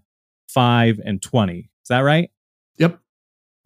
five, 0.49 1.01
and 1.05 1.21
20. 1.21 1.59
Is 1.59 1.67
that 1.89 2.01
right? 2.01 2.31
Yep. 2.79 2.99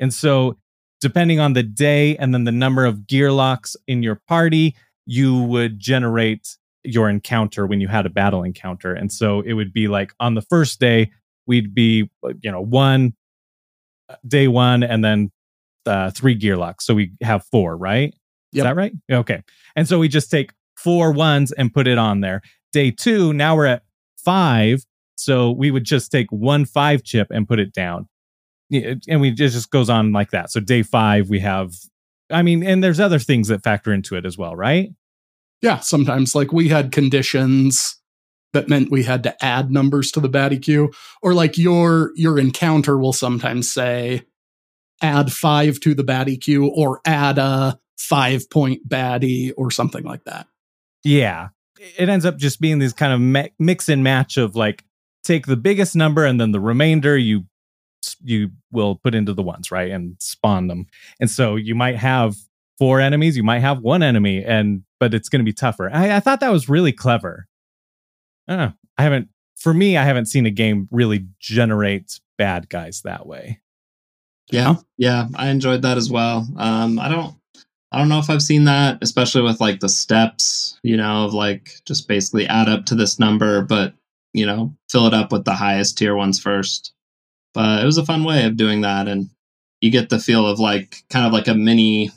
And 0.01 0.13
so, 0.13 0.57
depending 1.01 1.39
on 1.39 1.53
the 1.53 1.63
day 1.63 2.17
and 2.17 2.35
then 2.35 2.45
the 2.45 2.53
number 2.53 2.85
of 2.85 3.01
Gearlocs 3.01 3.77
in 3.87 4.03
your 4.03 4.21
party, 4.27 4.75
you 5.07 5.43
would 5.43 5.79
generate 5.79 6.57
your 6.83 7.09
encounter 7.09 7.67
when 7.67 7.81
you 7.81 7.89
had 7.89 8.07
a 8.07 8.11
battle 8.11 8.43
encounter. 8.43 8.95
And 8.95 9.13
so, 9.13 9.43
it 9.43 9.53
would 9.53 9.73
be 9.73 9.89
like 9.89 10.13
on 10.19 10.35
the 10.35 10.43
first 10.43 10.81
day, 10.81 11.13
we'd 11.47 11.75
be, 11.75 12.11
you 12.43 12.51
know, 12.51 12.63
one, 12.63 13.15
uh, 14.09 14.17
day 14.27 14.49
one, 14.49 14.83
and 14.83 15.05
then 15.05 15.31
uh, 15.87 16.11
three 16.11 16.39
Gearlocs. 16.39 16.83
So, 16.83 16.95
we 16.95 17.13
have 17.23 17.45
four, 17.53 17.77
right? 17.77 18.15
Is 18.53 18.63
that 18.63 18.77
right? 18.77 18.93
Okay. 19.11 19.43
And 19.77 19.89
so, 19.89 19.99
we 19.99 20.09
just 20.09 20.31
take 20.31 20.53
four 20.77 21.13
ones 21.13 21.53
and 21.53 21.73
put 21.73 21.87
it 21.87 21.99
on 21.99 22.21
there. 22.21 22.43
Day 22.73 22.91
two, 22.91 23.33
now 23.33 23.57
we're 23.57 23.67
at 23.67 23.83
five. 24.17 24.85
So, 25.17 25.51
we 25.51 25.71
would 25.71 25.85
just 25.85 26.11
take 26.11 26.31
one 26.31 26.65
five 26.65 27.03
chip 27.03 27.29
and 27.31 27.47
put 27.47 27.59
it 27.59 27.73
down 27.73 28.09
and 28.71 29.21
we 29.21 29.31
it 29.31 29.35
just 29.35 29.71
goes 29.71 29.91
on 29.91 30.13
like 30.13 30.31
that. 30.31 30.51
So 30.51 30.61
day 30.61 30.83
five, 30.83 31.29
we 31.29 31.41
have, 31.41 31.75
I 32.31 32.43
mean, 32.43 32.63
and 32.63 32.83
there's 32.83 33.01
other 33.01 33.19
things 33.19 33.49
that 33.49 33.63
factor 33.63 33.93
into 33.93 34.17
it 34.17 34.25
as 34.25 34.39
well, 34.39 34.55
right? 34.55 34.91
Yeah, 35.63 35.81
sometimes 35.81 36.35
like 36.35 36.53
we 36.53 36.69
had 36.69 36.93
conditions 36.93 37.97
that 38.53 38.69
meant 38.69 38.91
we 38.91 39.05
had 39.05 39.23
to 39.25 39.45
add 39.45 39.71
numbers 39.71 40.11
to 40.13 40.21
the 40.21 40.29
baddie 40.29 40.63
queue, 40.63 40.93
or 41.23 41.35
like 41.35 41.59
your 41.59 42.13
your 42.17 42.39
encounter 42.39 42.99
will 42.99 43.13
sometimes 43.13 43.71
say 43.71 44.23
add 45.03 45.33
five 45.33 45.81
to 45.81 45.95
the 45.95 46.05
baddie 46.05 46.41
queue 46.41 46.67
or 46.67 47.01
add 47.05 47.39
a 47.39 47.79
five 48.01 48.49
point 48.49 48.89
baddie 48.89 49.53
or 49.57 49.71
something 49.71 50.05
like 50.05 50.25
that. 50.25 50.47
Yeah, 51.05 51.49
it 51.99 52.09
ends 52.09 52.25
up 52.25 52.37
just 52.37 52.61
being 52.61 52.79
this 52.79 52.93
kind 52.93 53.13
of 53.13 53.21
mi- 53.21 53.53
mix 53.59 53.89
and 53.89 54.03
match 54.03 54.37
of 54.37 54.57
like 54.57 54.85
take 55.23 55.47
the 55.47 55.57
biggest 55.57 55.95
number 55.95 56.25
and 56.25 56.41
then 56.41 56.53
the 56.53 56.61
remainder 56.61 57.17
you 57.17 57.45
you 58.23 58.51
will 58.73 58.97
put 58.97 59.15
into 59.15 59.35
the 59.35 59.43
ones 59.43 59.71
right 59.71 59.91
and 59.91 60.17
spawn 60.19 60.67
them. 60.67 60.87
And 61.21 61.31
so 61.31 61.57
you 61.57 61.75
might 61.75 61.97
have 61.97 62.35
four 62.79 62.99
enemies, 62.99 63.37
you 63.37 63.43
might 63.43 63.61
have 63.61 63.81
one 63.81 64.03
enemy, 64.03 64.43
and 64.43 64.83
but 64.99 65.13
it's 65.13 65.29
going 65.29 65.41
to 65.41 65.45
be 65.45 65.53
tougher. 65.53 65.91
I, 65.93 66.17
I 66.17 66.21
thought 66.21 66.41
that 66.41 66.53
was 66.53 66.69
really 66.69 66.93
clever. 66.93 67.47
I 68.49 68.53
don't 68.57 68.67
know. 68.67 68.73
I 68.97 69.03
haven't, 69.03 69.29
for 69.57 69.75
me, 69.75 69.99
I 69.99 70.05
haven't 70.05 70.27
seen 70.27 70.47
a 70.47 70.51
game 70.51 70.89
really 70.91 71.27
generate 71.39 72.19
bad 72.39 72.71
guys 72.71 73.03
that 73.03 73.27
way. 73.27 73.61
yeah, 74.51 74.77
yeah, 74.97 75.29
I 75.37 75.49
enjoyed 75.51 75.83
that 75.83 75.99
as 75.99 76.11
well. 76.11 76.49
Um, 76.57 76.99
I 76.99 77.09
don't. 77.09 77.35
I 77.93 77.99
don't 77.99 78.09
know 78.09 78.19
if 78.19 78.31
I've 78.31 78.43
seen 78.43 78.65
that, 78.65 78.99
especially 79.03 79.43
with 79.43 79.61
like 79.61 79.81
the 79.81 79.89
steps, 79.89 80.79
you 80.83 80.97
know, 80.97 81.25
of 81.25 81.35
like 81.35 81.73
just 81.85 82.07
basically 82.07 82.47
add 82.47 82.69
up 82.69 82.87
to 82.87 82.95
this 82.95 83.19
number, 83.19 83.63
but 83.63 83.95
you 84.33 84.47
know, 84.47 84.75
fill 84.89 85.07
it 85.07 85.15
up 85.15 85.33
with 85.33 85.45
the 85.45 85.55
highest 85.55 85.99
tier 85.99 86.15
ones 86.15 86.39
first. 86.41 86.93
But 87.53 87.83
it 87.83 87.87
was 87.87 87.99
a 87.99 88.07
fun 88.07 88.23
way 88.23 88.45
of 88.45 88.57
doing 88.57 88.83
that, 88.83 89.09
and 89.09 89.29
you 89.81 89.91
get 89.91 90.09
the 90.09 90.21
feel 90.21 90.47
of 90.47 90.61
like 90.61 91.03
kind 91.11 91.27
of 91.27 91.33
like 91.33 91.49
a 91.49 91.55
mini, 91.55 92.13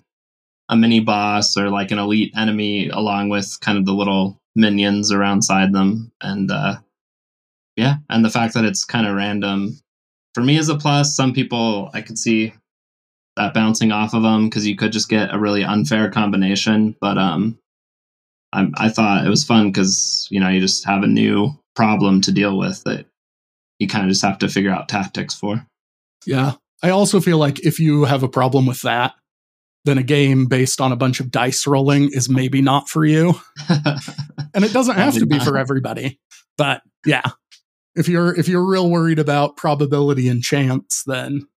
a 0.70 0.76
mini 0.76 1.00
boss 1.00 1.58
or 1.58 1.70
like 1.70 1.90
an 1.90 1.98
elite 1.98 2.34
enemy, 2.38 2.90
along 2.90 3.30
with 3.30 3.58
kind 3.62 3.78
of 3.80 3.86
the 3.86 3.94
little 3.94 4.38
minions 4.56 5.12
around 5.12 5.42
side 5.42 5.74
them, 5.74 6.12
and 6.22 6.52
uh, 6.52 6.76
yeah, 7.76 7.96
and 8.10 8.24
the 8.24 8.30
fact 8.30 8.54
that 8.54 8.66
it's 8.66 8.86
kind 8.86 9.08
of 9.08 9.16
random 9.16 9.80
for 10.36 10.42
me 10.42 10.58
is 10.58 10.70
a 10.70 10.78
plus. 10.78 11.16
Some 11.16 11.34
people 11.34 11.90
I 11.96 12.02
could 12.02 12.20
see 12.20 12.54
that 13.36 13.54
bouncing 13.54 13.92
off 13.92 14.14
of 14.14 14.24
them 14.24 14.50
because 14.50 14.68
you 14.68 14.76
could 14.76 14.92
just 14.92 15.10
get 15.10 15.34
a 15.34 15.40
really 15.40 15.64
unfair 15.64 16.10
combination. 16.10 16.96
But 17.02 17.18
um, 17.18 17.58
I, 18.52 18.70
I 18.76 18.90
thought 18.90 19.26
it 19.26 19.30
was 19.30 19.44
fun 19.44 19.72
because 19.72 20.28
you 20.30 20.40
know 20.40 20.50
you 20.50 20.60
just 20.60 20.86
have 20.86 21.04
a 21.04 21.08
new 21.08 21.52
problem 21.76 22.22
to 22.22 22.32
deal 22.32 22.58
with 22.58 22.84
that 22.84 23.06
you 23.80 23.88
kind 23.88 24.06
of 24.06 24.10
just 24.10 24.24
have 24.24 24.38
to 24.40 24.48
figure 24.48 24.72
out 24.72 24.90
tactics 24.90 25.34
for. 25.34 25.66
Yeah. 26.26 26.54
I 26.82 26.90
also 26.90 27.20
feel 27.20 27.38
like 27.38 27.66
if 27.66 27.80
you 27.80 28.06
have 28.06 28.24
a 28.24 28.30
problem 28.30 28.66
with 28.66 28.82
that, 28.82 29.14
then 29.86 29.98
a 29.98 30.04
game 30.04 30.46
based 30.46 30.80
on 30.80 30.92
a 30.92 30.96
bunch 30.96 31.20
of 31.20 31.32
dice 31.32 31.68
rolling 31.68 32.10
is 32.14 32.30
maybe 32.30 32.62
not 32.62 32.90
for 32.90 33.06
you. 33.06 33.36
And 34.56 34.64
it 34.64 34.72
doesn't 34.72 34.98
have 34.98 35.16
to 35.16 35.26
be 35.26 35.40
for 35.40 35.58
everybody. 35.58 36.20
But 36.60 36.84
yeah. 37.08 37.24
If 37.96 38.08
you're 38.08 38.38
if 38.38 38.48
you're 38.48 38.64
real 38.64 38.88
worried 38.88 39.18
about 39.18 39.58
probability 39.58 40.28
and 40.28 40.44
chance, 40.44 41.04
then 41.08 41.48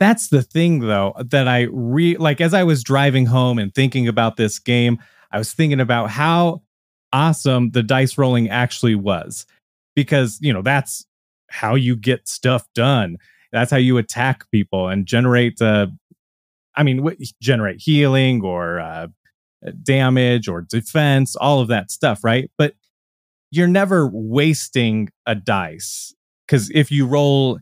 That's 0.00 0.28
the 0.28 0.42
thing 0.42 0.80
though 0.80 1.14
that 1.18 1.48
I 1.48 1.62
re 1.72 2.16
like 2.16 2.40
as 2.40 2.54
I 2.54 2.62
was 2.64 2.84
driving 2.84 3.26
home 3.26 3.58
and 3.58 3.74
thinking 3.74 4.06
about 4.06 4.36
this 4.36 4.58
game, 4.58 4.98
I 5.32 5.38
was 5.38 5.52
thinking 5.52 5.80
about 5.80 6.10
how 6.10 6.62
awesome 7.12 7.70
the 7.70 7.82
dice 7.82 8.16
rolling 8.16 8.48
actually 8.48 8.94
was. 8.94 9.46
Because, 9.96 10.38
you 10.40 10.52
know, 10.52 10.62
that's 10.62 11.04
how 11.50 11.74
you 11.74 11.96
get 11.96 12.28
stuff 12.28 12.68
done. 12.74 13.16
That's 13.50 13.70
how 13.70 13.78
you 13.78 13.98
attack 13.98 14.48
people 14.52 14.88
and 14.88 15.06
generate 15.06 15.60
uh 15.60 15.88
I 16.76 16.84
mean, 16.84 17.02
what, 17.02 17.16
generate 17.42 17.80
healing 17.80 18.42
or 18.44 18.78
uh 18.78 19.08
damage 19.82 20.46
or 20.48 20.62
defense, 20.62 21.34
all 21.34 21.60
of 21.60 21.68
that 21.68 21.90
stuff, 21.90 22.22
right? 22.22 22.50
But 22.56 22.74
you're 23.50 23.66
never 23.66 24.08
wasting 24.12 25.10
a 25.26 25.34
dice 25.34 26.14
cuz 26.46 26.70
if 26.72 26.92
you 26.92 27.06
roll 27.06 27.58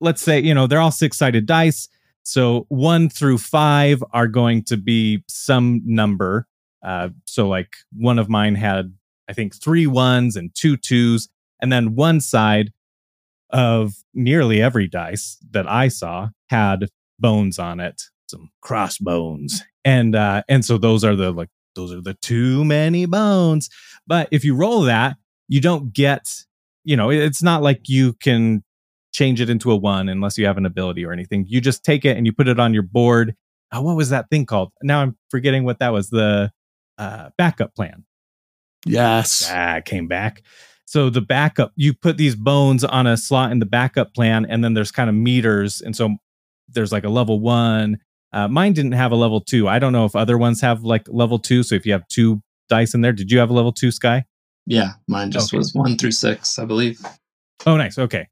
let's 0.00 0.22
say 0.22 0.38
you 0.40 0.54
know 0.54 0.66
they're 0.66 0.80
all 0.80 0.90
six 0.90 1.18
sided 1.18 1.46
dice 1.46 1.88
so 2.22 2.66
one 2.68 3.08
through 3.08 3.38
five 3.38 4.04
are 4.12 4.28
going 4.28 4.62
to 4.64 4.76
be 4.76 5.24
some 5.28 5.80
number. 5.86 6.46
Uh, 6.82 7.08
so 7.24 7.48
like 7.48 7.74
one 7.96 8.18
of 8.18 8.28
mine 8.28 8.54
had 8.54 8.94
i 9.28 9.32
think 9.32 9.54
three 9.54 9.86
ones 9.86 10.36
and 10.36 10.54
two 10.54 10.76
twos 10.76 11.28
and 11.60 11.72
then 11.72 11.96
one 11.96 12.20
side 12.20 12.72
of 13.50 13.94
nearly 14.14 14.62
every 14.62 14.86
dice 14.86 15.38
that 15.50 15.68
i 15.68 15.88
saw 15.88 16.28
had 16.48 16.88
bones 17.18 17.58
on 17.58 17.80
it 17.80 18.04
some 18.28 18.50
crossbones. 18.60 19.62
And 19.84 20.14
uh 20.14 20.42
and 20.48 20.64
so 20.64 20.78
those 20.78 21.04
are 21.04 21.16
the 21.16 21.32
like 21.32 21.48
those 21.74 21.92
are 21.92 22.00
the 22.00 22.14
too 22.14 22.64
many 22.64 23.06
bones. 23.06 23.68
But 24.06 24.28
if 24.30 24.44
you 24.44 24.54
roll 24.54 24.82
that 24.82 25.16
you 25.48 25.60
don't 25.60 25.92
get 25.92 26.28
you 26.84 26.96
know 26.96 27.10
it's 27.10 27.42
not 27.42 27.62
like 27.62 27.88
you 27.88 28.12
can 28.14 28.62
change 29.18 29.40
it 29.40 29.50
into 29.50 29.72
a 29.72 29.76
one 29.76 30.08
unless 30.08 30.38
you 30.38 30.46
have 30.46 30.56
an 30.58 30.64
ability 30.66 31.04
or 31.04 31.12
anything. 31.12 31.44
You 31.48 31.60
just 31.60 31.84
take 31.84 32.04
it 32.04 32.16
and 32.16 32.24
you 32.26 32.32
put 32.32 32.46
it 32.48 32.60
on 32.60 32.72
your 32.72 32.84
board. 32.84 33.34
Oh, 33.72 33.82
what 33.82 33.96
was 33.96 34.10
that 34.10 34.30
thing 34.30 34.46
called? 34.46 34.70
Now 34.82 35.00
I'm 35.02 35.16
forgetting 35.30 35.64
what 35.64 35.80
that 35.80 35.92
was. 35.92 36.08
The 36.10 36.50
uh, 36.96 37.30
backup 37.36 37.74
plan. 37.74 38.04
yes. 38.86 39.48
Ah, 39.52 39.80
came 39.84 40.06
back. 40.08 40.42
So 40.86 41.10
the 41.10 41.20
backup, 41.20 41.72
you 41.76 41.92
put 41.92 42.16
these 42.16 42.34
bones 42.34 42.82
on 42.84 43.06
a 43.06 43.16
slot 43.16 43.52
in 43.52 43.58
the 43.58 43.66
backup 43.66 44.14
plan, 44.14 44.46
and 44.48 44.64
then 44.64 44.72
there's 44.74 44.90
kind 44.90 45.10
of 45.10 45.14
meters, 45.16 45.82
and 45.82 45.94
so 45.94 46.16
there's 46.68 46.92
like 46.92 47.04
a 47.04 47.10
level 47.10 47.40
one. 47.40 47.98
Uh, 48.32 48.48
mine 48.48 48.72
didn't 48.72 48.92
have 48.92 49.12
a 49.12 49.16
level 49.16 49.40
two. 49.40 49.68
I 49.68 49.78
don't 49.78 49.92
know 49.92 50.04
if 50.06 50.16
other 50.16 50.38
ones 50.38 50.60
have 50.62 50.82
like 50.84 51.06
level 51.08 51.38
two. 51.38 51.62
So 51.62 51.74
if 51.74 51.84
you 51.84 51.92
have 51.92 52.06
two 52.08 52.40
dice 52.68 52.94
in 52.94 53.00
there. 53.00 53.12
Did 53.12 53.30
you 53.30 53.38
have 53.38 53.50
a 53.50 53.54
level 53.54 53.72
two 53.72 53.90
Skye? 53.90 54.24
Yeah, 54.66 54.92
mine 55.08 55.30
just 55.30 55.52
Okay. 55.52 55.58
was 55.58 55.74
one 55.74 55.96
through 55.96 56.10
six, 56.12 56.58
I 56.58 56.64
believe. 56.66 57.00
Oh, 57.66 57.76
nice. 57.76 57.98
Okay. 57.98 58.28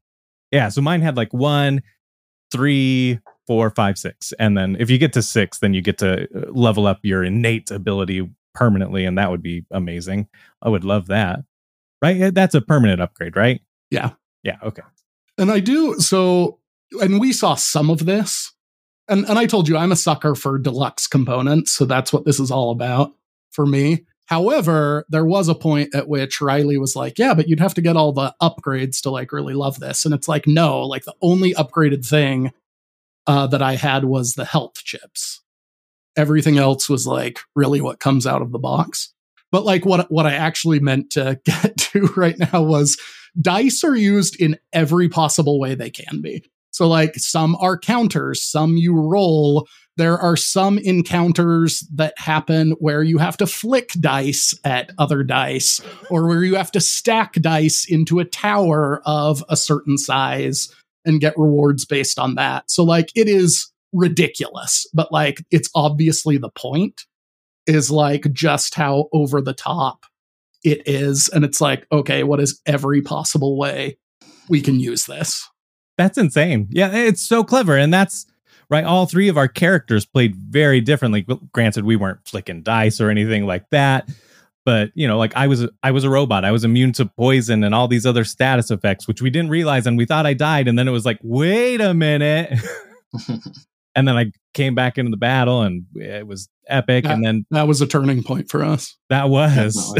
Yeah. 0.51 0.69
So 0.69 0.81
mine 0.81 1.01
had 1.01 1.17
like 1.17 1.33
one, 1.33 1.81
three, 2.51 3.19
four, 3.45 3.69
five, 3.71 3.97
six. 3.97 4.33
And 4.39 4.57
then 4.57 4.77
if 4.79 4.89
you 4.89 4.97
get 4.97 5.13
to 5.13 5.21
six, 5.21 5.59
then 5.59 5.73
you 5.73 5.81
get 5.81 5.97
to 5.99 6.23
uh, 6.23 6.51
level 6.51 6.87
up 6.87 6.99
your 7.03 7.23
innate 7.23 7.71
ability 7.71 8.29
permanently. 8.53 9.05
And 9.05 9.17
that 9.17 9.29
would 9.29 9.43
be 9.43 9.65
amazing. 9.71 10.27
I 10.61 10.69
would 10.69 10.83
love 10.83 11.07
that. 11.07 11.39
Right. 12.01 12.33
That's 12.33 12.55
a 12.55 12.61
permanent 12.61 13.01
upgrade, 13.01 13.35
right? 13.35 13.61
Yeah. 13.89 14.11
Yeah. 14.43 14.57
Okay. 14.63 14.83
And 15.37 15.51
I 15.51 15.59
do 15.59 15.99
so 15.99 16.59
and 16.91 17.19
we 17.19 17.33
saw 17.33 17.55
some 17.55 17.89
of 17.89 18.05
this. 18.05 18.53
And 19.07 19.27
and 19.29 19.39
I 19.39 19.45
told 19.45 19.67
you 19.67 19.77
I'm 19.77 19.91
a 19.91 19.95
sucker 19.97 20.35
for 20.35 20.59
deluxe 20.59 21.07
components, 21.07 21.71
so 21.71 21.85
that's 21.85 22.11
what 22.11 22.25
this 22.25 22.39
is 22.39 22.51
all 22.51 22.71
about 22.71 23.13
for 23.51 23.65
me. 23.65 24.05
However, 24.27 25.05
there 25.09 25.25
was 25.25 25.47
a 25.47 25.55
point 25.55 25.95
at 25.95 26.07
which 26.07 26.41
Riley 26.41 26.77
was 26.77 26.95
like, 26.95 27.17
"Yeah, 27.17 27.33
but 27.33 27.47
you'd 27.47 27.59
have 27.59 27.73
to 27.75 27.81
get 27.81 27.97
all 27.97 28.11
the 28.11 28.33
upgrades 28.41 29.01
to 29.01 29.09
like 29.09 29.31
really 29.31 29.53
love 29.53 29.79
this." 29.79 30.05
And 30.05 30.13
it's 30.13 30.27
like, 30.27 30.47
"No, 30.47 30.81
like 30.81 31.05
the 31.05 31.15
only 31.21 31.53
upgraded 31.53 32.05
thing 32.05 32.51
uh, 33.25 33.47
that 33.47 33.61
I 33.61 33.75
had 33.75 34.05
was 34.05 34.33
the 34.33 34.45
health 34.45 34.75
chips. 34.75 35.41
Everything 36.15 36.57
else 36.57 36.89
was 36.89 37.07
like 37.07 37.39
really 37.55 37.81
what 37.81 37.99
comes 37.99 38.27
out 38.27 38.41
of 38.41 38.51
the 38.51 38.59
box." 38.59 39.13
But 39.51 39.65
like 39.65 39.85
what 39.85 40.11
what 40.11 40.25
I 40.25 40.33
actually 40.33 40.79
meant 40.79 41.11
to 41.11 41.39
get 41.45 41.77
to 41.77 42.07
right 42.17 42.37
now 42.37 42.63
was 42.63 42.97
dice 43.39 43.83
are 43.83 43.95
used 43.95 44.39
in 44.41 44.57
every 44.73 45.09
possible 45.09 45.59
way 45.59 45.75
they 45.75 45.89
can 45.89 46.21
be. 46.21 46.43
So, 46.71 46.87
like, 46.87 47.15
some 47.15 47.55
are 47.55 47.77
counters, 47.77 48.43
some 48.43 48.77
you 48.77 48.95
roll. 48.95 49.67
There 49.97 50.17
are 50.17 50.37
some 50.37 50.77
encounters 50.77 51.81
that 51.93 52.17
happen 52.17 52.71
where 52.79 53.03
you 53.03 53.17
have 53.17 53.35
to 53.37 53.47
flick 53.47 53.91
dice 53.99 54.57
at 54.63 54.91
other 54.97 55.23
dice, 55.23 55.81
or 56.09 56.27
where 56.27 56.43
you 56.43 56.55
have 56.55 56.71
to 56.71 56.79
stack 56.79 57.33
dice 57.33 57.85
into 57.89 58.19
a 58.19 58.25
tower 58.25 59.01
of 59.05 59.43
a 59.49 59.57
certain 59.57 59.97
size 59.97 60.73
and 61.03 61.19
get 61.19 61.37
rewards 61.37 61.83
based 61.85 62.19
on 62.19 62.35
that. 62.35 62.69
So, 62.69 62.83
like, 62.83 63.09
it 63.15 63.27
is 63.27 63.71
ridiculous, 63.93 64.85
but 64.93 65.11
like, 65.11 65.43
it's 65.51 65.69
obviously 65.73 66.37
the 66.37 66.49
point 66.49 67.05
is 67.65 67.91
like 67.91 68.31
just 68.33 68.75
how 68.75 69.09
over 69.13 69.41
the 69.41 69.53
top 69.53 70.05
it 70.63 70.87
is. 70.87 71.29
And 71.29 71.43
it's 71.43 71.61
like, 71.61 71.85
okay, 71.91 72.23
what 72.23 72.39
is 72.39 72.61
every 72.65 73.01
possible 73.01 73.57
way 73.57 73.97
we 74.49 74.61
can 74.61 74.79
use 74.79 75.05
this? 75.05 75.47
That's 75.97 76.17
insane. 76.17 76.67
Yeah. 76.71 76.93
It's 76.93 77.21
so 77.21 77.43
clever. 77.43 77.75
And 77.75 77.93
that's 77.93 78.25
right. 78.69 78.83
All 78.83 79.05
three 79.05 79.27
of 79.27 79.37
our 79.37 79.47
characters 79.47 80.05
played 80.05 80.35
very 80.35 80.81
differently. 80.81 81.25
Granted, 81.53 81.85
we 81.85 81.95
weren't 81.95 82.27
flicking 82.27 82.63
dice 82.63 82.99
or 83.01 83.09
anything 83.09 83.45
like 83.45 83.69
that. 83.71 84.09
But 84.65 84.91
you 84.95 85.07
know, 85.07 85.17
like 85.17 85.33
I 85.35 85.47
was, 85.47 85.65
I 85.81 85.91
was 85.91 86.03
a 86.03 86.09
robot. 86.09 86.43
I 86.43 86.51
was 86.51 86.65
immune 86.65 86.91
to 86.93 87.05
poison 87.05 87.63
and 87.63 87.73
all 87.73 87.87
these 87.87 88.05
other 88.05 88.25
status 88.25 88.69
effects, 88.69 89.07
which 89.07 89.21
we 89.21 89.29
didn't 89.29 89.49
realize, 89.49 89.87
and 89.87 89.97
we 89.97 90.05
thought 90.05 90.25
I 90.25 90.33
died. 90.33 90.67
And 90.67 90.77
then 90.77 90.87
it 90.87 90.91
was 90.91 91.05
like, 91.05 91.19
wait 91.23 91.79
a 91.79 91.93
minute. 91.93 92.51
and 93.95 94.07
then 94.07 94.17
I 94.17 94.31
came 94.53 94.75
back 94.75 94.97
into 94.97 95.09
the 95.09 95.17
battle, 95.17 95.61
and 95.61 95.85
it 95.95 96.27
was 96.27 96.49
epic. 96.67 97.05
Yeah. 97.05 97.13
And 97.13 97.23
then 97.23 97.45
That 97.51 97.67
was 97.67 97.79
a 97.79 97.87
turning 97.87 98.23
point 98.23 98.49
for 98.49 98.61
us. 98.63 98.97
that 99.09 99.29
was, 99.29 99.97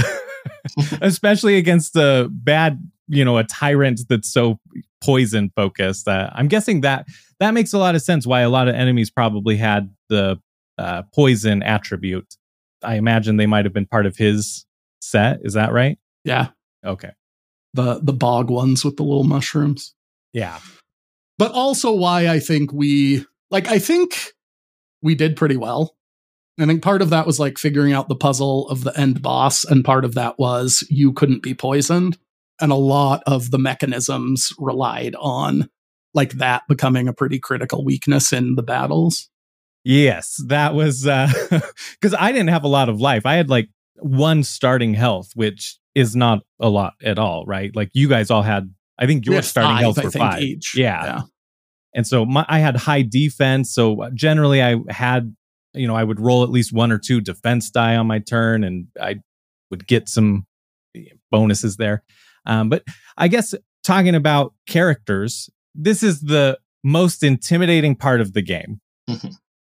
especially 1.01 1.56
against 1.58 1.93
the 1.93 2.27
bad, 2.30 2.80
you 3.08 3.23
know, 3.23 3.38
a 3.38 3.45
tyrant 3.45 4.01
that's 4.10 4.32
so 4.32 4.60
poison 5.03 5.51
focused. 5.55 6.07
Uh, 6.07 6.29
I'm 6.33 6.47
guessing 6.47 6.81
that 6.81 7.05
that 7.39 7.53
makes 7.53 7.73
a 7.73 7.77
lot 7.77 7.95
of 7.95 8.01
sense. 8.01 8.25
Why 8.25 8.41
a 8.41 8.49
lot 8.49 8.67
of 8.67 8.75
enemies 8.75 9.10
probably 9.10 9.57
had 9.57 9.93
the 10.10 10.39
uh, 10.77 11.03
poison 11.13 11.63
attribute. 11.63 12.36
I 12.83 12.95
imagine 12.95 13.38
they 13.38 13.47
might 13.47 13.65
have 13.65 13.73
been 13.73 13.86
part 13.86 14.05
of 14.05 14.17
his 14.17 14.65
set. 15.01 15.39
Is 15.43 15.53
that 15.53 15.71
right? 15.71 15.97
Yeah. 16.23 16.49
Okay. 16.86 17.12
The 17.73 17.99
the 18.01 18.13
bog 18.13 18.49
ones 18.49 18.83
with 18.83 18.97
the 18.97 19.03
little 19.03 19.23
mushrooms. 19.23 19.93
Yeah. 20.33 20.60
But 21.38 21.51
also 21.51 21.93
why 21.93 22.27
I 22.27 22.39
think 22.39 22.73
we 22.73 23.25
like 23.51 23.67
I 23.67 23.79
think 23.79 24.33
we 25.01 25.15
did 25.15 25.36
pretty 25.36 25.57
well. 25.57 25.95
I 26.60 26.65
think 26.65 26.81
part 26.81 27.03
of 27.03 27.12
that 27.12 27.27
was 27.27 27.39
like 27.39 27.60
figuring 27.60 27.93
out 27.93 28.10
the 28.10 28.15
puzzle 28.15 28.67
of 28.69 28.83
the 28.83 28.97
end 28.99 29.21
boss, 29.21 29.63
and 29.63 29.86
part 29.86 30.03
of 30.03 30.15
that 30.15 30.39
was 30.39 30.83
you 30.89 31.13
couldn't 31.13 31.43
be 31.43 31.53
poisoned. 31.53 32.17
And 32.60 32.72
a 32.72 32.76
lot 32.76 33.22
of 33.28 33.52
the 33.52 33.60
mechanisms 33.60 34.52
relied 34.58 35.15
on 35.20 35.70
like 36.13 36.34
that 36.34 36.63
becoming 36.67 37.08
a 37.08 37.13
pretty 37.13 37.39
critical 37.39 37.86
weakness 37.86 38.34
in 38.34 38.56
the 38.56 38.63
battles. 38.63 39.30
Yes, 39.84 40.41
that 40.48 40.74
was 40.74 41.08
uh, 41.08 41.32
because 42.02 42.15
I 42.17 42.32
didn't 42.32 42.50
have 42.50 42.63
a 42.63 42.67
lot 42.70 42.89
of 42.89 43.00
life. 43.00 43.26
I 43.26 43.36
had 43.36 43.50
like 43.50 43.70
one 44.00 44.43
starting 44.43 44.93
health, 44.93 45.32
which 45.36 45.78
is 45.96 46.15
not 46.15 46.39
a 46.60 46.70
lot 46.70 46.93
at 47.04 47.17
all, 47.17 47.46
right? 47.46 47.76
Like 47.76 47.91
you 47.93 48.10
guys 48.10 48.30
all 48.30 48.41
had, 48.41 48.74
I 49.00 49.06
think 49.06 49.26
your 49.26 49.41
starting 49.41 49.72
five, 49.72 49.82
health 49.82 50.04
were 50.04 50.12
five. 50.12 50.41
each. 50.41 50.76
Yeah. 50.76 51.04
yeah. 51.06 51.22
And 51.93 52.06
so 52.06 52.26
my, 52.26 52.46
I 52.48 52.60
had 52.60 52.76
high 52.76 53.02
defense. 53.02 53.74
So 53.74 54.04
uh, 54.04 54.10
generally, 54.13 54.62
I 54.62 54.76
had, 54.89 55.36
you 55.74 55.88
know, 55.88 55.96
I 55.96 56.04
would 56.04 56.20
roll 56.20 56.43
at 56.43 56.50
least 56.50 56.74
one 56.74 56.91
or 56.91 57.00
two 57.00 57.22
defense 57.22 57.70
die 57.72 57.96
on 57.96 58.08
my 58.08 58.20
turn, 58.20 58.63
and 58.63 58.88
I 59.02 59.15
would 59.72 59.88
get 59.88 60.10
some 60.10 60.46
eh, 60.96 61.06
bonuses 61.32 61.78
there. 61.78 62.04
Um, 62.47 62.69
but 62.69 62.83
I 63.17 63.27
guess 63.27 63.53
talking 63.83 64.15
about 64.15 64.53
characters, 64.67 65.49
this 65.75 66.01
is 66.01 66.21
the 66.21 66.57
most 66.83 67.21
intimidating 67.23 67.95
part 67.95 68.21
of 68.21 68.33
the 68.33 68.41
game. 68.41 68.81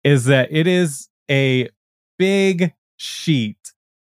is 0.05 0.27
that 0.27 0.49
it 0.53 0.69
is 0.69 1.09
a 1.29 1.69
big 2.19 2.73
sheet, 2.97 3.59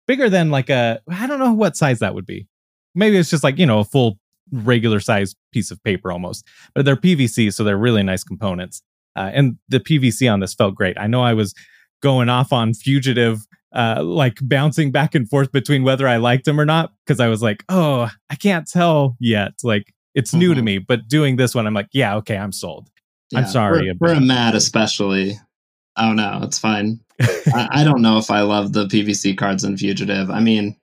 bigger 0.06 0.30
than 0.30 0.50
like 0.50 0.70
a 0.70 1.00
I 1.08 1.26
don't 1.26 1.40
know 1.40 1.52
what 1.52 1.76
size 1.76 1.98
that 1.98 2.14
would 2.14 2.26
be. 2.26 2.46
Maybe 2.94 3.16
it's 3.16 3.30
just 3.30 3.42
like 3.42 3.58
you 3.58 3.66
know 3.66 3.80
a 3.80 3.84
full 3.84 4.18
regular 4.52 5.00
size 5.00 5.34
piece 5.52 5.70
of 5.70 5.82
paper 5.82 6.12
almost, 6.12 6.46
but 6.74 6.84
they're 6.84 6.96
PVC, 6.96 7.52
so 7.52 7.64
they're 7.64 7.76
really 7.76 8.02
nice 8.02 8.22
components. 8.22 8.82
Uh, 9.16 9.30
and 9.32 9.58
the 9.68 9.80
PVC 9.80 10.32
on 10.32 10.40
this 10.40 10.54
felt 10.54 10.74
great. 10.74 10.96
I 10.98 11.06
know 11.06 11.22
I 11.22 11.34
was 11.34 11.54
going 12.02 12.28
off 12.28 12.52
on 12.52 12.72
fugitive, 12.72 13.46
uh, 13.74 14.02
like 14.02 14.38
bouncing 14.42 14.90
back 14.90 15.14
and 15.14 15.28
forth 15.28 15.52
between 15.52 15.82
whether 15.84 16.08
I 16.08 16.16
liked 16.16 16.46
him 16.48 16.60
or 16.60 16.64
not, 16.64 16.92
because 17.04 17.20
I 17.20 17.28
was 17.28 17.42
like, 17.42 17.64
oh, 17.68 18.10
I 18.28 18.34
can't 18.34 18.66
tell 18.68 19.16
yet. 19.20 19.52
Like 19.62 19.94
it's 20.14 20.34
new 20.34 20.54
to 20.54 20.60
Mhm. 20.60 20.64
me, 20.64 20.78
but 20.78 21.06
doing 21.08 21.36
this 21.36 21.54
one, 21.54 21.66
I'm 21.66 21.74
like, 21.74 21.88
yeah, 21.92 22.16
okay, 22.16 22.36
I'm 22.36 22.52
sold. 22.52 22.88
I'm 23.34 23.46
sorry 23.46 23.82
We're, 23.84 23.92
about 23.92 24.20
we're 24.20 24.26
that. 24.28 24.54
Especially. 24.56 25.38
Oh 25.96 26.12
no, 26.12 26.40
it's 26.42 26.58
fine. 26.58 27.00
I, 27.20 27.68
I 27.70 27.84
don't 27.84 28.02
know 28.02 28.18
if 28.18 28.30
I 28.30 28.40
love 28.40 28.72
the 28.72 28.86
PVC 28.86 29.36
cards 29.36 29.62
in 29.62 29.76
Fugitive. 29.76 30.30
I 30.30 30.40
mean, 30.40 30.76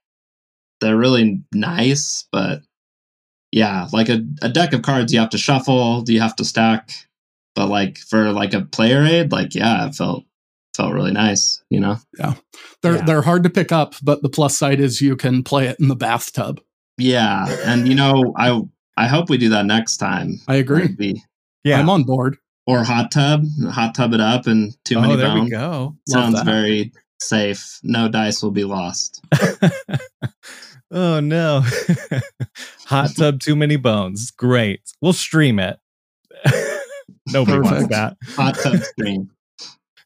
they're 0.79 0.95
really 0.97 1.41
nice, 1.53 2.25
but 2.31 2.61
yeah, 3.51 3.87
like 3.91 4.09
a, 4.09 4.21
a 4.41 4.49
deck 4.49 4.73
of 4.73 4.81
cards 4.83 5.11
you 5.11 5.19
have 5.19 5.31
to 5.31 5.37
shuffle, 5.37 6.01
do 6.01 6.13
you 6.13 6.21
have 6.21 6.35
to 6.37 6.45
stack. 6.45 6.91
But 7.55 7.67
like 7.67 7.97
for 7.97 8.31
like 8.31 8.53
a 8.53 8.61
player 8.61 9.03
aid, 9.03 9.31
like 9.31 9.55
yeah, 9.55 9.87
it 9.87 9.95
felt 9.95 10.25
felt 10.77 10.93
really 10.93 11.11
nice, 11.11 11.61
you 11.69 11.79
know? 11.79 11.97
Yeah. 12.17 12.35
They're 12.81 12.95
Yeah. 12.97 13.01
they're 13.05 13.21
hard 13.23 13.43
to 13.43 13.49
pick 13.49 13.71
up, 13.71 13.95
but 14.01 14.21
the 14.21 14.29
plus 14.29 14.57
side 14.57 14.79
is 14.79 15.01
you 15.01 15.15
can 15.17 15.43
play 15.43 15.67
it 15.67 15.77
in 15.79 15.87
the 15.89 15.95
bathtub. 15.95 16.61
Yeah. 16.97 17.45
And 17.65 17.87
you 17.87 17.95
know, 17.95 18.33
I 18.37 18.61
I 18.95 19.07
hope 19.07 19.29
we 19.29 19.37
do 19.37 19.49
that 19.49 19.65
next 19.65 19.97
time. 19.97 20.39
I 20.47 20.55
agree. 20.55 20.83
Maybe. 20.87 21.23
Yeah. 21.63 21.79
I'm 21.79 21.89
on 21.89 22.03
board. 22.03 22.37
Or 22.65 22.83
hot 22.83 23.11
tub, 23.11 23.43
hot 23.69 23.95
tub 23.95 24.13
it 24.13 24.21
up 24.21 24.45
and 24.47 24.73
too 24.85 24.97
oh, 24.97 25.01
many 25.01 25.15
there 25.15 25.33
we 25.33 25.39
bones. 25.41 25.51
go. 25.51 25.95
Sounds 26.07 26.41
very 26.43 26.91
safe. 27.19 27.79
No 27.83 28.07
dice 28.09 28.43
will 28.43 28.51
be 28.51 28.63
lost. 28.65 29.21
oh 30.91 31.19
no. 31.19 31.63
Hot 32.87 33.13
tub, 33.17 33.41
too 33.41 33.55
many 33.55 33.75
bones. 33.75 34.31
Great. 34.31 34.79
We'll 35.01 35.11
stream 35.11 35.59
it. 35.59 35.77
Nobody 37.27 37.59
wants 37.59 37.69
Perfect. 37.69 37.91
that. 37.91 38.17
Hot 38.35 38.55
tub 38.55 38.81
stream. 38.81 39.29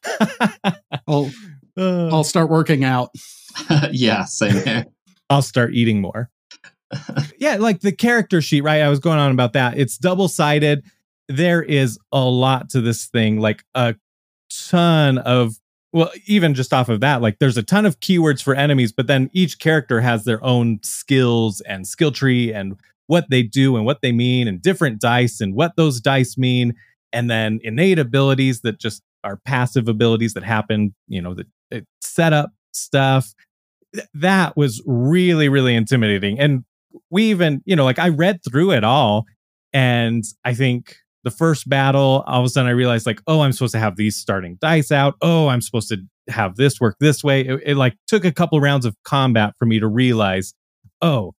I'll 1.06 1.30
Uh, 1.76 2.08
I'll 2.08 2.24
start 2.24 2.50
working 2.50 2.84
out. 2.84 3.10
yeah, 3.90 4.24
same 4.24 4.62
here. 4.64 4.86
I'll 5.30 5.42
start 5.42 5.74
eating 5.74 6.00
more. 6.00 6.30
yeah, 7.38 7.56
like 7.56 7.80
the 7.80 7.92
character 7.92 8.42
sheet, 8.42 8.62
right? 8.62 8.82
I 8.82 8.88
was 8.88 8.98
going 8.98 9.18
on 9.18 9.30
about 9.30 9.54
that. 9.54 9.78
It's 9.78 9.96
double 9.96 10.28
sided. 10.28 10.84
There 11.28 11.62
is 11.62 11.98
a 12.12 12.24
lot 12.24 12.70
to 12.70 12.80
this 12.80 13.06
thing, 13.06 13.40
like 13.40 13.64
a 13.74 13.94
ton 14.70 15.18
of, 15.18 15.54
well, 15.92 16.10
even 16.26 16.54
just 16.54 16.74
off 16.74 16.88
of 16.88 17.00
that, 17.00 17.22
like 17.22 17.38
there's 17.38 17.56
a 17.56 17.62
ton 17.62 17.86
of 17.86 18.00
keywords 18.00 18.42
for 18.42 18.54
enemies, 18.54 18.92
but 18.92 19.06
then 19.06 19.30
each 19.32 19.58
character 19.58 20.00
has 20.00 20.24
their 20.24 20.42
own 20.44 20.80
skills 20.82 21.60
and 21.62 21.86
skill 21.86 22.12
tree 22.12 22.52
and 22.52 22.76
what 23.06 23.30
they 23.30 23.42
do 23.42 23.76
and 23.76 23.86
what 23.86 24.02
they 24.02 24.12
mean 24.12 24.48
and 24.48 24.60
different 24.60 25.00
dice 25.00 25.40
and 25.40 25.54
what 25.54 25.76
those 25.76 26.00
dice 26.00 26.36
mean. 26.36 26.74
And 27.12 27.30
then 27.30 27.60
innate 27.62 27.98
abilities 27.98 28.60
that 28.62 28.78
just 28.78 29.02
are 29.24 29.38
passive 29.44 29.88
abilities 29.88 30.34
that 30.34 30.44
happen, 30.44 30.94
you 31.08 31.20
know, 31.20 31.34
the 31.34 31.46
uh, 31.74 31.80
setup 32.00 32.50
stuff 32.72 33.32
th- 33.94 34.06
that 34.14 34.56
was 34.56 34.82
really 34.86 35.48
really 35.48 35.74
intimidating 35.74 36.40
and 36.40 36.64
we 37.10 37.24
even 37.24 37.60
you 37.66 37.76
know 37.76 37.84
like 37.84 37.98
i 37.98 38.08
read 38.08 38.40
through 38.42 38.70
it 38.70 38.82
all 38.82 39.26
and 39.74 40.24
i 40.46 40.54
think 40.54 40.96
the 41.24 41.30
first 41.30 41.68
battle 41.68 42.24
all 42.26 42.40
of 42.40 42.46
a 42.46 42.48
sudden 42.48 42.66
i 42.66 42.72
realized 42.72 43.04
like 43.04 43.20
oh 43.26 43.42
i'm 43.42 43.52
supposed 43.52 43.72
to 43.74 43.78
have 43.78 43.96
these 43.96 44.16
starting 44.16 44.56
dice 44.62 44.90
out 44.90 45.16
oh 45.20 45.48
i'm 45.48 45.60
supposed 45.60 45.88
to 45.88 45.98
have 46.28 46.56
this 46.56 46.80
work 46.80 46.96
this 47.00 47.24
way. 47.24 47.42
It, 47.42 47.60
it 47.64 47.76
like 47.76 47.96
took 48.06 48.24
a 48.24 48.32
couple 48.32 48.60
rounds 48.60 48.86
of 48.86 48.96
combat 49.04 49.54
for 49.58 49.66
me 49.66 49.80
to 49.80 49.88
realize, 49.88 50.54
oh, 51.00 51.34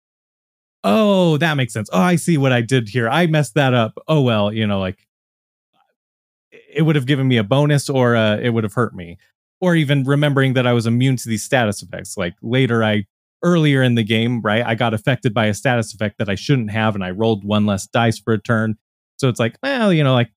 oh, 0.85 1.37
that 1.39 1.55
makes 1.55 1.73
sense. 1.73 1.89
Oh, 1.93 2.01
I 2.01 2.17
see 2.17 2.37
what 2.39 2.53
I 2.53 2.61
did 2.61 2.89
here. 2.89 3.09
I 3.09 3.27
messed 3.27 3.55
that 3.55 3.75
up. 3.75 3.93
Oh 4.09 4.21
well, 4.21 4.53
you 4.53 4.67
know, 4.67 4.81
like 4.81 4.99
it 6.73 6.83
would 6.83 6.97
have 6.97 7.07
given 7.07 7.29
me 7.29 7.37
a 7.37 7.45
bonus 7.45 7.89
or 7.89 8.17
uh, 8.17 8.37
it 8.39 8.51
would 8.51 8.65
have 8.65 8.75
hurt 8.75 8.95
me. 8.95 9.19
Or 9.61 9.77
even 9.77 10.03
remembering 10.05 10.55
that 10.55 10.67
I 10.67 10.73
was 10.73 10.87
immune 10.87 11.17
to 11.17 11.29
these 11.29 11.45
status 11.45 11.83
effects. 11.83 12.17
Like 12.17 12.35
later, 12.43 12.83
I 12.83 13.05
earlier 13.45 13.83
in 13.83 13.95
the 13.95 14.03
game, 14.03 14.41
right, 14.41 14.65
I 14.65 14.75
got 14.75 14.95
affected 14.95 15.33
by 15.33 15.47
a 15.47 15.55
status 15.55 15.95
effect 15.95 16.19
that 16.19 16.29
I 16.29 16.35
shouldn't 16.35 16.71
have, 16.71 16.95
and 16.95 17.05
I 17.05 17.11
rolled 17.11 17.45
one 17.45 17.67
less 17.67 17.87
dice 17.87 18.19
for 18.19 18.33
a 18.33 18.41
turn. 18.41 18.77
So 19.19 19.29
it's 19.29 19.39
like, 19.39 19.57
well, 19.63 19.93
you 19.93 20.03
know, 20.03 20.15
like 20.15 20.33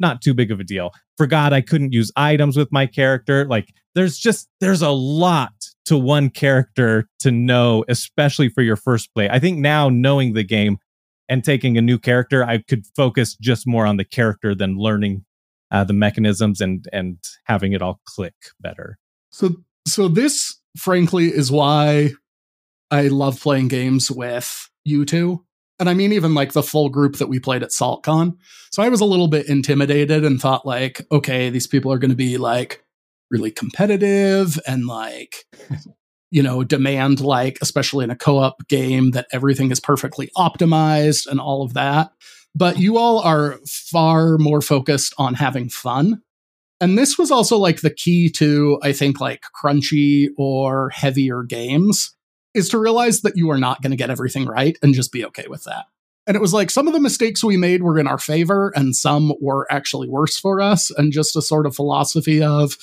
not 0.00 0.22
too 0.22 0.34
big 0.34 0.50
of 0.50 0.58
a 0.58 0.64
deal. 0.64 0.92
Forgot 1.16 1.52
I 1.52 1.60
couldn't 1.60 1.92
use 1.92 2.10
items 2.16 2.56
with 2.56 2.72
my 2.72 2.86
character. 2.86 3.44
Like 3.44 3.72
there's 3.94 4.18
just 4.18 4.48
there's 4.60 4.82
a 4.82 4.90
lot 4.90 5.52
to 5.84 5.96
one 5.96 6.30
character 6.30 7.08
to 7.20 7.30
know, 7.30 7.84
especially 7.88 8.48
for 8.48 8.62
your 8.62 8.76
first 8.76 9.12
play. 9.14 9.28
I 9.28 9.38
think 9.38 9.58
now 9.58 9.88
knowing 9.88 10.32
the 10.32 10.42
game 10.42 10.78
and 11.28 11.44
taking 11.44 11.76
a 11.76 11.82
new 11.82 11.98
character, 11.98 12.44
I 12.44 12.58
could 12.58 12.84
focus 12.96 13.36
just 13.40 13.66
more 13.66 13.86
on 13.86 13.96
the 13.96 14.04
character 14.04 14.54
than 14.54 14.76
learning 14.76 15.24
uh, 15.70 15.84
the 15.84 15.92
mechanisms 15.92 16.60
and 16.60 16.86
and 16.92 17.18
having 17.44 17.72
it 17.72 17.82
all 17.82 18.00
click 18.06 18.34
better. 18.60 18.98
So 19.30 19.56
so 19.86 20.08
this 20.08 20.58
frankly 20.76 21.26
is 21.26 21.50
why 21.50 22.10
I 22.90 23.08
love 23.08 23.40
playing 23.40 23.68
games 23.68 24.10
with 24.10 24.68
you 24.84 25.04
two. 25.04 25.44
And 25.78 25.88
I 25.88 25.94
mean 25.94 26.12
even 26.12 26.34
like 26.34 26.52
the 26.52 26.62
full 26.62 26.88
group 26.88 27.16
that 27.16 27.28
we 27.28 27.38
played 27.38 27.62
at 27.62 27.70
SaltCon. 27.70 28.36
So 28.70 28.82
I 28.82 28.88
was 28.88 29.00
a 29.00 29.06
little 29.06 29.28
bit 29.28 29.48
intimidated 29.48 30.24
and 30.24 30.40
thought 30.40 30.66
like, 30.66 31.06
okay, 31.10 31.50
these 31.50 31.66
people 31.66 31.92
are 31.92 31.98
going 31.98 32.10
to 32.10 32.16
be 32.16 32.36
like 32.36 32.84
really 33.30 33.50
competitive 33.50 34.58
and 34.66 34.86
like 34.86 35.44
you 36.30 36.42
know 36.42 36.62
demand 36.62 37.20
like 37.20 37.58
especially 37.62 38.04
in 38.04 38.10
a 38.10 38.16
co-op 38.16 38.66
game 38.68 39.12
that 39.12 39.26
everything 39.32 39.70
is 39.70 39.80
perfectly 39.80 40.30
optimized 40.36 41.26
and 41.26 41.40
all 41.40 41.62
of 41.62 41.74
that 41.74 42.12
but 42.54 42.78
you 42.78 42.98
all 42.98 43.20
are 43.20 43.58
far 43.66 44.38
more 44.38 44.60
focused 44.60 45.14
on 45.18 45.34
having 45.34 45.68
fun 45.68 46.22
and 46.80 46.96
this 46.96 47.18
was 47.18 47.30
also 47.30 47.56
like 47.56 47.80
the 47.80 47.90
key 47.90 48.28
to 48.28 48.78
i 48.82 48.92
think 48.92 49.20
like 49.20 49.44
crunchy 49.60 50.28
or 50.36 50.90
heavier 50.90 51.42
games 51.42 52.14
is 52.54 52.68
to 52.68 52.78
realize 52.78 53.20
that 53.20 53.36
you 53.36 53.50
are 53.50 53.58
not 53.58 53.80
going 53.82 53.92
to 53.92 53.96
get 53.96 54.10
everything 54.10 54.46
right 54.46 54.78
and 54.82 54.94
just 54.94 55.12
be 55.12 55.24
okay 55.24 55.46
with 55.48 55.64
that 55.64 55.86
and 56.26 56.36
it 56.36 56.40
was 56.40 56.52
like 56.52 56.70
some 56.70 56.86
of 56.86 56.92
the 56.92 57.00
mistakes 57.00 57.42
we 57.42 57.56
made 57.56 57.82
were 57.82 57.98
in 57.98 58.06
our 58.06 58.18
favor 58.18 58.72
and 58.76 58.94
some 58.94 59.32
were 59.40 59.66
actually 59.70 60.08
worse 60.08 60.38
for 60.38 60.60
us 60.60 60.90
and 60.90 61.12
just 61.12 61.36
a 61.36 61.42
sort 61.42 61.66
of 61.66 61.74
philosophy 61.74 62.42
of 62.42 62.76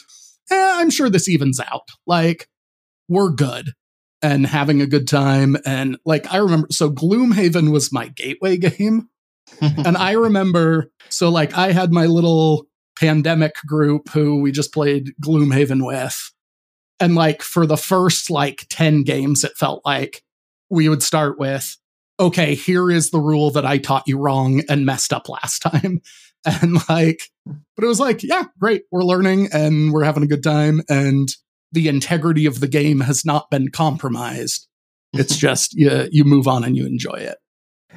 eh, 0.51 0.71
I'm 0.75 0.89
sure 0.89 1.10
this 1.10 1.27
evens 1.27 1.60
out. 1.60 1.89
Like, 2.06 2.47
we're 3.08 3.30
good 3.30 3.73
and 4.21 4.45
having 4.45 4.82
a 4.82 4.88
good 4.88 5.08
time. 5.08 5.58
And 5.65 5.97
like, 6.06 6.32
I 6.32 6.38
remember, 6.38 6.67
so 6.71 6.89
Gloomhaven 6.89 7.71
was 7.71 7.91
my 7.91 8.08
gateway 8.08 8.58
game. 8.58 9.10
And 9.62 9.98
I 9.98 10.12
remember, 10.12 10.92
so 11.10 11.30
like, 11.30 11.58
I 11.58 11.72
had 11.72 11.92
my 11.92 12.06
little 12.06 12.68
pandemic 13.00 13.56
group 13.66 14.10
who 14.10 14.42
we 14.42 14.52
just 14.52 14.74
played 14.74 15.14
Gloomhaven 15.24 15.86
with. 15.86 16.32
And 17.00 17.16
like, 17.16 17.42
for 17.42 17.66
the 17.66 17.78
first 17.78 18.30
like 18.30 18.66
10 18.70 19.04
games, 19.04 19.44
it 19.44 19.58
felt 19.58 19.86
like 19.86 20.24
we 20.70 20.90
would 20.90 21.04
start 21.04 21.40
with, 21.40 21.78
okay, 22.20 22.56
here 22.56 22.90
is 22.92 23.12
the 23.12 23.20
rule 23.20 23.52
that 23.52 23.66
I 23.66 23.78
taught 23.78 24.08
you 24.08 24.18
wrong 24.18 24.62
and 24.70 24.86
messed 24.86 25.14
up 25.14 25.30
last 25.30 25.60
time. 25.60 26.02
And 26.46 26.78
like, 26.88 27.24
but 27.46 27.84
it 27.84 27.88
was 27.88 28.00
like, 28.00 28.24
yeah, 28.24 28.44
great. 28.58 28.84
We're 28.90 29.04
learning 29.04 29.50
and 29.52 29.92
we're 29.92 30.06
having 30.06 30.24
a 30.24 30.28
good 30.28 30.44
time. 30.44 30.82
And 30.88 31.28
the 31.74 31.90
integrity 31.90 32.46
of 32.46 32.62
the 32.62 32.70
game 32.70 33.02
has 33.02 33.26
not 33.26 33.50
been 33.50 33.70
compromised. 33.70 34.68
It's 35.14 35.36
just 35.46 35.74
you, 35.74 36.08
you 36.10 36.24
move 36.24 36.48
on 36.48 36.64
and 36.64 36.78
you 36.78 36.86
enjoy 36.86 37.16
it. 37.16 37.38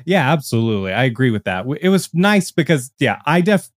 Yeah, 0.05 0.31
absolutely. 0.33 0.93
I 0.93 1.05
agree 1.05 1.31
with 1.31 1.45
that. 1.45 1.67
It 1.81 1.89
was 1.89 2.13
nice 2.15 2.51
because 2.51 2.93
yeah, 2.99 3.21
I 3.27 3.41
def 3.41 3.71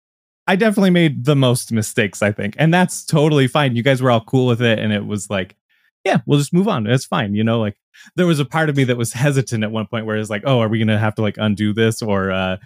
I 0.48 0.56
definitely 0.56 0.90
made 0.90 1.26
the 1.26 1.36
most 1.36 1.72
mistakes, 1.72 2.22
I 2.22 2.32
think. 2.32 2.56
And 2.58 2.74
that's 2.74 3.06
totally 3.06 3.48
fine. 3.48 3.76
You 3.76 3.84
guys 3.84 4.02
were 4.02 4.12
all 4.12 4.24
cool 4.26 4.48
with 4.48 4.62
it 4.62 4.80
and 4.80 4.92
it 4.92 5.06
was 5.06 5.30
like 5.30 5.56
yeah, 6.04 6.18
we'll 6.26 6.40
just 6.40 6.54
move 6.54 6.68
on. 6.68 6.88
It's 6.88 7.06
fine. 7.06 7.36
You 7.36 7.44
know, 7.44 7.60
like 7.60 7.78
there 8.16 8.26
was 8.26 8.40
a 8.40 8.46
part 8.46 8.70
of 8.70 8.76
me 8.76 8.84
that 8.86 8.98
was 8.98 9.14
hesitant 9.14 9.64
at 9.64 9.72
one 9.72 9.86
point 9.88 10.06
where 10.06 10.18
it's 10.18 10.30
like, 10.30 10.44
oh, 10.46 10.60
are 10.60 10.68
we 10.68 10.80
going 10.80 10.88
to 10.88 10.98
have 10.98 11.16
to 11.16 11.22
like 11.22 11.38
undo 11.38 11.74
this 11.74 12.02
or, 12.02 12.32
uh, 12.32 12.58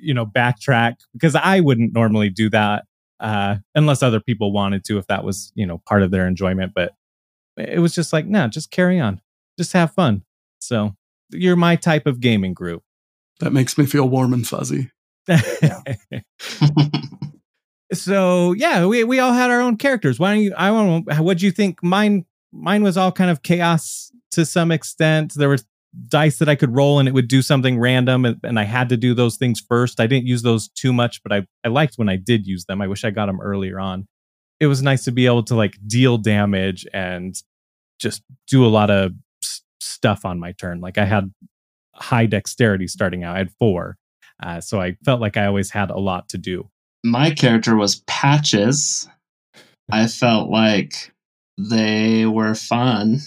you 0.00 0.14
know, 0.14 0.24
backtrack? 0.26 0.94
Because 1.12 1.34
I 1.34 1.60
wouldn't 1.60 1.92
normally 1.92 2.30
do 2.30 2.48
that 2.50 2.84
uh, 3.20 3.56
unless 3.74 4.02
other 4.02 4.20
people 4.20 4.52
wanted 4.52 4.84
to, 4.84 4.98
if 4.98 5.06
that 5.08 5.24
was, 5.24 5.52
you 5.54 5.66
know, 5.66 5.82
part 5.86 6.02
of 6.02 6.10
their 6.10 6.26
enjoyment. 6.26 6.72
But 6.74 6.92
it 7.56 7.80
was 7.80 7.94
just 7.94 8.12
like, 8.12 8.26
no, 8.26 8.46
just 8.46 8.70
carry 8.70 9.00
on, 9.00 9.20
just 9.58 9.72
have 9.72 9.92
fun. 9.92 10.22
So 10.60 10.94
you're 11.30 11.56
my 11.56 11.76
type 11.76 12.06
of 12.06 12.20
gaming 12.20 12.54
group. 12.54 12.82
That 13.40 13.52
makes 13.52 13.78
me 13.78 13.86
feel 13.86 14.08
warm 14.08 14.32
and 14.32 14.46
fuzzy. 14.46 14.90
so 17.92 18.52
yeah, 18.52 18.86
we 18.86 19.04
we 19.04 19.18
all 19.18 19.32
had 19.32 19.50
our 19.50 19.60
own 19.60 19.76
characters. 19.76 20.18
Why 20.18 20.34
don't 20.34 20.42
you? 20.42 20.54
I 20.56 20.70
want. 20.70 21.06
What 21.20 21.38
do 21.38 21.46
you 21.46 21.52
think? 21.52 21.82
Mine 21.82 22.24
mine 22.52 22.82
was 22.82 22.96
all 22.96 23.12
kind 23.12 23.30
of 23.30 23.42
chaos 23.42 24.10
to 24.32 24.44
some 24.46 24.70
extent. 24.70 25.34
There 25.34 25.48
was 25.48 25.64
dice 26.08 26.38
that 26.38 26.48
I 26.48 26.54
could 26.54 26.74
roll 26.74 26.98
and 26.98 27.08
it 27.08 27.12
would 27.12 27.28
do 27.28 27.42
something 27.42 27.78
random 27.78 28.24
and, 28.24 28.38
and, 28.44 28.58
I 28.58 28.64
had 28.64 28.90
to 28.90 28.96
do 28.96 29.14
those 29.14 29.36
things 29.36 29.60
first. 29.60 30.00
I 30.00 30.06
didn't 30.06 30.26
use 30.26 30.42
those 30.42 30.68
too 30.68 30.92
much, 30.92 31.22
but 31.22 31.32
I, 31.32 31.46
I 31.64 31.68
liked 31.68 31.94
when 31.96 32.10
I 32.10 32.16
did 32.16 32.46
use 32.46 32.66
them. 32.66 32.82
I 32.82 32.86
wish 32.86 33.04
I 33.04 33.10
got 33.10 33.26
them 33.26 33.40
earlier 33.40 33.80
on. 33.80 34.06
It 34.60 34.66
was 34.66 34.82
nice 34.82 35.04
to 35.04 35.12
be 35.12 35.26
able 35.26 35.44
to 35.44 35.54
like 35.54 35.76
deal 35.86 36.18
damage 36.18 36.86
and 36.92 37.34
just 37.98 38.22
do 38.46 38.66
a 38.66 38.68
lot 38.68 38.90
of 38.90 39.12
s- 39.42 39.62
stuff 39.80 40.24
on 40.24 40.38
my 40.38 40.52
turn. 40.52 40.80
Like 40.80 40.98
I 40.98 41.04
had 41.04 41.32
high 41.98 42.26
dexterity 42.26 42.86
starting 42.86 43.24
out. 43.24 43.36
I 43.36 43.38
had 43.38 43.52
four. 43.58 43.96
Uh, 44.42 44.60
so 44.60 44.80
I 44.80 44.96
felt 45.04 45.20
like 45.20 45.36
I 45.36 45.46
always 45.46 45.70
had 45.70 45.90
a 45.90 45.98
lot 45.98 46.28
to 46.30 46.38
do. 46.38 46.68
My 47.04 47.30
character 47.30 47.76
was 47.76 48.02
Patches. 48.06 49.08
I 49.90 50.06
felt 50.06 50.50
like 50.50 51.12
they 51.58 52.26
were 52.26 52.54
fun. 52.54 53.20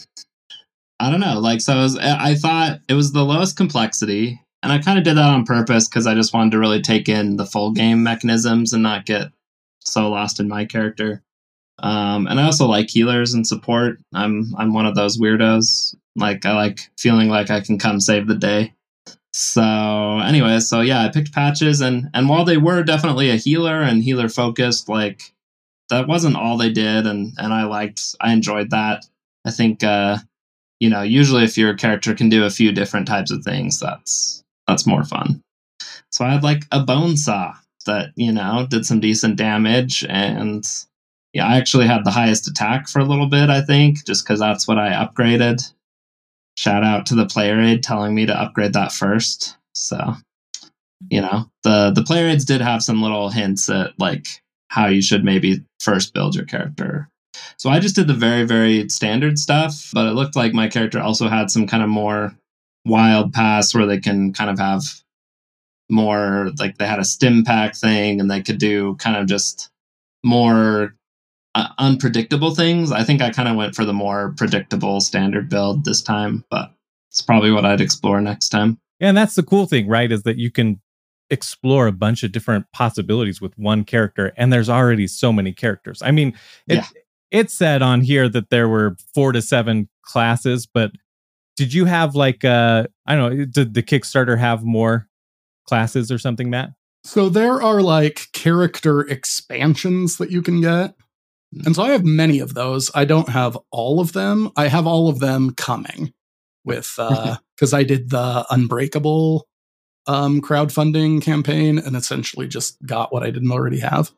I 1.00 1.10
don't 1.10 1.20
know. 1.20 1.40
Like, 1.40 1.62
so 1.62 1.78
was, 1.78 1.98
I 1.98 2.36
thought 2.36 2.80
it 2.88 2.94
was 2.94 3.12
the 3.12 3.26
lowest 3.26 3.58
complexity. 3.58 4.40
And 4.64 4.72
I 4.72 4.78
kind 4.78 5.00
of 5.00 5.04
did 5.04 5.18
that 5.18 5.30
on 5.30 5.44
purpose 5.44 5.90
because 5.90 6.06
I 6.06 6.14
just 6.14 6.34
wanted 6.34 6.52
to 6.52 6.60
really 6.60 6.82
take 6.82 7.10
in 7.10 7.38
the 7.38 7.46
full 7.46 7.72
game 7.72 8.04
mechanisms 8.04 8.74
and 8.74 8.84
not 8.84 9.06
get 9.06 9.32
so 9.80 10.10
lost 10.10 10.40
in 10.40 10.48
my 10.48 10.66
character. 10.66 11.24
Um, 11.82 12.28
and 12.28 12.39
I 12.39 12.44
also 12.44 12.67
like 12.67 12.89
healers 12.89 13.34
and 13.34 13.46
support. 13.46 14.00
I'm 14.13 14.54
I'm 14.58 14.74
one 14.74 14.86
of 14.86 14.96
those 14.96 15.20
weirdos. 15.20 15.96
Like 16.15 16.46
I 16.46 16.54
like 16.54 16.89
feeling 16.98 17.30
like 17.30 17.50
I 17.50 17.62
can 17.62 17.80
come 17.80 18.00
save 18.00 18.28
the 18.28 18.36
day. 18.36 18.74
So 19.34 20.20
anyway, 20.20 20.60
so 20.60 20.82
yeah, 20.82 21.04
I 21.04 21.10
picked 21.10 21.34
patches 21.34 21.82
and 21.82 22.10
and 22.13 22.30
while 22.30 22.46
they 22.46 22.58
were 22.58 22.84
definitely 22.84 23.30
a 23.30 23.38
healer 23.38 23.82
and 23.82 24.04
healer 24.04 24.30
focused, 24.30 24.89
like 24.89 25.34
that 25.91 26.08
wasn't 26.08 26.38
all 26.38 26.58
they 26.58 26.72
did, 26.72 27.06
and 27.06 27.34
and 27.38 27.54
I 27.54 27.65
liked, 27.65 28.15
I 28.20 28.34
enjoyed 28.34 28.72
that. 28.72 29.06
I 29.46 29.52
think, 29.52 29.84
uh, 29.84 30.17
you 30.80 30.89
know, 30.89 31.02
usually 31.02 31.44
if 31.44 31.58
your 31.58 31.76
character 31.76 32.15
can 32.15 32.30
do 32.30 32.46
a 32.46 32.50
few 32.50 32.72
different 32.72 33.08
types 33.08 33.30
of 33.30 33.44
things, 33.44 33.80
that's 33.80 34.44
that's 34.67 34.88
more 34.88 35.04
fun. 35.04 35.41
So 36.12 36.26
I 36.26 36.32
had 36.32 36.44
like 36.44 36.63
a 36.72 36.80
bone 36.80 37.17
saw 37.17 37.54
that 37.86 38.12
you 38.15 38.32
know 38.32 38.65
did 38.70 38.86
some 38.86 39.00
decent 39.02 39.36
damage, 39.36 40.06
and 40.10 40.65
yeah, 41.34 41.48
I 41.48 41.58
actually 41.58 41.88
had 41.88 42.04
the 42.04 42.12
highest 42.12 42.48
attack 42.48 42.88
for 42.88 43.00
a 43.00 43.06
little 43.06 43.28
bit. 43.28 43.50
I 43.50 43.62
think 43.62 44.06
just 44.06 44.26
because 44.26 44.39
that's 44.39 44.67
what 44.67 44.78
I 44.78 44.91
upgraded. 44.91 45.74
Shout 46.58 46.84
out 46.84 47.06
to 47.08 47.15
the 47.15 47.26
player 47.26 47.60
aid 47.60 47.84
telling 47.84 48.13
me 48.13 48.26
to 48.26 48.39
upgrade 48.39 48.74
that 48.74 48.91
first. 48.91 49.58
So, 49.74 50.15
you 51.10 51.22
know, 51.22 51.50
the 51.63 51.91
the 51.91 52.04
player 52.04 52.28
aids 52.28 52.46
did 52.46 52.62
have 52.62 52.84
some 52.84 53.02
little 53.02 53.30
hints 53.30 53.70
at 53.70 53.98
like 53.98 54.26
how 54.67 54.88
you 54.88 55.02
should 55.02 55.24
maybe 55.24 55.63
first 55.80 56.13
build 56.13 56.36
your 56.36 56.46
character. 56.46 57.10
So 57.58 57.70
I 57.70 57.80
just 57.80 57.96
did 57.96 58.08
the 58.08 58.13
very, 58.13 58.44
very 58.44 58.89
standard 58.89 59.39
stuff, 59.39 59.91
but 59.94 60.08
it 60.08 60.13
looked 60.13 60.36
like 60.36 60.54
my 60.54 60.67
character 60.67 61.00
also 61.00 61.28
had 61.28 61.50
some 61.52 61.67
kind 61.67 61.84
of 61.84 61.89
more 61.89 62.36
wild 62.86 63.34
paths 63.34 63.74
where 63.74 63.86
they 63.86 64.00
can 64.00 64.34
kind 64.34 64.50
of 64.50 64.60
have 64.60 64.84
more 65.89 66.52
like 66.58 66.78
they 66.78 66.88
had 66.88 67.00
a 67.00 67.06
stim 67.06 67.44
pack 67.44 67.76
thing 67.76 68.20
and 68.20 68.32
they 68.32 68.41
could 68.41 68.58
do 68.58 68.96
kind 68.96 69.17
of 69.17 69.28
just 69.28 69.70
more 70.24 70.96
uh, 71.56 71.68
unpredictable 71.78 72.56
things. 72.56 72.92
I 72.92 73.04
think 73.04 73.22
I 73.22 73.30
kind 73.32 73.50
of 73.50 73.56
went 73.56 73.76
for 73.76 73.86
the 73.86 73.94
more 73.94 74.34
predictable 74.38 75.02
standard 75.02 75.50
build 75.50 75.86
this 75.86 76.02
time, 76.02 76.46
but 76.50 76.74
it's 77.10 77.22
probably 77.22 77.52
what 77.52 77.66
I'd 77.66 77.82
explore 77.82 78.22
next 78.22 78.50
time. 78.50 78.80
Yeah, 79.00 79.10
and 79.10 79.18
that's 79.18 79.36
the 79.36 79.44
cool 79.44 79.66
thing, 79.66 79.88
right? 79.88 80.12
Is 80.12 80.24
that 80.24 80.38
you 80.38 80.52
can 80.52 80.80
explore 81.32 81.88
a 81.88 81.92
bunch 81.92 82.24
of 82.24 82.32
different 82.32 82.66
possibilities 82.74 83.42
with 83.42 83.58
one 83.58 83.86
character 83.86 84.34
and 84.36 84.52
there's 84.52 84.70
already 84.70 85.08
so 85.08 85.32
many 85.32 85.54
characters 85.54 86.02
i 86.04 86.12
mean 86.12 86.34
it, 86.68 86.76
yeah. 86.76 86.88
it 87.32 87.50
said 87.50 87.82
on 87.82 88.02
here 88.02 88.28
that 88.28 88.50
there 88.50 88.68
were 88.68 88.98
four 89.16 89.32
to 89.32 89.42
seven 89.42 89.88
classes 90.04 90.68
but 90.68 90.92
did 91.56 91.74
you 91.74 91.86
have 91.86 92.16
like 92.16 92.44
uh 92.44 92.86
i 93.06 93.16
don't 93.16 93.38
know 93.38 93.46
did 93.46 93.74
the 93.74 93.82
kickstarter 93.82 94.38
have 94.38 94.66
more 94.66 95.08
classes 95.66 96.12
or 96.12 96.18
something 96.18 96.50
matt 96.50 96.72
so 97.06 97.30
there 97.30 97.62
are 97.62 97.82
like 97.82 98.28
character 98.34 99.00
expansions 99.00 100.18
that 100.18 100.32
you 100.32 100.42
can 100.42 100.60
get 100.60 100.96
And 101.66 101.76
so 101.76 101.84
I 101.84 101.92
have 101.92 102.06
many 102.06 102.40
of 102.40 102.54
those. 102.54 102.90
I 102.96 103.06
don't 103.06 103.30
have 103.30 103.58
all 103.72 104.00
of 104.00 104.14
them. 104.14 104.52
I 104.56 104.68
have 104.68 104.88
all 104.88 105.10
of 105.10 105.20
them 105.20 105.54
coming 105.54 106.14
with 106.64 106.94
uh 106.98 107.38
because 107.56 107.74
I 107.74 107.84
did 107.84 108.10
the 108.10 108.46
Unbreakable 108.50 109.48
um 110.08 110.42
crowdfunding 110.42 111.22
campaign 111.22 111.78
and 111.78 111.96
essentially 111.96 112.48
just 112.48 112.78
got 112.86 113.12
what 113.12 113.24
I 113.24 113.32
didn't 113.32 113.52
already 113.52 113.80
have. 113.80 114.12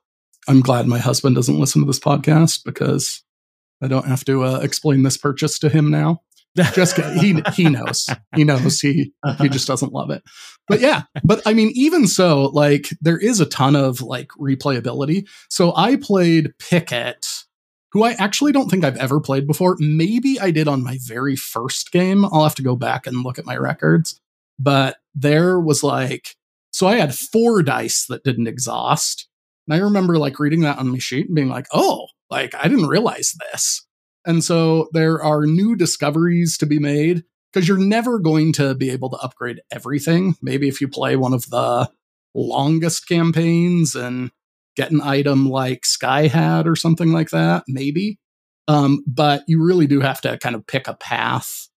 I'm 0.47 0.61
glad 0.61 0.87
my 0.87 0.99
husband 0.99 1.35
doesn't 1.35 1.59
listen 1.59 1.81
to 1.81 1.87
this 1.87 1.99
podcast 1.99 2.63
because 2.65 3.23
I 3.81 3.87
don't 3.87 4.07
have 4.07 4.25
to 4.25 4.43
uh, 4.43 4.59
explain 4.59 5.03
this 5.03 5.17
purchase 5.17 5.59
to 5.59 5.69
him 5.69 5.89
now. 5.89 6.21
Just 6.73 6.97
he 6.97 7.41
he 7.55 7.69
knows. 7.69 8.09
He 8.35 8.43
knows 8.43 8.79
he 8.79 9.11
he 9.39 9.49
just 9.49 9.67
doesn't 9.67 9.93
love 9.93 10.11
it. 10.11 10.23
But 10.67 10.81
yeah, 10.81 11.03
but 11.23 11.41
I 11.45 11.53
mean 11.53 11.71
even 11.73 12.07
so 12.07 12.43
like 12.53 12.89
there 13.01 13.17
is 13.17 13.39
a 13.39 13.45
ton 13.45 13.75
of 13.75 14.01
like 14.01 14.29
replayability. 14.39 15.27
So 15.49 15.73
I 15.75 15.95
played 15.95 16.57
Picket 16.59 17.25
who 17.91 18.03
I 18.03 18.11
actually 18.13 18.51
don't 18.51 18.69
think 18.69 18.83
I've 18.83 18.97
ever 18.97 19.19
played 19.19 19.45
before. 19.45 19.77
Maybe 19.79 20.39
I 20.39 20.49
did 20.49 20.67
on 20.67 20.83
my 20.83 20.97
very 21.03 21.35
first 21.35 21.91
game. 21.91 22.25
I'll 22.25 22.43
have 22.43 22.55
to 22.55 22.63
go 22.63 22.75
back 22.75 23.05
and 23.05 23.23
look 23.23 23.37
at 23.37 23.45
my 23.45 23.55
records. 23.55 24.19
But 24.59 24.97
there 25.13 25.59
was 25.59 25.83
like 25.83 26.35
so 26.71 26.87
I 26.87 26.97
had 26.97 27.15
four 27.15 27.61
dice 27.61 28.07
that 28.07 28.23
didn't 28.23 28.47
exhaust. 28.47 29.27
And 29.67 29.75
I 29.75 29.79
remember 29.79 30.17
like 30.17 30.39
reading 30.39 30.61
that 30.61 30.79
on 30.79 30.89
my 30.89 30.97
sheet 30.97 31.27
and 31.27 31.35
being 31.35 31.49
like, 31.49 31.67
"Oh, 31.71 32.07
like 32.29 32.53
I 32.55 32.67
didn't 32.67 32.87
realize 32.87 33.35
this." 33.51 33.85
And 34.25 34.43
so 34.43 34.89
there 34.93 35.21
are 35.21 35.45
new 35.45 35.75
discoveries 35.75 36.57
to 36.57 36.65
be 36.65 36.79
made 36.79 37.23
because 37.51 37.67
you're 37.67 37.77
never 37.77 38.19
going 38.19 38.53
to 38.53 38.73
be 38.73 38.89
able 38.89 39.09
to 39.11 39.17
upgrade 39.17 39.61
everything. 39.71 40.35
Maybe 40.41 40.67
if 40.67 40.81
you 40.81 40.87
play 40.87 41.15
one 41.15 41.33
of 41.33 41.49
the 41.49 41.89
longest 42.33 43.07
campaigns 43.07 43.95
and 43.95 44.31
get 44.75 44.91
an 44.91 45.01
item 45.01 45.49
like 45.49 45.85
Sky 45.85 46.27
Hat 46.27 46.67
or 46.67 46.75
something 46.75 47.11
like 47.11 47.29
that, 47.29 47.63
maybe. 47.67 48.17
Um, 48.67 49.03
but 49.05 49.43
you 49.47 49.63
really 49.63 49.87
do 49.87 49.99
have 49.99 50.21
to 50.21 50.37
kind 50.37 50.55
of 50.55 50.65
pick 50.65 50.87
a 50.87 50.95
path 50.95 51.67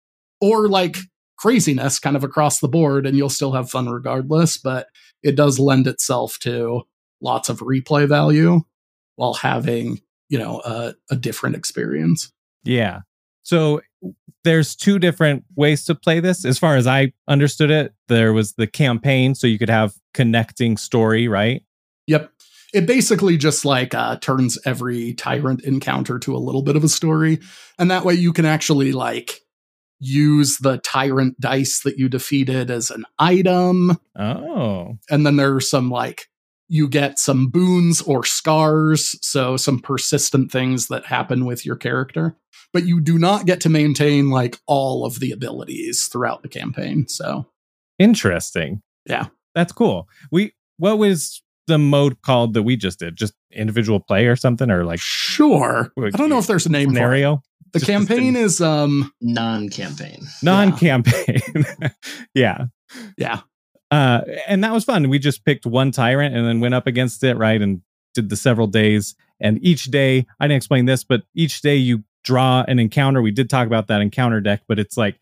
or 0.41 0.69
like 0.69 0.97
craziness 1.37 1.99
kind 1.99 2.17
of 2.17 2.25
across 2.25 2.61
the 2.61 2.69
board, 2.69 3.07
and 3.07 3.17
you'll 3.17 3.29
still 3.29 3.53
have 3.53 3.71
fun 3.71 3.89
regardless. 3.89 4.57
But 4.57 4.87
it 5.23 5.37
does 5.37 5.59
lend 5.59 5.87
itself 5.87 6.39
to 6.41 6.83
lots 7.21 7.49
of 7.49 7.61
replay 7.61 8.09
value 8.09 8.61
while 9.17 9.35
having, 9.35 10.01
you 10.29 10.39
know, 10.39 10.61
a, 10.65 10.95
a 11.11 11.17
different 11.17 11.57
experience. 11.57 12.33
Yeah. 12.65 13.01
So 13.43 13.81
there's 14.45 14.77
two 14.77 14.99
different 14.99 15.45
ways 15.57 15.85
to 15.85 15.95
play 15.95 16.21
this. 16.21 16.45
As 16.45 16.59
far 16.59 16.77
as 16.77 16.87
I 16.87 17.13
understood 17.29 17.71
it, 17.71 17.95
there 18.09 18.33
was 18.33 18.55
the 18.55 18.67
campaign, 18.67 19.35
so 19.35 19.47
you 19.47 19.59
could 19.59 19.71
have 19.71 19.95
connecting 20.15 20.77
story, 20.77 21.29
right? 21.29 21.63
Yep. 22.07 22.31
It 22.75 22.87
basically 22.87 23.37
just 23.37 23.65
like 23.65 23.95
uh, 23.95 24.17
turns 24.17 24.59
every 24.65 25.15
tyrant 25.15 25.63
encounter 25.65 26.19
to 26.19 26.37
a 26.37 26.39
little 26.39 26.63
bit 26.63 26.77
of 26.77 26.85
a 26.85 26.89
story. 26.89 27.39
And 27.79 27.91
that 27.91 28.05
way 28.05 28.15
you 28.15 28.33
can 28.33 28.45
actually 28.45 28.93
like 28.93 29.41
use 29.99 30.59
the 30.59 30.79
tyrant 30.79 31.41
dice 31.41 31.81
that 31.85 31.97
you 31.97 32.09
defeated 32.09 32.71
as 32.71 32.91
an 32.91 33.05
item. 33.19 33.99
Oh. 34.19 34.99
And 35.09 35.25
then 35.25 35.37
there's 35.37 35.71
some 35.71 35.91
like 35.91 36.29
you 36.69 36.89
get 36.89 37.19
some 37.19 37.49
boons 37.49 38.03
or 38.03 38.25
scars, 38.25 39.17
so 39.23 39.57
some 39.57 39.79
persistent 39.79 40.51
things 40.51 40.89
that 40.89 41.07
happen 41.07 41.45
with 41.45 41.65
your 41.65 41.77
character. 41.77 42.37
But 42.73 42.85
you 42.87 43.01
do 43.01 43.19
not 43.19 43.47
get 43.47 43.61
to 43.63 43.69
maintain 43.69 44.31
like 44.31 44.59
all 44.67 45.05
of 45.07 45.21
the 45.21 45.31
abilities 45.31 46.09
throughout 46.13 46.43
the 46.43 46.49
campaign. 46.49 47.07
So 47.09 47.47
Interesting. 47.99 48.83
Yeah. 49.09 49.27
That's 49.55 49.73
cool. 49.73 50.09
We 50.31 50.53
what 50.79 50.99
was 50.99 51.43
the 51.67 51.79
mode 51.79 52.21
called 52.23 52.55
that 52.55 52.63
we 52.63 52.77
just 52.77 52.99
did? 52.99 53.17
Just 53.17 53.33
individual 53.53 54.01
play 54.01 54.27
or 54.27 54.37
something 54.37 54.71
or 54.71 54.85
like 54.85 55.01
sure. 55.01 55.93
I 55.99 56.11
don't 56.11 56.29
know 56.29 56.39
if 56.39 56.47
there's 56.47 56.67
a 56.67 56.71
name 56.71 56.89
for 56.89 56.93
it. 56.93 56.97
scenario? 56.97 57.43
The 57.73 57.79
Just 57.81 57.91
campaign 57.91 58.37
is 58.37 58.61
um 58.61 59.13
Non-campaign. 59.21 60.27
Non-campaign. 60.43 61.41
yeah. 62.35 62.67
yeah. 63.19 63.41
Uh 63.91 64.23
and 64.47 64.65
that 64.65 64.73
was 64.73 64.85
fun. 64.85 65.09
We 65.09 65.19
just 65.19 65.45
picked 65.45 65.67
one 65.67 65.91
tyrant 65.93 66.35
and 66.35 66.47
then 66.47 66.61
went 66.61 66.75
up 66.75 66.87
against 66.87 67.23
it, 67.25 67.37
right? 67.37 67.61
And 67.61 67.83
did 68.15 68.29
the 68.31 68.37
several 68.37 68.67
days. 68.67 69.15
And 69.41 69.63
each 69.63 69.85
day, 69.85 70.27
I 70.41 70.47
didn't 70.47 70.57
explain 70.57 70.87
this, 70.87 71.05
but 71.05 71.23
each 71.35 71.61
day 71.61 71.77
you 71.77 72.03
draw 72.25 72.65
an 72.67 72.79
encounter. 72.79 73.23
We 73.23 73.31
did 73.31 73.49
talk 73.49 73.67
about 73.67 73.87
that 73.89 74.01
encounter 74.01 74.41
deck, 74.41 74.63
but 74.67 74.79
it's 74.79 74.97
like 74.97 75.21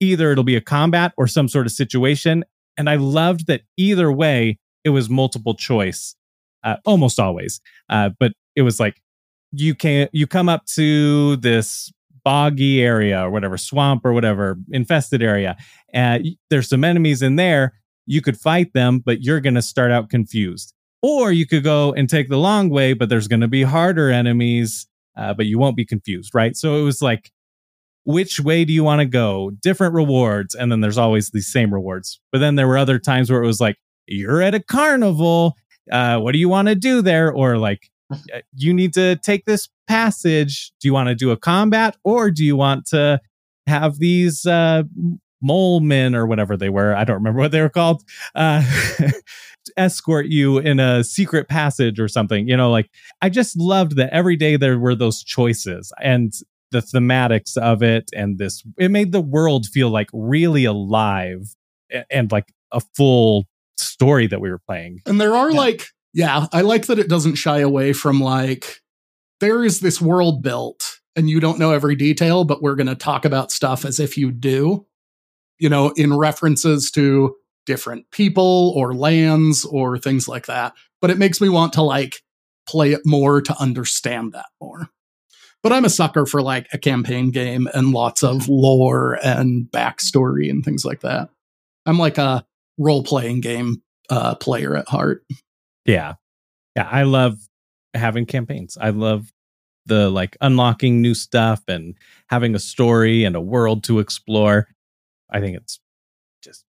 either 0.00 0.32
it'll 0.32 0.44
be 0.44 0.56
a 0.56 0.60
combat 0.60 1.12
or 1.16 1.26
some 1.26 1.48
sort 1.48 1.66
of 1.66 1.72
situation. 1.72 2.44
And 2.78 2.88
I 2.88 2.96
loved 2.96 3.46
that 3.48 3.62
either 3.76 4.10
way, 4.12 4.58
it 4.84 4.90
was 4.90 5.10
multiple 5.10 5.54
choice, 5.54 6.14
uh, 6.62 6.76
almost 6.84 7.18
always. 7.18 7.60
Uh, 7.90 8.10
but 8.18 8.32
it 8.54 8.62
was 8.62 8.78
like 8.78 9.00
you 9.52 9.74
can 9.74 10.08
you 10.12 10.26
come 10.26 10.48
up 10.48 10.64
to 10.66 11.36
this 11.36 11.92
boggy 12.24 12.82
area 12.82 13.20
or 13.24 13.30
whatever 13.30 13.56
swamp 13.56 14.04
or 14.04 14.12
whatever 14.12 14.56
infested 14.70 15.22
area, 15.22 15.56
and 15.92 16.24
y- 16.24 16.36
there's 16.50 16.68
some 16.68 16.84
enemies 16.84 17.22
in 17.22 17.36
there. 17.36 17.74
You 18.06 18.22
could 18.22 18.38
fight 18.38 18.72
them, 18.72 19.00
but 19.00 19.22
you're 19.22 19.40
going 19.40 19.54
to 19.54 19.62
start 19.62 19.90
out 19.90 20.08
confused. 20.08 20.72
Or 21.02 21.30
you 21.30 21.46
could 21.46 21.62
go 21.62 21.92
and 21.92 22.08
take 22.08 22.28
the 22.28 22.38
long 22.38 22.70
way, 22.70 22.92
but 22.92 23.08
there's 23.08 23.28
going 23.28 23.40
to 23.40 23.48
be 23.48 23.62
harder 23.62 24.10
enemies, 24.10 24.86
uh, 25.16 25.34
but 25.34 25.46
you 25.46 25.58
won't 25.58 25.76
be 25.76 25.84
confused, 25.84 26.34
right? 26.34 26.56
So 26.56 26.76
it 26.76 26.82
was 26.82 27.02
like 27.02 27.30
which 28.06 28.38
way 28.38 28.64
do 28.64 28.72
you 28.72 28.84
want 28.84 29.00
to 29.00 29.04
go? 29.06 29.50
Different 29.60 29.92
rewards. 29.92 30.54
And 30.54 30.70
then 30.70 30.80
there's 30.80 30.96
always 30.96 31.30
these 31.30 31.52
same 31.52 31.74
rewards. 31.74 32.20
But 32.30 32.38
then 32.38 32.54
there 32.54 32.68
were 32.68 32.78
other 32.78 33.00
times 33.00 33.30
where 33.30 33.42
it 33.42 33.46
was 33.46 33.60
like, 33.60 33.76
you're 34.06 34.40
at 34.40 34.54
a 34.54 34.62
carnival. 34.62 35.54
Uh, 35.90 36.18
what 36.18 36.32
do 36.32 36.38
you 36.38 36.48
want 36.48 36.68
to 36.68 36.76
do 36.76 37.02
there? 37.02 37.32
Or 37.32 37.58
like, 37.58 37.90
uh, 38.12 38.16
you 38.54 38.72
need 38.72 38.94
to 38.94 39.16
take 39.16 39.44
this 39.44 39.68
passage. 39.88 40.72
Do 40.80 40.88
you 40.88 40.94
want 40.94 41.08
to 41.08 41.16
do 41.16 41.32
a 41.32 41.36
combat 41.36 41.96
or 42.04 42.30
do 42.30 42.44
you 42.44 42.56
want 42.56 42.86
to 42.86 43.20
have 43.66 43.98
these 43.98 44.46
uh, 44.46 44.84
mole 45.42 45.80
men 45.80 46.14
or 46.14 46.26
whatever 46.26 46.56
they 46.56 46.68
were? 46.70 46.94
I 46.94 47.04
don't 47.04 47.16
remember 47.16 47.40
what 47.40 47.52
they 47.52 47.60
were 47.60 47.68
called. 47.68 48.02
Uh, 48.34 48.62
escort 49.76 50.26
you 50.26 50.58
in 50.58 50.78
a 50.78 51.02
secret 51.02 51.48
passage 51.48 51.98
or 51.98 52.08
something. 52.08 52.48
You 52.48 52.56
know, 52.56 52.70
like 52.70 52.90
I 53.22 53.28
just 53.28 53.58
loved 53.58 53.96
that 53.96 54.12
every 54.12 54.36
day 54.36 54.56
there 54.56 54.78
were 54.78 54.94
those 54.94 55.22
choices 55.22 55.92
and 56.00 56.32
the 56.72 56.80
thematics 56.80 57.56
of 57.56 57.82
it 57.82 58.10
and 58.14 58.38
this 58.38 58.62
it 58.78 58.90
made 58.90 59.12
the 59.12 59.20
world 59.20 59.66
feel 59.66 59.88
like 59.90 60.08
really 60.12 60.64
alive 60.64 61.54
and, 61.90 62.04
and 62.10 62.32
like 62.32 62.52
a 62.72 62.80
full 62.96 63.46
story 63.76 64.26
that 64.26 64.40
we 64.40 64.50
were 64.50 64.60
playing. 64.68 65.00
And 65.06 65.20
there 65.20 65.34
are 65.34 65.50
Yeah. 65.50 65.56
like, 65.58 65.86
yeah, 66.12 66.46
I 66.52 66.62
like 66.62 66.86
that 66.86 66.98
it 66.98 67.08
doesn't 67.08 67.34
shy 67.36 67.58
away 67.58 67.92
from 67.92 68.20
like, 68.20 68.80
there 69.40 69.64
is 69.64 69.80
this 69.80 70.00
world 70.00 70.42
built 70.42 71.00
and 71.14 71.28
you 71.30 71.40
don't 71.40 71.58
know 71.58 71.72
every 71.72 71.94
detail, 71.94 72.44
but 72.44 72.62
we're 72.62 72.74
going 72.74 72.86
to 72.88 72.94
talk 72.94 73.24
about 73.24 73.52
stuff 73.52 73.84
as 73.84 74.00
if 74.00 74.16
you 74.16 74.30
do, 74.32 74.86
you 75.58 75.68
know, 75.68 75.90
in 75.96 76.16
references 76.16 76.90
to 76.92 77.34
different 77.66 78.10
people 78.10 78.72
or 78.76 78.94
lands 78.94 79.64
or 79.64 79.98
things 79.98 80.28
like 80.28 80.46
that. 80.46 80.72
But 81.00 81.10
it 81.10 81.18
makes 81.18 81.40
me 81.40 81.48
want 81.48 81.72
to 81.74 81.82
like 81.82 82.22
play 82.68 82.92
it 82.92 83.02
more 83.04 83.40
to 83.40 83.60
understand 83.60 84.32
that 84.32 84.46
more. 84.60 84.88
But 85.62 85.72
I'm 85.72 85.84
a 85.84 85.90
sucker 85.90 86.26
for 86.26 86.42
like 86.42 86.68
a 86.72 86.78
campaign 86.78 87.30
game 87.30 87.68
and 87.74 87.92
lots 87.92 88.22
of 88.22 88.48
lore 88.48 89.18
and 89.24 89.66
backstory 89.66 90.48
and 90.48 90.64
things 90.64 90.84
like 90.84 91.00
that. 91.00 91.28
I'm 91.86 91.98
like 91.98 92.18
a 92.18 92.44
role 92.78 93.02
playing 93.02 93.40
game 93.40 93.82
uh, 94.10 94.36
player 94.36 94.76
at 94.76 94.88
heart. 94.88 95.24
Yeah. 95.84 96.14
Yeah. 96.76 96.88
I 96.90 97.02
love 97.02 97.38
having 97.94 98.26
campaigns. 98.26 98.76
I 98.80 98.90
love 98.90 99.32
the 99.86 100.10
like 100.10 100.36
unlocking 100.40 101.00
new 101.00 101.14
stuff 101.14 101.62
and 101.68 101.94
having 102.28 102.54
a 102.54 102.60
story 102.60 103.24
and 103.24 103.34
a 103.34 103.40
world 103.40 103.84
to 103.84 103.98
explore. 103.98 104.68
I 105.30 105.40
think 105.40 105.56
it's 105.56 105.80
just 106.42 106.64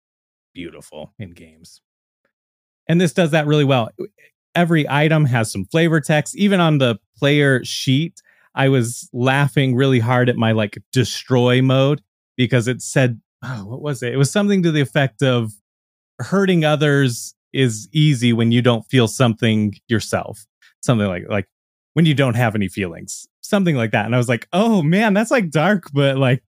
beautiful 0.54 1.14
in 1.20 1.32
games. 1.32 1.82
And 2.88 3.00
this 3.00 3.14
does 3.14 3.32
that 3.32 3.48
really 3.48 3.64
well. 3.64 3.90
Every 4.56 4.90
item 4.90 5.26
has 5.26 5.52
some 5.52 5.66
flavor 5.66 6.02
text. 6.02 6.36
Even 6.36 6.60
on 6.60 6.78
the 6.78 6.98
player 7.18 7.64
sheet, 7.64 8.22
I 8.56 8.70
was 8.70 9.10
laughing 9.14 9.76
really 9.76 10.00
hard 10.00 10.30
at 10.30 10.36
my 10.36 10.52
like 10.52 10.78
destroy 10.92 11.62
mode 11.62 12.02
because 12.38 12.68
it 12.68 12.82
said, 12.82 13.22
oh, 13.44 13.66
what 13.66 13.82
was 13.82 14.02
it? 14.02 14.14
It 14.14 14.18
was 14.18 14.32
something 14.32 14.64
to 14.64 14.72
the 14.72 14.82
effect 14.82 15.22
of 15.22 15.52
hurting 16.20 16.66
others 16.66 17.36
is 17.54 17.88
easy 17.92 18.34
when 18.34 18.52
you 18.52 18.62
don't 18.62 18.86
feel 18.88 19.08
something 19.08 19.76
yourself. 19.88 20.46
Something 20.82 21.08
like 21.08 21.26
like 21.30 21.48
when 21.94 22.06
you 22.06 22.14
don't 22.14 22.36
have 22.36 22.56
any 22.56 22.68
feelings. 22.68 23.28
Something 23.42 23.76
like 23.76 23.92
that. 23.92 24.06
And 24.06 24.16
I 24.16 24.18
was 24.18 24.30
like, 24.30 24.48
"Oh 24.54 24.82
man, 24.82 25.14
that's 25.14 25.32
like 25.32 25.52
dark 25.52 25.86
but 25.94 26.18
like 26.18 26.44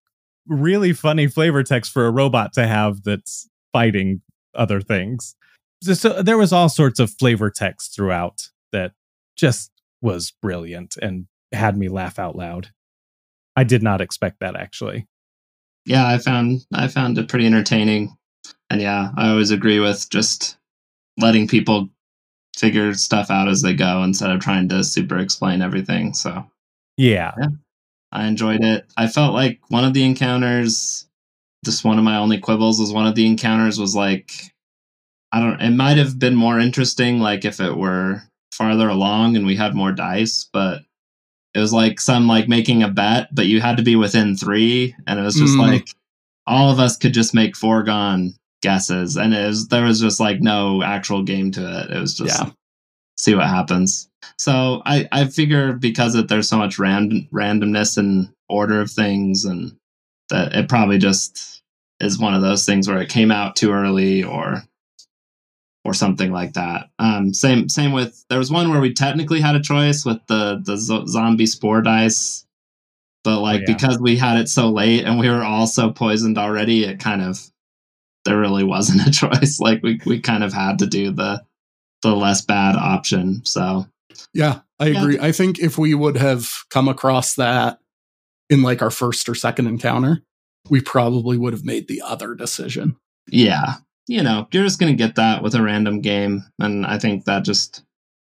really 0.50 0.91
funny 0.93 1.28
flavor 1.28 1.64
text 1.64 1.91
for 1.93 2.06
a 2.06 2.12
robot 2.12 2.52
to 2.54 2.68
have 2.68 3.04
that's 3.04 3.47
fighting 3.72 4.22
other 4.56 4.82
things." 4.82 5.36
So, 5.82 5.93
so 5.93 6.22
there 6.22 6.38
was 6.38 6.52
all 6.52 6.68
sorts 6.68 7.00
of 7.00 7.12
flavor 7.12 7.50
text 7.50 7.95
throughout 7.95 8.50
that 8.74 8.91
just 9.38 9.72
was 10.02 10.34
brilliant 10.41 10.97
and 10.97 11.28
had 11.54 11.78
me 11.78 11.88
laugh 11.88 12.20
out 12.20 12.36
loud. 12.36 12.70
I 13.56 13.64
did 13.64 13.82
not 13.84 14.02
expect 14.02 14.39
that 14.41 14.56
actually. 14.56 15.08
yeah 15.86 16.08
i 16.08 16.18
found 16.18 16.62
i 16.74 16.88
found 16.88 17.18
it 17.18 17.30
pretty 17.30 17.45
entertaining 17.45 18.16
and 18.70 18.82
yeah 18.82 19.12
i 19.18 19.30
always 19.30 19.50
agree 19.52 19.80
with 19.80 20.10
just 20.10 20.58
letting 21.18 21.47
people 21.47 21.88
figure 22.56 22.93
stuff 22.93 23.32
out 23.32 23.47
as 23.47 23.62
they 23.62 23.74
go 23.74 24.04
instead 24.04 24.30
of 24.30 24.39
trying 24.41 24.68
to 24.70 24.84
super 24.84 25.18
explain 25.18 25.62
everything 25.62 26.14
so 26.14 26.45
Yeah. 26.97 27.32
I 28.12 28.28
enjoyed 28.28 28.64
it. 28.64 28.86
I 28.97 29.07
felt 29.07 29.34
like 29.34 29.60
one 29.70 29.84
of 29.86 29.93
the 29.93 30.03
encounters, 30.03 31.07
just 31.66 31.84
one 31.84 31.97
of 31.97 32.03
my 32.03 32.18
only 32.18 32.39
quibbles 32.39 32.80
was 32.80 32.91
one 32.93 33.05
of 33.07 33.16
the 33.16 33.26
encounters 33.28 33.80
was 33.80 33.95
like, 33.95 34.32
I 35.32 35.39
don't, 35.39 35.62
it 35.62 35.72
might 35.72 35.97
have 35.97 36.18
been 36.18 36.36
more 36.36 36.60
interesting, 36.60 37.20
like 37.20 37.45
if 37.45 37.60
it 37.60 37.78
were 37.78 38.24
farther 38.53 38.89
along 38.89 39.36
and 39.36 39.45
we 39.45 39.55
had 39.55 39.76
more 39.76 39.91
dice, 39.91 40.49
but 40.51 40.82
it 41.53 41.60
was 41.60 41.72
like 41.74 41.99
some 42.01 42.28
like 42.28 42.47
making 42.47 42.82
a 42.84 42.88
bet, 42.89 43.34
but 43.34 43.45
you 43.45 43.62
had 43.62 43.78
to 43.78 43.84
be 43.84 43.95
within 43.95 44.36
three. 44.36 44.95
And 45.07 45.20
it 45.20 45.24
was 45.24 45.36
just 45.36 45.55
Mm. 45.55 45.68
like 45.72 45.88
all 46.47 46.72
of 46.72 46.80
us 46.80 46.97
could 46.97 47.14
just 47.14 47.36
make 47.36 47.55
foregone 47.55 48.34
guesses. 48.64 49.16
And 49.18 49.34
it 49.36 49.45
was, 49.47 49.68
there 49.68 49.86
was 49.86 49.99
just 49.99 50.20
like 50.20 50.41
no 50.41 50.82
actual 50.82 51.22
game 51.24 51.51
to 51.51 51.82
it. 51.82 51.91
It 51.91 51.99
was 51.99 52.16
just 52.18 52.39
Yeah. 52.39 52.51
See 53.20 53.36
what 53.36 53.47
happens. 53.47 54.09
So 54.38 54.82
I, 54.86 55.07
I 55.11 55.26
figure 55.26 55.74
because 55.74 56.15
it, 56.15 56.30
there's 56.30 56.47
so 56.47 56.57
much 56.57 56.80
random 56.80 57.28
randomness 57.34 57.97
and 57.97 58.30
order 58.47 58.82
of 58.82 58.89
things, 58.89 59.43
and 59.45 59.76
that 60.30 60.53
it 60.55 60.70
probably 60.70 60.97
just 60.97 61.61
is 61.99 62.17
one 62.17 62.34
of 62.34 62.41
those 62.41 62.65
things 62.65 62.88
where 62.88 63.01
it 63.01 63.09
came 63.09 63.30
out 63.30 63.57
too 63.57 63.72
early 63.72 64.24
or 64.24 64.63
or 65.84 65.93
something 65.93 66.32
like 66.32 66.53
that. 66.53 66.89
Um, 66.97 67.34
same 67.34 67.67
same 67.67 67.91
with 67.91 68.24
there 68.30 68.39
was 68.39 68.51
one 68.51 68.70
where 68.70 68.82
we 68.82 68.93
technically 68.93 69.41
had 69.41 69.55
a 69.55 69.61
choice 69.61 70.05
with 70.05 70.20
the 70.28 70.61
the 70.63 70.78
zo- 70.78 71.05
zombie 71.05 71.45
spore 71.45 71.82
dice, 71.82 72.45
but 73.26 73.41
like 73.41 73.61
yeah. 73.61 73.74
because 73.74 73.99
we 73.99 74.15
had 74.15 74.38
it 74.39 74.47
so 74.47 74.70
late 74.70 75.03
and 75.03 75.20
we 75.20 75.30
were 75.30 75.43
all 75.43 75.67
so 75.67 75.91
poisoned 75.91 76.38
already, 76.38 76.86
it 76.86 76.99
kind 76.99 77.22
of 77.22 77.39
there 78.24 78.39
really 78.39 78.63
wasn't 78.63 79.05
a 79.05 79.11
choice. 79.28 79.59
Like 79.59 79.84
we 79.84 79.99
we 80.05 80.22
kind 80.22 80.43
of 80.43 80.53
had 80.53 80.80
to 80.80 80.88
do 80.88 81.11
the 81.11 81.43
the 82.02 82.16
less 82.16 82.41
bad 82.41 82.76
option. 82.76 83.43
So 83.45 83.88
Yeah, 84.34 84.60
I 84.80 84.88
Yeah. 84.88 85.02
agree. 85.02 85.20
I 85.20 85.32
think 85.32 85.60
if 85.60 85.78
we 85.78 85.93
would 85.93 86.18
have 86.18 86.50
come 86.70 86.88
across 86.88 87.36
that 87.36 87.80
in 88.50 88.62
like 88.64 88.82
our 88.82 88.91
first 88.91 89.28
or 89.30 89.36
second 89.36 89.68
encounter, 89.68 90.24
we 90.70 90.82
probably 90.82 91.38
would 91.38 91.54
have 91.54 91.64
made 91.66 91.88
the 91.88 92.02
other 92.02 92.36
decision. 92.36 92.95
yeah 93.32 93.76
you 94.08 94.24
know 94.24 94.47
you're 94.52 94.64
just 94.64 94.80
gonna 94.80 94.93
get 94.93 95.14
that 95.16 95.43
with 95.43 95.54
a 95.54 95.62
random 95.62 96.02
game 96.02 96.43
and 96.58 96.84
i 96.88 96.97
think 96.97 97.26
that 97.26 97.45
just 97.45 97.84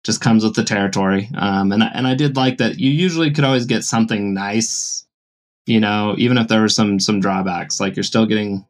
just 0.03 0.19
comes 0.19 0.43
with 0.43 0.53
the 0.55 0.63
territory 0.63 1.29
um 1.35 1.71
and 1.71 1.81
I, 1.81 1.87
and 1.93 2.05
i 2.05 2.13
did 2.15 2.35
like 2.35 2.57
that 2.57 2.77
you 2.79 2.91
usually 2.91 3.31
could 3.31 3.45
always 3.45 3.65
get 3.65 3.85
something 3.85 4.33
nice 4.33 5.05
you 5.67 5.79
know 5.79 6.15
even 6.17 6.37
if 6.37 6.49
there 6.49 6.59
were 6.59 6.67
some 6.67 6.99
some 6.99 7.21
drawbacks 7.21 7.79
like 7.79 7.95
you're 7.95 8.03
still 8.03 8.25
getting 8.25 8.65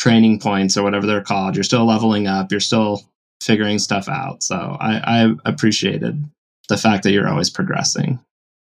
training 0.00 0.40
points 0.40 0.78
or 0.78 0.82
whatever 0.82 1.06
they're 1.06 1.20
called 1.22 1.56
you're 1.56 1.62
still 1.64 1.84
leveling 1.84 2.26
up 2.26 2.50
you're 2.50 2.58
still 2.60 3.02
figuring 3.42 3.78
stuff 3.78 4.08
out 4.08 4.42
so 4.42 4.76
i 4.80 5.24
i 5.24 5.34
appreciated 5.44 6.24
the 6.68 6.76
fact 6.76 7.02
that 7.04 7.12
you're 7.12 7.28
always 7.28 7.50
progressing 7.50 8.18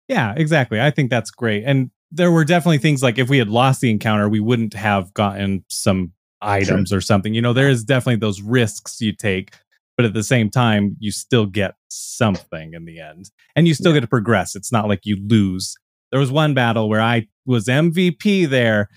Yeah, 0.08 0.34
exactly. 0.36 0.80
I 0.80 0.90
think 0.90 1.10
that's 1.10 1.30
great. 1.32 1.64
And 1.66 1.90
there 2.12 2.30
were 2.30 2.44
definitely 2.44 2.78
things 2.78 3.02
like 3.02 3.18
if 3.18 3.28
we 3.28 3.38
had 3.38 3.48
lost 3.48 3.80
the 3.80 3.90
encounter, 3.90 4.28
we 4.28 4.38
wouldn't 4.40 4.74
have 4.74 5.12
gotten 5.14 5.64
some 5.68 6.12
items 6.40 6.92
or 6.92 7.00
something. 7.00 7.34
You 7.34 7.42
know, 7.42 7.52
there 7.52 7.68
is 7.68 7.82
definitely 7.84 8.20
those 8.20 8.40
risks 8.40 9.00
you 9.00 9.12
take, 9.12 9.54
but 9.96 10.06
at 10.06 10.14
the 10.14 10.22
same 10.22 10.48
time, 10.48 10.96
you 11.00 11.10
still 11.10 11.46
get 11.46 11.74
something 11.88 12.74
in 12.74 12.84
the 12.84 13.00
end. 13.00 13.30
And 13.56 13.66
you 13.66 13.74
still 13.74 13.92
get 13.92 14.00
to 14.02 14.06
progress. 14.06 14.54
It's 14.54 14.70
not 14.70 14.86
like 14.88 15.00
you 15.04 15.16
lose. 15.26 15.74
There 16.12 16.20
was 16.20 16.30
one 16.30 16.54
battle 16.54 16.88
where 16.88 17.00
I 17.02 17.26
was 17.44 17.66
MVP 17.66 18.48
there. 18.48 18.88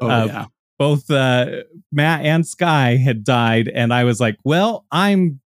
Oh 0.00 0.10
Uh, 0.10 0.24
yeah. 0.26 0.44
Both 0.78 1.10
uh, 1.10 1.62
Matt 1.90 2.24
and 2.24 2.46
Skye 2.46 2.96
had 2.96 3.24
died. 3.24 3.68
And 3.68 3.92
I 3.92 4.04
was 4.04 4.20
like, 4.20 4.36
well, 4.44 4.86
I'm 4.90 5.40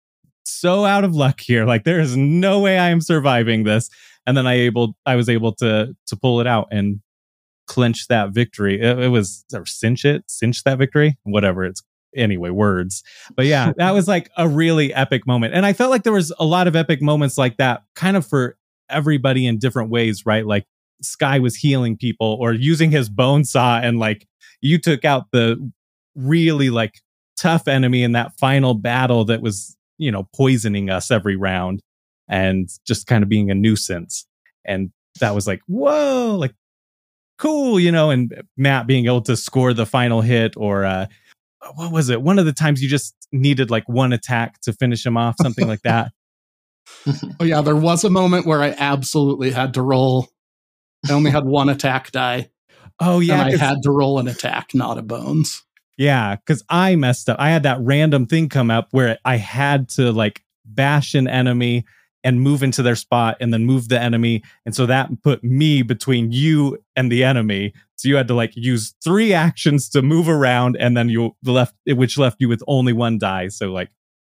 so 0.44 0.84
out 0.84 1.04
of 1.04 1.14
luck 1.14 1.40
here. 1.40 1.64
Like 1.64 1.84
there 1.84 2.00
is 2.00 2.16
no 2.16 2.60
way 2.60 2.78
I 2.78 2.88
am 2.88 3.00
surviving 3.00 3.64
this. 3.64 3.88
And 4.26 4.36
then 4.36 4.46
I 4.46 4.54
able 4.54 4.96
I 5.06 5.16
was 5.16 5.28
able 5.28 5.54
to 5.56 5.94
to 6.06 6.16
pull 6.16 6.40
it 6.40 6.46
out 6.46 6.68
and 6.70 7.00
clinch 7.66 8.08
that 8.08 8.30
victory. 8.30 8.80
It, 8.80 8.98
it 8.98 9.08
was 9.08 9.44
or 9.54 9.64
cinch 9.64 10.04
it, 10.04 10.24
cinch 10.26 10.64
that 10.64 10.78
victory, 10.78 11.16
whatever 11.22 11.64
it's 11.64 11.82
anyway, 12.14 12.50
words. 12.50 13.02
But 13.34 13.46
yeah, 13.46 13.72
that 13.76 13.92
was 13.92 14.08
like 14.08 14.30
a 14.36 14.48
really 14.48 14.92
epic 14.92 15.26
moment. 15.26 15.54
And 15.54 15.64
I 15.64 15.72
felt 15.72 15.90
like 15.90 16.02
there 16.02 16.12
was 16.12 16.32
a 16.38 16.44
lot 16.44 16.66
of 16.66 16.76
epic 16.76 17.00
moments 17.00 17.38
like 17.38 17.56
that 17.58 17.82
kind 17.94 18.16
of 18.16 18.26
for 18.26 18.56
everybody 18.88 19.46
in 19.46 19.58
different 19.58 19.90
ways, 19.90 20.26
right? 20.26 20.44
Like 20.44 20.66
Skye 21.02 21.38
was 21.38 21.56
healing 21.56 21.96
people 21.96 22.36
or 22.40 22.52
using 22.52 22.90
his 22.90 23.08
bone 23.08 23.44
saw 23.44 23.78
and 23.78 23.98
like 23.98 24.26
you 24.60 24.78
took 24.78 25.04
out 25.04 25.26
the 25.32 25.70
really 26.14 26.70
like 26.70 27.00
tough 27.36 27.68
enemy 27.68 28.02
in 28.02 28.12
that 28.12 28.32
final 28.38 28.74
battle 28.74 29.24
that 29.26 29.40
was, 29.40 29.76
you 29.98 30.10
know, 30.10 30.28
poisoning 30.34 30.90
us 30.90 31.10
every 31.10 31.36
round 31.36 31.80
and 32.28 32.68
just 32.86 33.06
kind 33.06 33.22
of 33.22 33.28
being 33.28 33.50
a 33.50 33.54
nuisance. 33.54 34.26
And 34.64 34.90
that 35.20 35.34
was 35.34 35.46
like, 35.46 35.60
whoa, 35.66 36.36
like 36.38 36.54
cool, 37.38 37.80
you 37.80 37.90
know, 37.90 38.10
and 38.10 38.42
Matt 38.56 38.86
being 38.86 39.06
able 39.06 39.22
to 39.22 39.36
score 39.36 39.72
the 39.72 39.86
final 39.86 40.20
hit 40.20 40.56
or 40.56 40.84
uh 40.84 41.06
what 41.74 41.92
was 41.92 42.08
it? 42.08 42.22
One 42.22 42.38
of 42.38 42.46
the 42.46 42.52
times 42.52 42.82
you 42.82 42.88
just 42.88 43.14
needed 43.32 43.70
like 43.70 43.88
one 43.88 44.12
attack 44.12 44.60
to 44.62 44.72
finish 44.72 45.04
him 45.04 45.16
off, 45.16 45.36
something 45.40 45.66
like 45.66 45.82
that. 45.82 46.12
Oh 47.38 47.44
yeah, 47.44 47.60
there 47.60 47.76
was 47.76 48.02
a 48.02 48.10
moment 48.10 48.46
where 48.46 48.62
I 48.62 48.74
absolutely 48.76 49.52
had 49.52 49.74
to 49.74 49.82
roll. 49.82 50.28
I 51.08 51.12
only 51.12 51.30
had 51.30 51.44
one 51.44 51.68
attack 51.68 52.10
die, 52.10 52.50
Oh 53.00 53.20
yeah, 53.20 53.42
I 53.42 53.56
had 53.56 53.82
to 53.82 53.90
roll 53.90 54.18
an 54.18 54.28
attack, 54.28 54.74
not 54.74 54.98
a 54.98 55.02
bones. 55.02 55.64
Yeah, 55.96 56.36
because 56.36 56.62
I 56.68 56.96
messed 56.96 57.28
up. 57.28 57.36
I 57.38 57.50
had 57.50 57.62
that 57.64 57.78
random 57.80 58.26
thing 58.26 58.48
come 58.48 58.70
up 58.70 58.88
where 58.90 59.18
I 59.24 59.36
had 59.36 59.88
to 59.90 60.12
like 60.12 60.42
bash 60.64 61.14
an 61.14 61.28
enemy 61.28 61.84
and 62.22 62.40
move 62.40 62.62
into 62.62 62.82
their 62.82 62.96
spot 62.96 63.36
and 63.40 63.52
then 63.52 63.64
move 63.64 63.88
the 63.88 64.00
enemy. 64.00 64.42
And 64.66 64.74
so 64.74 64.86
that 64.86 65.10
put 65.22 65.42
me 65.42 65.82
between 65.82 66.32
you 66.32 66.78
and 66.96 67.10
the 67.10 67.24
enemy. 67.24 67.72
So 67.96 68.08
you 68.08 68.16
had 68.16 68.28
to 68.28 68.34
like 68.34 68.52
use 68.54 68.94
three 69.02 69.32
actions 69.32 69.88
to 69.90 70.02
move 70.02 70.28
around 70.28 70.76
and 70.78 70.96
then 70.96 71.08
you 71.08 71.36
left, 71.44 71.74
which 71.86 72.18
left 72.18 72.40
you 72.40 72.48
with 72.48 72.62
only 72.66 72.92
one 72.92 73.18
die. 73.18 73.48
So 73.48 73.72
like, 73.72 73.90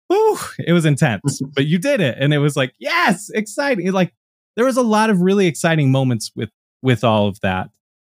whew, 0.08 0.38
it 0.58 0.72
was 0.72 0.84
intense, 0.84 1.40
but 1.54 1.66
you 1.66 1.78
did 1.78 2.00
it. 2.00 2.16
And 2.18 2.34
it 2.34 2.38
was 2.38 2.56
like, 2.56 2.74
yes, 2.78 3.30
exciting. 3.30 3.90
Like 3.92 4.12
there 4.56 4.64
was 4.64 4.76
a 4.76 4.82
lot 4.82 5.10
of 5.10 5.20
really 5.20 5.46
exciting 5.46 5.90
moments 5.90 6.32
with, 6.34 6.50
with 6.82 7.04
all 7.04 7.26
of 7.28 7.40
that. 7.40 7.70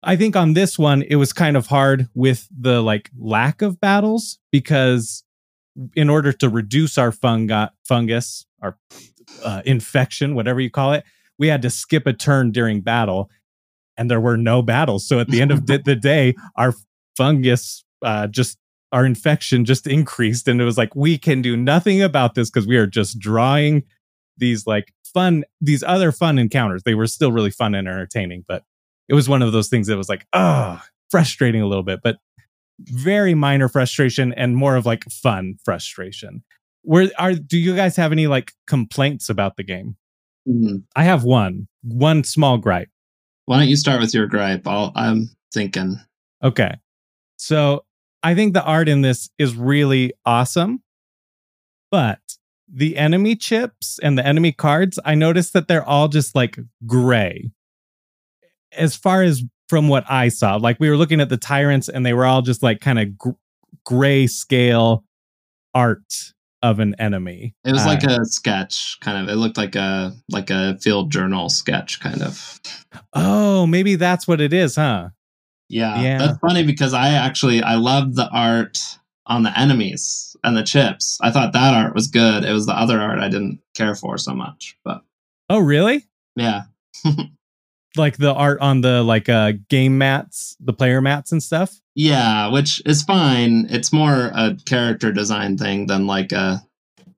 I 0.02 0.16
think 0.16 0.36
on 0.36 0.52
this 0.52 0.78
one, 0.78 1.02
it 1.02 1.16
was 1.16 1.32
kind 1.32 1.56
of 1.56 1.66
hard 1.66 2.08
with 2.14 2.48
the 2.56 2.80
like 2.82 3.10
lack 3.18 3.62
of 3.62 3.80
battles 3.80 4.38
because 4.52 5.24
in 5.94 6.08
order 6.08 6.32
to 6.32 6.48
reduce 6.48 6.98
our 6.98 7.12
fungi, 7.12 7.66
fungus, 7.86 8.46
our 8.62 8.78
uh, 9.44 9.62
infection, 9.64 10.34
whatever 10.34 10.60
you 10.60 10.70
call 10.70 10.92
it, 10.92 11.04
we 11.38 11.48
had 11.48 11.62
to 11.62 11.70
skip 11.70 12.06
a 12.06 12.12
turn 12.12 12.52
during 12.52 12.80
battle 12.80 13.30
and 13.96 14.10
there 14.10 14.20
were 14.20 14.36
no 14.36 14.62
battles. 14.62 15.06
So 15.06 15.18
at 15.18 15.28
the 15.28 15.40
end 15.40 15.50
of 15.50 15.66
the 15.66 15.78
the 15.84 15.96
day, 15.96 16.34
our 16.56 16.74
fungus 17.16 17.84
uh, 18.02 18.28
just, 18.28 18.58
our 18.92 19.04
infection 19.04 19.64
just 19.64 19.86
increased. 19.86 20.46
And 20.46 20.60
it 20.60 20.64
was 20.64 20.78
like, 20.78 20.94
we 20.94 21.18
can 21.18 21.42
do 21.42 21.56
nothing 21.56 22.00
about 22.00 22.34
this 22.34 22.50
because 22.50 22.66
we 22.66 22.76
are 22.76 22.86
just 22.86 23.18
drawing 23.18 23.82
these 24.36 24.66
like 24.66 24.94
fun, 25.12 25.44
these 25.60 25.82
other 25.82 26.12
fun 26.12 26.38
encounters. 26.38 26.84
They 26.84 26.94
were 26.94 27.08
still 27.08 27.32
really 27.32 27.50
fun 27.50 27.74
and 27.74 27.88
entertaining, 27.88 28.44
but 28.46 28.62
it 29.08 29.14
was 29.14 29.28
one 29.28 29.42
of 29.42 29.52
those 29.52 29.68
things 29.68 29.86
that 29.86 29.96
was 29.96 30.08
like, 30.08 30.26
oh, 30.32 30.80
frustrating 31.10 31.62
a 31.62 31.66
little 31.66 31.82
bit, 31.82 32.00
but 32.02 32.16
very 32.80 33.34
minor 33.34 33.68
frustration 33.68 34.32
and 34.34 34.56
more 34.56 34.76
of 34.76 34.86
like 34.86 35.04
fun 35.10 35.56
frustration. 35.64 36.42
Where 36.82 37.10
are 37.18 37.34
do 37.34 37.58
you 37.58 37.74
guys 37.74 37.96
have 37.96 38.12
any 38.12 38.26
like 38.26 38.52
complaints 38.66 39.28
about 39.28 39.56
the 39.56 39.64
game? 39.64 39.96
Mhm. 40.48 40.84
I 40.96 41.04
have 41.04 41.24
one, 41.24 41.68
one 41.82 42.24
small 42.24 42.56
gripe. 42.58 42.88
why 43.46 43.58
don't 43.58 43.68
you 43.68 43.76
start 43.76 44.00
with 44.00 44.12
your 44.14 44.26
gripe 44.26 44.66
I'll, 44.66 44.92
i'm 44.94 45.28
thinking 45.54 45.96
Okay. 46.44 46.74
So 47.36 47.84
I 48.22 48.34
think 48.34 48.52
the 48.54 48.62
art 48.62 48.88
in 48.88 49.00
this 49.02 49.30
is 49.38 49.54
really 49.56 50.12
awesome, 50.26 50.82
but 51.90 52.20
the 52.72 52.96
enemy 52.96 53.34
chips 53.36 53.98
and 54.02 54.18
the 54.18 54.26
enemy 54.26 54.52
cards, 54.52 54.98
I 55.04 55.14
noticed 55.14 55.52
that 55.54 55.66
they're 55.68 55.84
all 55.84 56.08
just 56.08 56.34
like 56.34 56.58
gray. 56.86 57.50
As 58.76 58.94
far 58.96 59.22
as 59.22 59.42
from 59.68 59.88
what 59.88 60.04
I 60.10 60.28
saw, 60.28 60.56
like 60.56 60.78
we 60.80 60.88
were 60.90 60.96
looking 60.96 61.20
at 61.20 61.28
the 61.28 61.36
tyrants 61.36 61.88
and 61.88 62.04
they 62.04 62.12
were 62.14 62.24
all 62.26 62.42
just 62.42 62.62
like 62.62 62.80
kind 62.80 62.98
of 62.98 63.16
gr- 63.18 63.30
gray 63.84 64.26
scale 64.26 65.04
art 65.74 66.32
of 66.62 66.80
an 66.80 66.94
enemy. 66.98 67.54
It 67.64 67.72
was 67.72 67.82
Uh, 67.82 67.86
like 67.88 68.02
a 68.02 68.24
sketch, 68.24 68.98
kind 69.00 69.16
of. 69.22 69.32
It 69.32 69.36
looked 69.38 69.56
like 69.56 69.76
a 69.76 70.12
like 70.30 70.50
a 70.50 70.76
field 70.78 71.12
journal 71.12 71.48
sketch, 71.48 72.00
kind 72.00 72.20
of. 72.22 72.60
oh, 73.12 73.66
maybe 73.66 73.94
that's 73.94 74.26
what 74.26 74.40
it 74.40 74.52
is, 74.52 74.76
huh? 74.76 75.10
Yeah, 75.68 76.00
Yeah. 76.02 76.18
that's 76.18 76.38
funny 76.38 76.64
because 76.64 76.94
I 76.94 77.10
actually 77.10 77.62
I 77.62 77.74
loved 77.74 78.16
the 78.16 78.28
art 78.30 78.78
on 79.26 79.42
the 79.42 79.56
enemies 79.58 80.34
and 80.42 80.56
the 80.56 80.62
chips. 80.62 81.18
I 81.20 81.30
thought 81.30 81.52
that 81.52 81.74
art 81.74 81.94
was 81.94 82.08
good. 82.08 82.42
It 82.44 82.52
was 82.52 82.64
the 82.66 82.72
other 82.72 82.98
art 83.00 83.18
I 83.18 83.28
didn't 83.28 83.60
care 83.76 83.94
for 83.94 84.16
so 84.18 84.34
much. 84.34 84.76
But 84.84 85.02
Oh, 85.50 85.58
really? 85.60 86.06
yeah, 86.36 86.62
Like 87.98 88.16
the 88.16 88.32
art 88.32 88.60
on 88.60 88.80
the 88.80 89.02
like 89.02 89.28
uh 89.28 89.52
game 89.68 89.98
mats, 89.98 90.56
the 90.60 90.72
player 90.72 91.00
mats 91.00 91.32
and 91.32 91.42
stuff. 91.42 91.80
yeah, 91.94 92.48
which 92.50 92.80
is 92.86 93.02
fine. 93.02 93.66
It's 93.70 93.92
more 93.92 94.30
a 94.34 94.56
character 94.66 95.12
design 95.12 95.58
thing 95.58 95.86
than 95.88 96.06
like 96.06 96.32
a 96.32 96.62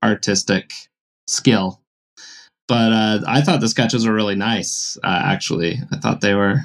artistic 0.02 0.72
skill. 1.26 1.80
but 2.68 2.92
uh, 2.92 3.20
I 3.26 3.42
thought 3.42 3.60
the 3.60 3.68
sketches 3.68 4.06
were 4.06 4.14
really 4.14 4.36
nice. 4.36 4.96
Uh, 5.04 5.20
actually, 5.24 5.78
I 5.92 5.96
thought 5.98 6.20
they 6.22 6.34
were, 6.34 6.60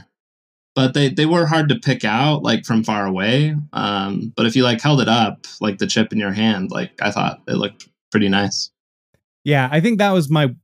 but 0.75 0.93
they 0.93 1.09
they 1.09 1.25
were 1.25 1.45
hard 1.45 1.67
to 1.69 1.75
pick 1.75 2.05
out 2.05 2.43
like 2.43 2.65
from 2.65 2.83
far 2.83 3.05
away. 3.05 3.55
Um, 3.73 4.31
but 4.35 4.45
if 4.45 4.55
you 4.55 4.63
like 4.63 4.81
held 4.81 5.01
it 5.01 5.09
up, 5.09 5.45
like 5.59 5.77
the 5.79 5.87
chip 5.87 6.13
in 6.13 6.19
your 6.19 6.31
hand, 6.31 6.71
like 6.71 6.91
I 7.01 7.11
thought 7.11 7.41
it 7.47 7.55
looked 7.55 7.87
pretty 8.11 8.29
nice. 8.29 8.71
Yeah, 9.43 9.67
I 9.71 9.81
think 9.81 9.97
that 9.99 10.11
was 10.11 10.29
my 10.29 10.55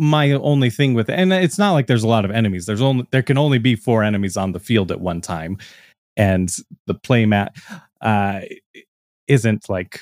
my 0.00 0.32
only 0.32 0.70
thing 0.70 0.94
with 0.94 1.10
it. 1.10 1.18
And 1.18 1.30
it's 1.32 1.58
not 1.58 1.72
like 1.72 1.86
there's 1.86 2.02
a 2.02 2.08
lot 2.08 2.24
of 2.24 2.30
enemies. 2.30 2.64
There's 2.64 2.80
only 2.80 3.06
there 3.12 3.22
can 3.22 3.36
only 3.38 3.58
be 3.58 3.76
four 3.76 4.02
enemies 4.02 4.36
on 4.36 4.52
the 4.52 4.58
field 4.60 4.90
at 4.90 5.00
one 5.00 5.20
time. 5.20 5.58
And 6.16 6.50
the 6.86 6.94
playmat 6.94 7.50
uh 8.00 8.40
isn't 9.28 9.68
like 9.68 10.00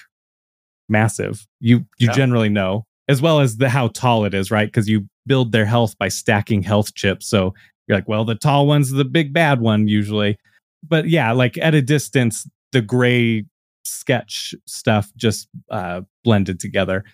massive. 0.89 1.47
You 1.61 1.79
you 1.99 2.07
Yeah. 2.09 2.13
generally 2.13 2.49
know, 2.49 2.85
as 3.09 3.21
well 3.21 3.41
as 3.41 3.57
the 3.57 3.69
how 3.69 3.89
tall 3.89 4.25
it 4.25 4.35
is, 4.35 4.51
right? 4.51 4.69
Because 4.69 4.89
you 4.89 5.09
build 5.27 5.51
their 5.53 5.67
health 5.67 5.99
by 5.99 6.09
stacking 6.09 6.63
health 6.63 6.95
chips. 6.95 7.27
So 7.29 7.53
you're 7.87 7.99
like, 7.99 8.09
well, 8.09 8.25
the 8.25 8.35
tall 8.37 8.67
one's 8.69 8.91
the 8.93 9.05
big 9.05 9.33
bad 9.33 9.61
one 9.61 9.89
usually. 9.89 10.39
But 10.87 11.09
yeah, 11.09 11.33
like 11.33 11.59
at 11.59 11.75
a 11.75 11.83
distance, 11.83 12.49
the 12.73 12.81
gray 12.83 13.45
sketch 13.85 14.55
stuff 14.67 15.11
just 15.17 15.49
uh 15.71 16.03
blended 16.23 16.61
together. 16.61 17.05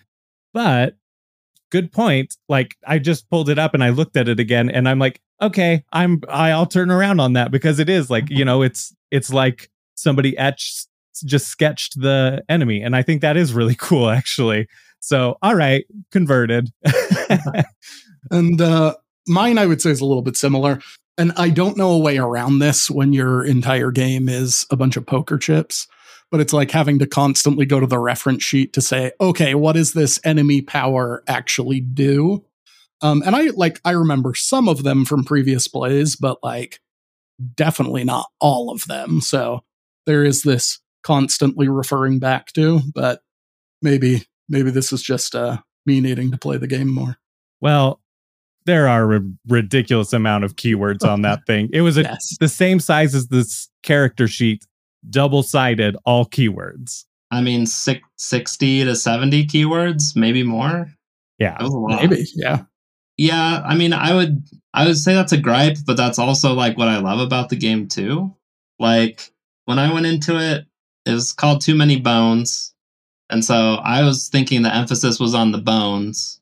But 0.53 0.95
good 1.81 1.91
point. 1.91 2.35
Like 2.49 2.75
I 2.87 2.99
just 2.99 3.29
pulled 3.29 3.49
it 3.49 3.59
up 3.59 3.73
and 3.73 3.83
I 3.83 3.89
looked 3.89 4.17
at 4.17 4.27
it 4.27 4.39
again 4.39 4.69
and 4.69 4.87
I'm 4.87 4.99
like, 4.99 5.21
okay, 5.41 5.83
I'm 5.91 6.21
I'll 6.29 6.65
turn 6.65 6.91
around 6.91 7.19
on 7.19 7.33
that 7.33 7.51
because 7.51 7.79
it 7.79 7.89
is 7.89 8.09
like, 8.09 8.29
you 8.29 8.45
know, 8.45 8.61
it's 8.61 8.95
it's 9.11 9.31
like 9.31 9.69
somebody 9.95 10.37
etched 10.37 10.87
just 11.23 11.47
sketched 11.47 12.01
the 12.01 12.43
enemy 12.49 12.81
and 12.81 12.95
I 12.95 13.01
think 13.01 13.21
that 13.21 13.37
is 13.37 13.53
really 13.53 13.75
cool 13.79 14.09
actually. 14.09 14.67
So, 14.99 15.37
all 15.41 15.55
right, 15.55 15.85
converted. 16.11 16.69
And 18.31 18.59
uh, 18.61 18.95
mine, 19.27 19.57
I 19.57 19.65
would 19.65 19.81
say, 19.81 19.91
is 19.91 20.01
a 20.01 20.05
little 20.05 20.21
bit 20.21 20.37
similar. 20.37 20.79
And 21.17 21.31
I 21.37 21.49
don't 21.49 21.77
know 21.77 21.91
a 21.91 21.99
way 21.99 22.17
around 22.17 22.59
this 22.59 22.89
when 22.89 23.13
your 23.13 23.43
entire 23.43 23.91
game 23.91 24.27
is 24.27 24.65
a 24.69 24.75
bunch 24.75 24.97
of 24.97 25.05
poker 25.05 25.37
chips, 25.37 25.87
but 26.31 26.39
it's 26.39 26.53
like 26.53 26.71
having 26.71 26.99
to 26.99 27.07
constantly 27.07 27.65
go 27.65 27.79
to 27.79 27.87
the 27.87 27.99
reference 27.99 28.43
sheet 28.43 28.73
to 28.73 28.81
say, 28.81 29.11
okay, 29.21 29.55
what 29.55 29.73
does 29.73 29.93
this 29.93 30.19
enemy 30.23 30.61
power 30.61 31.23
actually 31.27 31.79
do? 31.79 32.43
Um, 33.01 33.21
and 33.25 33.35
I 33.35 33.49
like, 33.55 33.79
I 33.85 33.91
remember 33.91 34.33
some 34.35 34.67
of 34.67 34.83
them 34.83 35.05
from 35.05 35.23
previous 35.23 35.67
plays, 35.67 36.15
but 36.15 36.37
like 36.43 36.79
definitely 37.55 38.03
not 38.03 38.29
all 38.39 38.71
of 38.71 38.85
them. 38.87 39.21
So 39.21 39.63
there 40.05 40.23
is 40.23 40.43
this 40.43 40.79
constantly 41.03 41.67
referring 41.67 42.19
back 42.19 42.53
to, 42.53 42.81
but 42.93 43.21
maybe, 43.81 44.25
maybe 44.49 44.71
this 44.71 44.91
is 44.93 45.01
just 45.03 45.35
uh, 45.35 45.57
me 45.85 46.01
needing 46.01 46.31
to 46.31 46.37
play 46.37 46.57
the 46.57 46.67
game 46.67 46.89
more. 46.93 47.17
well, 47.61 48.01
there 48.65 48.87
are 48.87 49.13
a 49.13 49.21
ridiculous 49.47 50.11
amount 50.11 50.43
of 50.43 50.55
keywords 50.55 51.07
on 51.07 51.21
that 51.21 51.41
thing. 51.47 51.69
It 51.71 51.81
was 51.81 51.97
a, 51.97 52.01
Yes. 52.01 52.35
the 52.39 52.47
same 52.49 52.79
size 52.79 53.13
as 53.13 53.27
this 53.27 53.69
character 53.83 54.27
sheet, 54.27 54.65
double 55.09 55.43
sided, 55.43 55.95
all 56.05 56.25
keywords. 56.25 57.05
I 57.31 57.41
mean, 57.41 57.65
six, 57.65 58.01
60 58.17 58.85
to 58.85 58.95
70 58.95 59.45
keywords, 59.47 60.15
maybe 60.15 60.43
more. 60.43 60.87
Yeah. 61.39 61.57
That 61.57 61.63
was 61.63 61.73
a 61.73 61.77
lot. 61.77 62.01
Maybe, 62.01 62.25
yeah. 62.35 62.63
Yeah, 63.17 63.61
I 63.65 63.75
mean, 63.75 63.93
I 63.93 64.13
would 64.13 64.43
I 64.73 64.85
would 64.85 64.97
say 64.97 65.13
that's 65.13 65.31
a 65.31 65.37
gripe, 65.37 65.77
but 65.85 65.95
that's 65.95 66.19
also 66.19 66.53
like 66.53 66.77
what 66.77 66.89
I 66.89 66.97
love 66.97 67.19
about 67.19 67.49
the 67.49 67.55
game 67.55 67.87
too. 67.87 68.35
Like 68.77 69.31
when 69.65 69.79
I 69.79 69.93
went 69.93 70.05
into 70.05 70.37
it, 70.37 70.65
it 71.05 71.11
was 71.11 71.31
called 71.31 71.61
Too 71.61 71.75
Many 71.75 71.99
Bones, 71.99 72.73
and 73.29 73.43
so 73.43 73.75
I 73.75 74.03
was 74.03 74.27
thinking 74.27 74.61
the 74.61 74.75
emphasis 74.75 75.19
was 75.19 75.33
on 75.33 75.51
the 75.51 75.59
bones. 75.59 76.41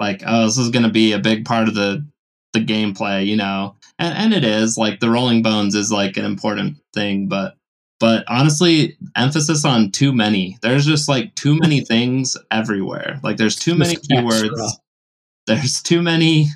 Like, 0.00 0.22
oh, 0.26 0.46
this 0.46 0.58
is 0.58 0.70
going 0.70 0.84
to 0.84 0.90
be 0.90 1.12
a 1.12 1.18
big 1.18 1.44
part 1.44 1.68
of 1.68 1.74
the 1.74 2.06
the 2.54 2.64
gameplay, 2.64 3.26
you 3.26 3.36
know, 3.36 3.76
and 3.98 4.16
and 4.16 4.32
it 4.32 4.44
is 4.44 4.78
like 4.78 5.00
the 5.00 5.10
rolling 5.10 5.42
bones 5.42 5.74
is 5.74 5.92
like 5.92 6.16
an 6.16 6.24
important 6.24 6.78
thing, 6.94 7.28
but 7.28 7.56
but 7.98 8.24
honestly, 8.28 8.96
emphasis 9.16 9.64
on 9.64 9.90
too 9.90 10.12
many. 10.12 10.58
There's 10.62 10.86
just 10.86 11.08
like 11.08 11.34
too 11.34 11.56
many 11.60 11.80
things 11.80 12.36
everywhere. 12.50 13.20
Like 13.22 13.36
there's 13.36 13.56
too 13.56 13.74
many 13.74 13.92
extra. 13.94 14.18
keywords 14.18 14.72
there's 15.46 15.82
too 15.82 16.02
many 16.02 16.48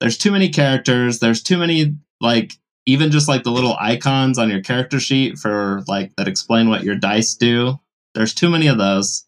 there's 0.00 0.18
too 0.18 0.30
many 0.30 0.48
characters 0.48 1.18
there's 1.18 1.42
too 1.42 1.58
many 1.58 1.96
like 2.20 2.52
even 2.86 3.10
just 3.10 3.28
like 3.28 3.42
the 3.42 3.50
little 3.50 3.76
icons 3.78 4.38
on 4.38 4.50
your 4.50 4.62
character 4.62 5.00
sheet 5.00 5.38
for 5.38 5.82
like 5.88 6.14
that 6.16 6.28
explain 6.28 6.68
what 6.68 6.84
your 6.84 6.94
dice 6.94 7.34
do 7.34 7.78
there's 8.14 8.34
too 8.34 8.48
many 8.48 8.66
of 8.66 8.78
those 8.78 9.26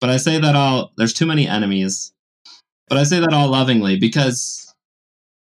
but 0.00 0.10
i 0.10 0.16
say 0.16 0.38
that 0.38 0.56
all 0.56 0.92
there's 0.96 1.12
too 1.12 1.26
many 1.26 1.46
enemies 1.46 2.12
but 2.88 2.98
i 2.98 3.02
say 3.02 3.20
that 3.20 3.32
all 3.32 3.48
lovingly 3.48 3.98
because 3.98 4.72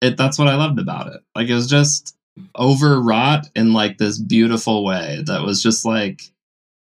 it 0.01 0.17
that's 0.17 0.37
what 0.37 0.47
i 0.47 0.55
loved 0.55 0.79
about 0.79 1.07
it 1.07 1.21
like 1.35 1.47
it 1.47 1.55
was 1.55 1.69
just 1.69 2.14
overwrought 2.57 3.47
in 3.55 3.73
like 3.73 3.97
this 3.97 4.17
beautiful 4.17 4.83
way 4.85 5.23
that 5.25 5.41
was 5.43 5.61
just 5.63 5.85
like 5.85 6.23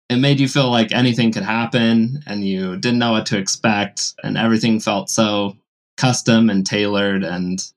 it 0.08 0.16
made 0.16 0.38
you 0.40 0.48
feel 0.48 0.70
like 0.70 0.92
anything 0.92 1.32
could 1.32 1.42
happen 1.42 2.22
and 2.26 2.46
you 2.46 2.76
didn't 2.76 2.98
know 2.98 3.12
what 3.12 3.26
to 3.26 3.38
expect 3.38 4.14
and 4.22 4.36
everything 4.38 4.80
felt 4.80 5.10
so 5.10 5.56
custom 5.96 6.50
and 6.50 6.66
tailored 6.66 7.22
and 7.24 7.70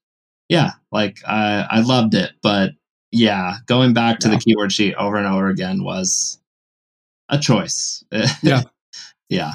yeah 0.49 0.71
like 0.91 1.19
i 1.27 1.65
i 1.69 1.79
loved 1.81 2.13
it 2.13 2.31
but 2.41 2.71
yeah 3.11 3.55
going 3.65 3.93
back 3.93 4.19
to 4.19 4.27
Yeah. 4.29 4.35
the 4.35 4.41
keyword 4.41 4.71
sheet 4.71 4.95
over 4.95 5.17
and 5.17 5.27
over 5.27 5.47
again 5.47 5.83
was 5.83 6.39
a 7.29 7.37
choice 7.39 8.03
Yeah. 8.43 8.63
yeah 9.29 9.53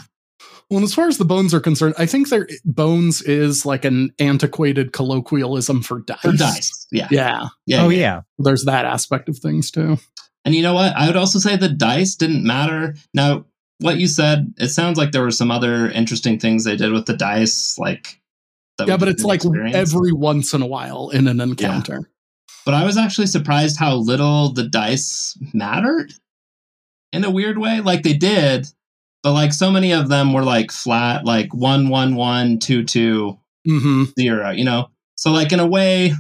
Well, 0.73 0.83
as 0.85 0.95
far 0.95 1.07
as 1.09 1.19
the 1.19 1.25
bones 1.25 1.53
are 1.55 1.61
concerned, 1.61 1.95
I 1.99 2.07
think 2.07 2.29
their 2.29 2.49
bones 2.65 3.21
is 3.23 3.67
like 3.67 3.85
an 3.85 4.13
antiquated 4.19 4.93
colloquialism 4.93 5.83
for 5.83 6.01
dice. 6.01 6.21
for 6.21 6.33
dice 6.33 6.87
yeah 6.91 7.09
Yeah. 7.11 7.49
yeah 7.67 7.83
oh, 7.85 7.89
yeah. 7.91 7.99
yeah. 7.99 8.21
There's 8.39 8.65
that 8.65 8.85
aspect 8.87 9.29
of 9.29 9.39
things 9.39 9.71
too. 9.71 9.99
and 10.45 10.55
you 10.55 10.63
know 10.63 10.75
what 10.75 10.93
i 10.97 11.07
would 11.07 11.17
also 11.17 11.39
say 11.39 11.57
the 11.57 11.69
dice 11.69 12.17
didn't 12.17 12.45
matter 12.45 12.97
now 13.15 13.45
what 13.79 13.99
you 13.99 14.09
said 14.09 14.53
it 14.59 14.69
sounds 14.69 14.99
like 14.99 15.13
there 15.13 15.23
were 15.23 15.31
some 15.31 15.51
other 15.51 15.89
interesting 15.91 16.39
things 16.39 16.65
they 16.65 16.75
did 16.77 16.91
with 16.93 17.07
the 17.07 17.17
dice 17.17 17.79
like 17.79 18.21
that 18.79 18.89
yeah, 18.89 18.97
but 18.97 19.09
it's 19.09 19.23
like 19.25 19.45
experience. 19.45 19.77
every 19.77 20.13
once 20.13 20.55
in 20.55 20.63
a 20.63 20.67
while 20.67 21.11
in 21.11 21.29
an 21.29 21.41
encounter. 21.41 22.09
But 22.65 22.75
I 22.75 22.85
was 22.85 22.97
actually 22.97 23.27
surprised 23.27 23.77
how 23.77 23.97
little 23.97 24.53
the 24.53 24.67
dice 24.67 25.37
mattered 25.53 26.15
in 27.13 27.25
a 27.25 27.31
weird 27.31 27.59
way. 27.59 27.81
Like 27.81 28.03
they 28.03 28.15
did, 28.15 28.67
but 29.23 29.33
like 29.33 29.53
so 29.53 29.71
many 29.71 29.93
of 29.93 30.09
them 30.09 30.33
were 30.33 30.45
like 30.45 30.71
flat, 30.73 31.25
like 31.25 31.53
one, 31.55 31.89
one, 31.89 32.17
one, 32.17 32.59
two, 32.59 32.85
two, 32.85 33.39
hmm 33.67 34.05
zero, 34.19 34.51
you 34.51 34.65
know? 34.65 34.89
So, 35.17 35.31
like, 35.33 35.53
in 35.53 35.61
a 35.61 35.67
way, 35.67 36.15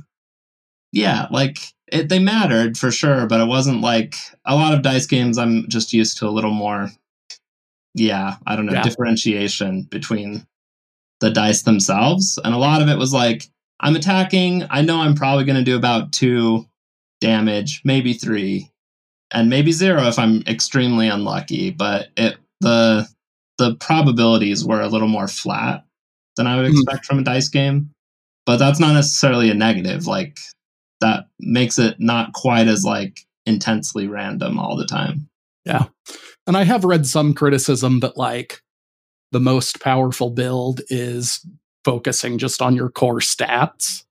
yeah, 0.93 1.27
like 1.31 1.59
it, 1.89 2.09
they 2.09 2.19
mattered 2.19 2.77
for 2.79 2.91
sure, 2.91 3.27
but 3.27 3.41
it 3.41 3.47
wasn't 3.47 3.81
like 3.81 4.17
a 4.45 4.55
lot 4.55 4.75
of 4.75 4.83
dice 4.83 5.07
games. 5.07 5.39
I'm 5.39 5.69
just 5.69 5.93
used 5.93 6.19
to 6.19 6.29
a 6.29 6.31
little 6.31 6.53
more, 6.53 6.91
yeah, 7.95 8.37
I 8.47 8.57
don't 8.57 8.67
know, 8.67 8.73
Yeah. 8.75 8.83
differentiation 8.83 9.83
between 9.85 10.47
the 11.21 11.31
dice 11.31 11.63
themselves. 11.63 12.39
And 12.45 12.55
a 12.55 12.59
lot 12.59 12.83
of 12.83 12.89
it 12.89 12.99
was 12.99 13.13
like, 13.13 13.49
I'm 13.81 13.97
attacking. 13.97 14.65
I 14.71 14.83
know 14.83 15.01
I'm 15.01 15.15
probably 15.15 15.45
going 15.45 15.57
to 15.59 15.65
do 15.65 15.77
about 15.77 16.13
two 16.13 16.67
damage, 17.21 17.83
maybe 17.85 18.13
three, 18.15 18.71
and 19.33 19.51
maybe 19.51 19.73
zero 19.73 20.05
if 20.05 20.19
I'm 20.19 20.43
extremely 20.47 21.09
unlucky. 21.09 21.71
But 21.71 22.09
it 22.17 22.37
the 22.63 23.09
the 23.59 23.75
probabilities 23.77 24.65
were 24.65 24.81
a 24.81 24.89
little 24.89 25.09
more 25.09 25.29
flat 25.29 25.85
than 26.37 26.47
I 26.47 26.57
would 26.57 26.71
Hmm. 26.71 26.77
expect 26.79 27.05
from 27.07 27.19
a 27.19 27.23
dice 27.23 27.49
game. 27.49 27.91
But 28.47 28.57
that's 28.57 28.81
not 28.81 28.95
necessarily 28.95 29.51
a 29.51 29.55
negative. 29.55 30.07
Like 30.07 30.39
that 31.01 31.27
makes 31.39 31.79
it 31.79 31.97
not 32.01 32.33
quite 32.33 32.67
as 32.69 32.85
like 32.85 33.21
intensely 33.47 34.07
random 34.09 34.59
all 34.59 34.77
the 34.77 34.87
time. 34.87 35.29
Yeah. 35.65 35.87
And 36.47 36.57
I 36.57 36.65
have 36.65 36.85
read 36.85 37.07
some 37.07 37.35
criticism 37.35 38.01
that 38.01 38.17
like 38.17 38.63
the 39.31 39.41
most 39.41 39.81
powerful 39.81 40.31
build 40.31 40.81
is 40.89 41.45
focusing 41.85 42.39
just 42.39 42.61
on 42.63 42.75
your 42.75 42.89
core 42.91 43.21
stats 43.21 44.05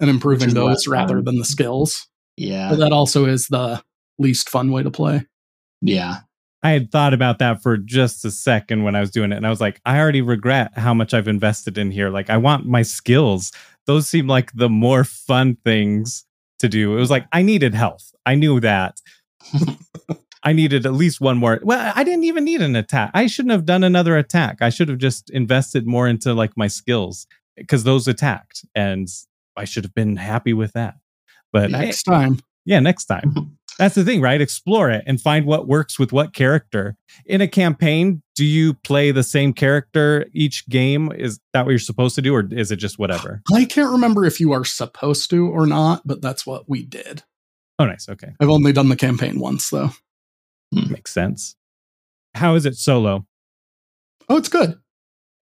and 0.00 0.08
improving 0.10 0.54
those 0.54 0.86
rather 0.86 1.20
than 1.22 1.38
the 1.38 1.44
skills. 1.44 2.06
Yeah. 2.36 2.70
But 2.70 2.78
that 2.80 2.92
also 2.92 3.24
is 3.26 3.48
the 3.48 3.82
least 4.18 4.48
fun 4.48 4.70
way 4.70 4.82
to 4.84 4.90
play. 4.90 5.26
yeah. 5.80 6.18
I 6.62 6.70
had 6.70 6.90
thought 6.90 7.14
about 7.14 7.38
that 7.38 7.62
for 7.62 7.76
just 7.76 8.24
a 8.24 8.30
second 8.30 8.82
when 8.82 8.96
I 8.96 9.00
was 9.00 9.10
doing 9.10 9.30
it. 9.32 9.36
And 9.36 9.46
I 9.46 9.50
was 9.50 9.60
like, 9.60 9.80
I 9.84 9.98
already 9.98 10.22
regret 10.22 10.76
how 10.76 10.94
much 10.94 11.14
I've 11.14 11.28
invested 11.28 11.78
in 11.78 11.90
here. 11.90 12.10
Like, 12.10 12.30
I 12.30 12.38
want 12.38 12.66
my 12.66 12.82
skills. 12.82 13.52
Those 13.86 14.08
seem 14.08 14.26
like 14.26 14.52
the 14.52 14.68
more 14.68 15.04
fun 15.04 15.56
things 15.64 16.24
to 16.58 16.68
do. 16.68 16.96
It 16.96 17.00
was 17.00 17.10
like, 17.10 17.26
I 17.32 17.42
needed 17.42 17.74
health. 17.74 18.12
I 18.24 18.34
knew 18.34 18.58
that. 18.60 19.00
I 20.42 20.52
needed 20.52 20.86
at 20.86 20.92
least 20.92 21.20
one 21.20 21.38
more. 21.38 21.60
Well, 21.62 21.92
I 21.94 22.04
didn't 22.04 22.24
even 22.24 22.44
need 22.44 22.62
an 22.62 22.76
attack. 22.76 23.10
I 23.14 23.26
shouldn't 23.26 23.52
have 23.52 23.64
done 23.66 23.84
another 23.84 24.16
attack. 24.16 24.58
I 24.60 24.70
should 24.70 24.88
have 24.88 24.98
just 24.98 25.28
invested 25.30 25.86
more 25.86 26.06
into 26.08 26.32
like 26.34 26.56
my 26.56 26.68
skills 26.68 27.26
because 27.56 27.84
those 27.84 28.06
attacked. 28.08 28.64
And 28.74 29.08
I 29.56 29.64
should 29.64 29.84
have 29.84 29.94
been 29.94 30.16
happy 30.16 30.52
with 30.52 30.72
that. 30.72 30.94
But 31.52 31.70
Next 31.70 32.04
time. 32.04 32.40
yeah, 32.64 32.80
next 32.80 33.06
time. 33.06 33.55
That's 33.78 33.94
the 33.94 34.04
thing, 34.04 34.22
right? 34.22 34.40
Explore 34.40 34.90
it 34.90 35.04
and 35.06 35.20
find 35.20 35.44
what 35.44 35.68
works 35.68 35.98
with 35.98 36.12
what 36.12 36.32
character. 36.32 36.96
In 37.26 37.42
a 37.42 37.48
campaign, 37.48 38.22
do 38.34 38.44
you 38.44 38.74
play 38.74 39.10
the 39.10 39.22
same 39.22 39.52
character 39.52 40.26
each 40.32 40.66
game? 40.68 41.12
Is 41.12 41.40
that 41.52 41.66
what 41.66 41.72
you're 41.72 41.78
supposed 41.78 42.14
to 42.14 42.22
do, 42.22 42.34
or 42.34 42.48
is 42.50 42.70
it 42.70 42.76
just 42.76 42.98
whatever? 42.98 43.42
I 43.52 43.66
can't 43.66 43.90
remember 43.90 44.24
if 44.24 44.40
you 44.40 44.52
are 44.52 44.64
supposed 44.64 45.28
to 45.30 45.46
or 45.48 45.66
not, 45.66 46.02
but 46.06 46.22
that's 46.22 46.46
what 46.46 46.68
we 46.68 46.84
did. 46.84 47.22
Oh, 47.78 47.84
nice. 47.84 48.08
Okay. 48.08 48.32
I've 48.40 48.48
only 48.48 48.72
done 48.72 48.88
the 48.88 48.96
campaign 48.96 49.38
once, 49.38 49.68
though. 49.68 49.90
Hmm. 50.74 50.92
Makes 50.92 51.12
sense. 51.12 51.56
How 52.34 52.54
is 52.54 52.64
it 52.64 52.76
solo? 52.76 53.26
Oh, 54.28 54.36
it's 54.36 54.48
good. 54.48 54.78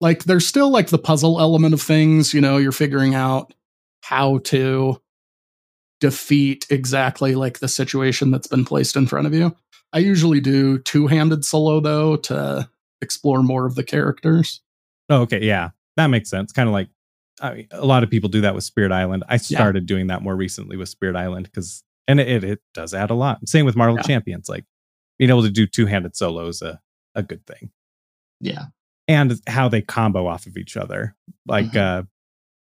Like, 0.01 0.25
there's 0.25 0.45
still 0.45 0.69
like 0.69 0.89
the 0.89 0.97
puzzle 0.97 1.39
element 1.39 1.73
of 1.73 1.81
things. 1.81 2.33
You 2.33 2.41
know, 2.41 2.57
you're 2.57 2.73
figuring 2.73 3.15
out 3.15 3.53
how 4.03 4.39
to 4.39 5.01
defeat 6.05 6.67
exactly 6.69 7.33
like 7.33 7.57
the 7.59 7.67
situation 7.67 8.29
that's 8.29 8.45
been 8.47 8.63
placed 8.63 8.95
in 8.95 9.07
front 9.07 9.25
of 9.25 9.33
you. 9.33 9.55
I 9.91 9.99
usually 9.99 10.39
do 10.39 10.77
two 10.77 11.07
handed 11.07 11.43
solo, 11.43 11.79
though, 11.79 12.15
to 12.17 12.69
explore 13.01 13.41
more 13.41 13.65
of 13.65 13.73
the 13.73 13.83
characters. 13.83 14.61
Oh, 15.09 15.21
okay. 15.21 15.43
Yeah. 15.43 15.69
That 15.97 16.07
makes 16.07 16.29
sense. 16.29 16.51
Kind 16.51 16.69
of 16.69 16.73
like 16.73 16.89
I 17.41 17.53
mean, 17.53 17.67
a 17.71 17.85
lot 17.85 18.03
of 18.03 18.09
people 18.11 18.29
do 18.29 18.41
that 18.41 18.53
with 18.53 18.63
Spirit 18.63 18.91
Island. 18.91 19.23
I 19.27 19.37
started 19.37 19.85
doing 19.87 20.07
that 20.07 20.21
more 20.21 20.35
recently 20.35 20.77
with 20.77 20.89
Spirit 20.89 21.15
Island 21.15 21.45
because, 21.51 21.83
and 22.07 22.19
it, 22.19 22.43
it, 22.43 22.59
does 22.73 22.93
add 22.93 23.09
a 23.09 23.13
lot. 23.15 23.39
Same 23.47 23.65
with 23.65 23.75
Marvel 23.75 23.97
Yeah. 23.97 24.03
Champions. 24.03 24.47
Like 24.47 24.63
being 25.17 25.29
able 25.31 25.41
to 25.43 25.49
do 25.49 25.65
two 25.65 25.85
handed 25.87 26.15
solo 26.15 26.47
is 26.47 26.61
a, 26.61 26.79
a 27.15 27.23
good 27.23 27.45
thing. 27.47 27.71
Yeah. 28.39 28.65
and 29.07 29.39
how 29.47 29.69
they 29.69 29.81
combo 29.81 30.27
off 30.27 30.45
of 30.45 30.55
each 30.57 30.77
other. 30.77 31.15
Like, 31.47 31.71
Mhm. 31.71 31.77
uh, 31.77 32.03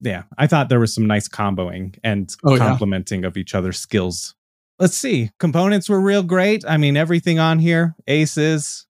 yeah, 0.01 0.23
I 0.37 0.47
thought 0.47 0.69
there 0.69 0.79
was 0.79 0.93
some 0.93 1.07
nice 1.07 1.27
comboing 1.27 1.97
and 2.03 2.33
Oh, 2.43 2.53
yeah. 2.53 2.59
complementing 2.59 3.25
of 3.25 3.37
each 3.37 3.53
other's 3.55 3.77
skills. 3.79 4.35
Let's 4.79 4.97
see. 4.97 5.31
Components 5.39 5.89
were 5.89 5.99
real 5.99 6.23
great. 6.23 6.63
I 6.67 6.77
mean, 6.77 6.95
everything 6.95 7.37
on 7.39 7.59
here, 7.59 7.95
aces, 8.07 8.85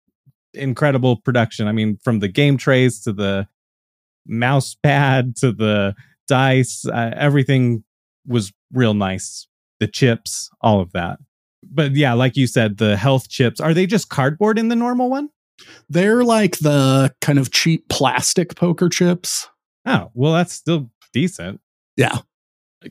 incredible 0.54 1.18
production. 1.18 1.68
I 1.68 1.72
mean, 1.72 1.98
from 2.04 2.20
the 2.20 2.28
game 2.28 2.58
trays 2.58 3.00
to 3.02 3.14
the 3.14 3.48
mouse 4.28 4.76
pad 4.84 5.36
to 5.38 5.52
the 5.52 5.96
dice, 6.28 6.86
uh, 6.86 7.12
everything 7.16 7.84
was 8.28 8.52
real 8.72 8.94
nice. 8.94 9.48
The 9.80 9.88
chips, 9.88 10.50
all 10.62 10.80
of 10.80 10.92
that. 10.92 11.18
But 11.64 11.96
yeah, 11.96 12.14
like 12.14 12.38
you 12.38 12.46
said, 12.48 12.78
the 12.78 12.96
health 12.96 13.28
chips, 13.30 13.60
are 13.60 13.74
they 13.74 13.86
just 13.88 14.10
cardboard 14.10 14.60
in 14.60 14.68
the 14.70 14.76
normal 14.76 15.10
one? 15.10 15.30
They're 15.90 16.24
like 16.24 16.58
the 16.60 17.14
kind 17.22 17.40
of 17.40 17.52
cheap 17.52 17.90
plastic 17.90 18.56
poker 18.56 18.90
chips. 18.90 19.50
Oh, 19.86 20.12
well, 20.14 20.34
that's 20.34 20.54
still 20.54 20.92
decent. 21.14 21.62
Yeah. 21.98 22.20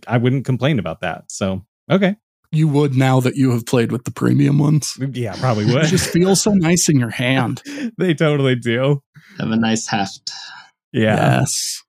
I 0.07 0.19
wouldn't 0.19 0.45
complain 0.45 0.79
about 0.79 1.01
that. 1.01 1.25
So, 1.31 1.65
okay. 1.91 2.17
You 2.51 2.69
would 2.69 2.95
now 2.97 3.21
that 3.21 3.37
you 3.37 3.51
have 3.53 3.67
played 3.67 3.93
with 3.93 4.05
the 4.05 4.11
premium 4.11 4.59
ones. 4.59 4.95
Mm, 4.99 5.17
yeah, 5.17 5.35
probably 5.39 5.67
It 5.67 5.75
would. 5.75 5.85
just 5.87 6.11
feels 6.11 6.43
so 6.43 6.53
nice 6.53 6.89
in 6.89 6.99
your 6.99 7.11
hand. 7.11 7.63
they 7.99 8.15
totally 8.15 8.55
do. 8.57 9.03
Have 9.39 9.51
a 9.51 9.57
nice 9.57 9.87
heft. 9.87 10.31
Yeah. 10.93 11.41
Yes. 11.41 11.83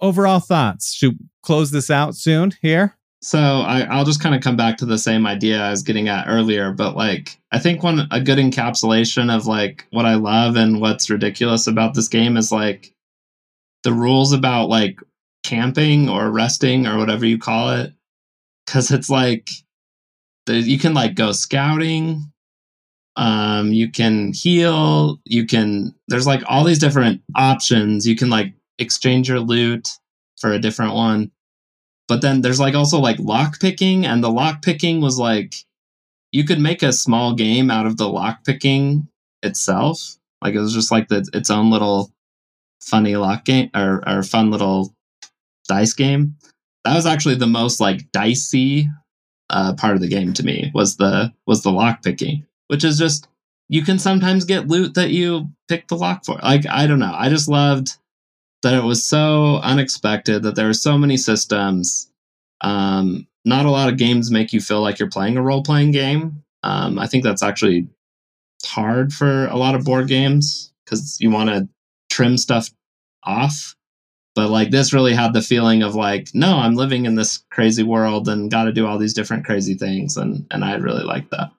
Overall 0.00 0.40
thoughts. 0.40 0.94
Should 0.94 1.18
close 1.42 1.70
this 1.70 1.90
out 1.90 2.14
soon 2.14 2.52
here? 2.60 2.96
So 3.22 3.38
I, 3.38 3.82
I'll 3.82 4.04
just 4.04 4.20
kind 4.20 4.34
of 4.34 4.40
come 4.40 4.56
back 4.56 4.76
to 4.78 4.84
the 4.86 4.98
same 4.98 5.26
idea 5.26 5.62
I 5.62 5.70
was 5.70 5.84
getting 5.84 6.08
at 6.08 6.26
earlier, 6.28 6.72
but 6.72 6.96
like 6.96 7.38
I 7.52 7.60
think 7.60 7.82
one 7.82 8.08
a 8.10 8.20
good 8.20 8.38
encapsulation 8.38 9.34
of 9.34 9.46
like 9.46 9.86
what 9.92 10.06
I 10.06 10.14
love 10.16 10.56
and 10.56 10.80
what's 10.80 11.08
ridiculous 11.08 11.68
about 11.68 11.94
this 11.94 12.08
game 12.08 12.36
is 12.36 12.50
like 12.50 12.92
the 13.84 13.92
rules 13.92 14.32
about 14.32 14.68
like 14.68 14.98
camping 15.42 16.08
or 16.08 16.30
resting 16.30 16.86
or 16.86 16.98
whatever 16.98 17.26
you 17.26 17.38
call 17.38 17.70
it, 17.70 17.92
because 18.66 18.90
it's 18.90 19.10
like 19.10 19.48
you 20.48 20.78
can 20.78 20.94
like 20.94 21.14
go 21.14 21.32
scouting, 21.32 22.32
um, 23.16 23.72
you 23.72 23.90
can 23.90 24.32
heal, 24.32 25.20
you 25.24 25.46
can 25.46 25.94
there's 26.08 26.26
like 26.26 26.42
all 26.46 26.64
these 26.64 26.78
different 26.78 27.20
options. 27.36 28.06
You 28.06 28.16
can 28.16 28.30
like 28.30 28.54
exchange 28.78 29.28
your 29.28 29.40
loot 29.40 29.88
for 30.40 30.52
a 30.52 30.58
different 30.58 30.94
one. 30.94 31.30
But 32.08 32.20
then 32.20 32.40
there's 32.40 32.60
like 32.60 32.74
also 32.74 32.98
like 32.98 33.18
lock 33.18 33.60
picking 33.60 34.04
and 34.04 34.22
the 34.22 34.30
lock 34.30 34.62
picking 34.62 35.00
was 35.00 35.18
like 35.18 35.54
you 36.32 36.44
could 36.44 36.58
make 36.58 36.82
a 36.82 36.92
small 36.92 37.34
game 37.34 37.70
out 37.70 37.86
of 37.86 37.96
the 37.96 38.08
lock 38.08 38.44
picking 38.44 39.08
itself. 39.42 40.16
Like 40.42 40.54
it 40.54 40.60
was 40.60 40.74
just 40.74 40.90
like 40.90 41.08
the, 41.08 41.28
its 41.32 41.50
own 41.50 41.70
little 41.70 42.12
funny 42.80 43.16
lock 43.16 43.44
game 43.44 43.70
or, 43.74 44.02
or 44.08 44.22
fun 44.22 44.50
little 44.50 44.94
dice 45.68 45.92
game. 45.92 46.36
That 46.84 46.96
was 46.96 47.06
actually 47.06 47.36
the 47.36 47.46
most 47.46 47.80
like 47.80 48.10
dicey 48.12 48.88
uh, 49.50 49.74
part 49.74 49.94
of 49.94 50.00
the 50.00 50.08
game 50.08 50.32
to 50.32 50.42
me 50.42 50.70
was 50.74 50.96
the 50.96 51.32
was 51.46 51.62
the 51.62 51.70
lock 51.70 52.02
picking 52.02 52.46
which 52.72 52.84
is 52.84 52.98
just 52.98 53.28
you 53.68 53.82
can 53.82 53.98
sometimes 53.98 54.46
get 54.46 54.66
loot 54.66 54.94
that 54.94 55.10
you 55.10 55.50
pick 55.68 55.88
the 55.88 55.96
lock 55.96 56.24
for. 56.24 56.36
Like 56.42 56.66
i 56.66 56.86
don't 56.86 56.98
know. 56.98 57.14
I 57.14 57.28
just 57.28 57.48
loved 57.48 57.98
that 58.62 58.72
it 58.72 58.82
was 58.82 59.04
so 59.04 59.56
unexpected 59.56 60.42
that 60.42 60.54
there 60.54 60.68
were 60.68 60.74
so 60.74 60.96
many 60.96 61.18
systems. 61.18 62.10
Um, 62.62 63.26
not 63.44 63.66
a 63.66 63.70
lot 63.70 63.90
of 63.90 63.98
games 63.98 64.30
make 64.30 64.54
you 64.54 64.60
feel 64.60 64.80
like 64.80 64.98
you're 64.98 65.10
playing 65.10 65.36
a 65.36 65.42
role-playing 65.42 65.90
game. 65.90 66.42
Um, 66.62 66.98
i 66.98 67.06
think 67.06 67.24
that's 67.24 67.42
actually 67.42 67.88
hard 68.64 69.12
for 69.12 69.48
a 69.48 69.56
lot 69.56 69.74
of 69.74 69.84
board 69.84 70.08
games 70.08 70.72
because 70.84 71.20
you 71.20 71.30
want 71.30 71.50
to 71.50 71.68
trim 72.08 72.38
stuff 72.38 72.70
off 73.24 73.74
but 74.34 74.50
like 74.50 74.70
this 74.70 74.92
really 74.92 75.12
had 75.12 75.32
the 75.32 75.42
feeling 75.42 75.82
of 75.82 75.94
like 75.94 76.28
no 76.34 76.56
i'm 76.56 76.74
living 76.74 77.06
in 77.06 77.14
this 77.14 77.44
crazy 77.50 77.82
world 77.82 78.28
and 78.28 78.50
got 78.50 78.64
to 78.64 78.72
do 78.72 78.86
all 78.86 78.98
these 78.98 79.14
different 79.14 79.44
crazy 79.44 79.74
things 79.74 80.16
and 80.16 80.46
and 80.50 80.64
i 80.64 80.74
really 80.74 81.04
like 81.04 81.28
that 81.30 81.50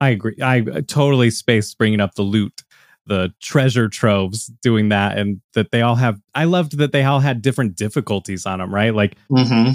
I 0.00 0.10
agree. 0.10 0.36
I 0.42 0.60
uh, 0.60 0.82
totally 0.86 1.30
spaced 1.30 1.78
bringing 1.78 2.00
up 2.00 2.14
the 2.14 2.22
loot, 2.22 2.62
the 3.06 3.32
treasure 3.40 3.88
troves, 3.88 4.46
doing 4.62 4.90
that, 4.90 5.16
and 5.16 5.40
that 5.54 5.70
they 5.70 5.82
all 5.82 5.94
have. 5.94 6.20
I 6.34 6.44
loved 6.44 6.78
that 6.78 6.92
they 6.92 7.04
all 7.04 7.20
had 7.20 7.40
different 7.40 7.76
difficulties 7.76 8.44
on 8.44 8.58
them, 8.58 8.74
right? 8.74 8.94
Like, 8.94 9.16
hmm 9.30 9.70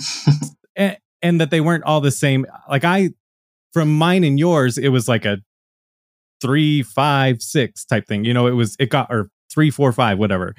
and, 0.75 0.97
and 1.21 1.41
that 1.41 1.49
they 1.49 1.61
weren't 1.61 1.83
all 1.83 1.99
the 1.99 2.11
same. 2.11 2.45
Like, 2.69 2.83
I, 2.83 3.09
from 3.73 3.97
mine 3.97 4.23
and 4.23 4.37
yours, 4.37 4.77
it 4.77 4.89
was 4.89 5.07
like 5.07 5.25
a 5.25 5.39
three, 6.41 6.83
five, 6.83 7.41
six 7.41 7.83
type 7.85 8.07
thing. 8.07 8.23
You 8.23 8.33
know, 8.33 8.45
it 8.47 8.53
was, 8.53 8.75
it 8.79 8.89
got, 8.89 9.07
or 9.09 9.29
three, 9.51 9.71
four, 9.71 9.91
five, 9.91 10.19
whatever. 10.19 10.53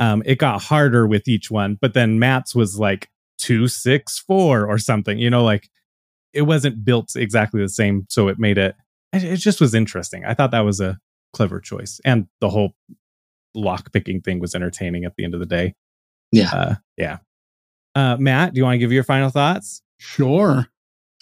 Um, 0.00 0.22
it 0.24 0.38
got 0.38 0.62
harder 0.62 1.06
with 1.06 1.28
each 1.28 1.50
one, 1.50 1.76
but 1.80 1.92
then 1.94 2.18
Matt's 2.18 2.54
was 2.54 2.78
like 2.78 3.08
two, 3.38 3.68
six, 3.68 4.18
four 4.18 4.66
or 4.66 4.78
something, 4.78 5.18
you 5.18 5.28
know, 5.28 5.44
like 5.44 5.68
it 6.32 6.42
wasn't 6.42 6.84
built 6.84 7.14
exactly 7.14 7.60
the 7.60 7.68
same. 7.68 8.06
So 8.08 8.28
it 8.28 8.38
made 8.38 8.56
it, 8.58 8.74
it, 9.12 9.22
it 9.22 9.36
just 9.36 9.60
was 9.60 9.74
interesting. 9.74 10.24
I 10.24 10.32
thought 10.32 10.52
that 10.52 10.60
was 10.60 10.80
a 10.80 10.98
clever 11.34 11.60
choice. 11.60 12.00
And 12.04 12.28
the 12.40 12.48
whole 12.48 12.74
lock 13.54 13.92
picking 13.92 14.22
thing 14.22 14.40
was 14.40 14.54
entertaining 14.54 15.04
at 15.04 15.16
the 15.16 15.24
end 15.24 15.34
of 15.34 15.40
the 15.40 15.46
day. 15.46 15.74
Yeah. 16.32 16.50
Uh, 16.50 16.74
yeah. 16.96 17.18
Uh, 17.94 18.16
Matt, 18.18 18.54
do 18.54 18.58
you 18.58 18.64
want 18.64 18.74
to 18.74 18.78
give 18.78 18.92
your 18.92 19.04
final 19.04 19.30
thoughts? 19.30 19.82
Sure. 19.98 20.66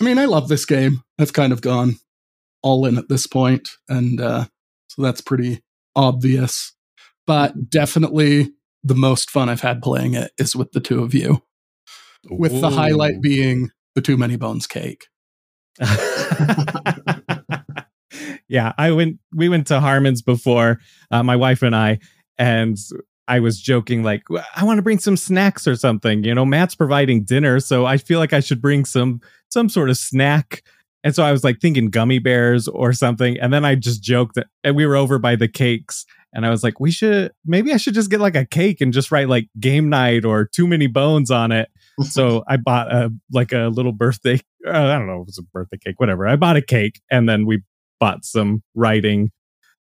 I 0.01 0.05
mean, 0.05 0.19
I 0.19 0.27
love 0.27 0.49
this 0.49 0.65
game. 0.65 1.03
I've 1.19 1.33
kind 1.33 1.53
of 1.53 1.63
gone 1.63 1.97
all 2.63 2.87
in 2.87 2.97
at 2.99 3.09
this 3.09 3.27
point, 3.27 3.71
and 3.89 4.21
uh, 4.21 4.45
so 4.89 5.03
that's 5.03 5.21
pretty 5.21 5.63
obvious. 5.97 6.75
But 7.27 7.71
definitely 7.71 8.53
the 8.83 8.95
most 8.95 9.31
fun 9.31 9.49
I've 9.49 9.61
had 9.61 9.83
playing 9.83 10.15
it 10.15 10.33
is 10.39 10.55
with 10.55 10.73
the 10.73 10.81
two 10.81 11.03
of 11.03 11.15
you, 11.15 11.43
with 12.31 12.61
the 12.61 12.71
highlight 12.71 13.21
being 13.21 13.71
the 13.95 14.03
Too 14.03 14.17
Many 14.17 14.37
Bones 14.37 14.67
cake. 14.67 15.09
yeah, 18.49 18.73
I 18.79 18.91
went. 18.93 19.19
We 19.35 19.49
went 19.49 19.67
to 19.69 19.81
Harmon's 19.81 20.23
before, 20.23 20.81
uh, 21.11 21.23
my 21.23 21.37
wife 21.37 21.63
and 21.63 21.77
I, 21.77 21.99
and 22.39 22.77
I 23.29 23.41
was 23.41 23.61
joking 23.61 24.03
like, 24.03 24.23
I 24.57 24.65
want 24.65 24.79
to 24.79 24.83
bring 24.83 24.99
some 24.99 25.17
snacks 25.17 25.67
or 25.67 25.77
something. 25.77 26.25
You 26.25 26.35
know, 26.35 26.45
Matt's 26.47 26.75
providing 26.75 27.25
dinner, 27.25 27.61
so 27.61 27.87
I 27.87 27.99
feel 27.99 28.19
like 28.19 28.33
I 28.33 28.41
should 28.41 28.63
bring 28.63 28.85
some 28.85 29.21
some 29.51 29.69
sort 29.69 29.91
of 29.91 29.97
snack. 29.97 30.63
And 31.05 31.15
so 31.15 31.23
I 31.23 31.31
was 31.31 31.45
like 31.45 31.61
thinking 31.61 31.91
gummy 31.91 32.19
bears 32.19 32.67
or 32.67 32.93
something, 32.93 33.39
and 33.39 33.53
then 33.53 33.65
I 33.65 33.77
just 33.77 34.03
joked 34.03 34.35
that, 34.35 34.49
and 34.65 34.75
we 34.75 34.87
were 34.87 34.97
over 34.97 35.19
by 35.19 35.37
the 35.37 35.49
cakes. 35.49 36.05
And 36.35 36.45
I 36.45 36.51
was 36.51 36.63
like, 36.63 36.79
we 36.79 36.91
should 36.91 37.33
maybe 37.45 37.73
I 37.73 37.77
should 37.79 37.95
just 37.95 38.11
get 38.11 38.21
like 38.21 38.37
a 38.37 38.45
cake 38.45 38.81
and 38.81 38.93
just 38.93 39.11
write 39.11 39.29
like 39.29 39.49
game 39.59 39.89
night 39.89 40.25
or 40.25 40.45
too 40.47 40.67
many 40.67 40.87
bones 40.87 41.31
on 41.31 41.53
it. 41.53 41.69
so 42.03 42.45
I 42.49 42.57
bought 42.57 42.93
a 42.93 43.11
like 43.33 43.53
a 43.53 43.69
little 43.69 43.93
birthday. 43.93 44.41
Uh, 44.67 44.71
I 44.71 44.99
don't 44.99 45.07
know, 45.07 45.17
if 45.17 45.23
it 45.23 45.27
was 45.27 45.39
a 45.39 45.43
birthday 45.43 45.79
cake, 45.79 46.01
whatever. 46.01 46.27
I 46.29 46.37
bought 46.37 46.57
a 46.57 46.63
cake, 46.63 47.01
and 47.11 47.29
then 47.29 47.47
we 47.47 47.63
bought 48.01 48.25
some 48.25 48.63
writing. 48.75 49.31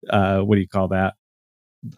Uh, 0.09 0.41
what 0.41 0.55
do 0.55 0.61
you 0.61 0.69
call 0.69 0.89
that? 0.89 1.15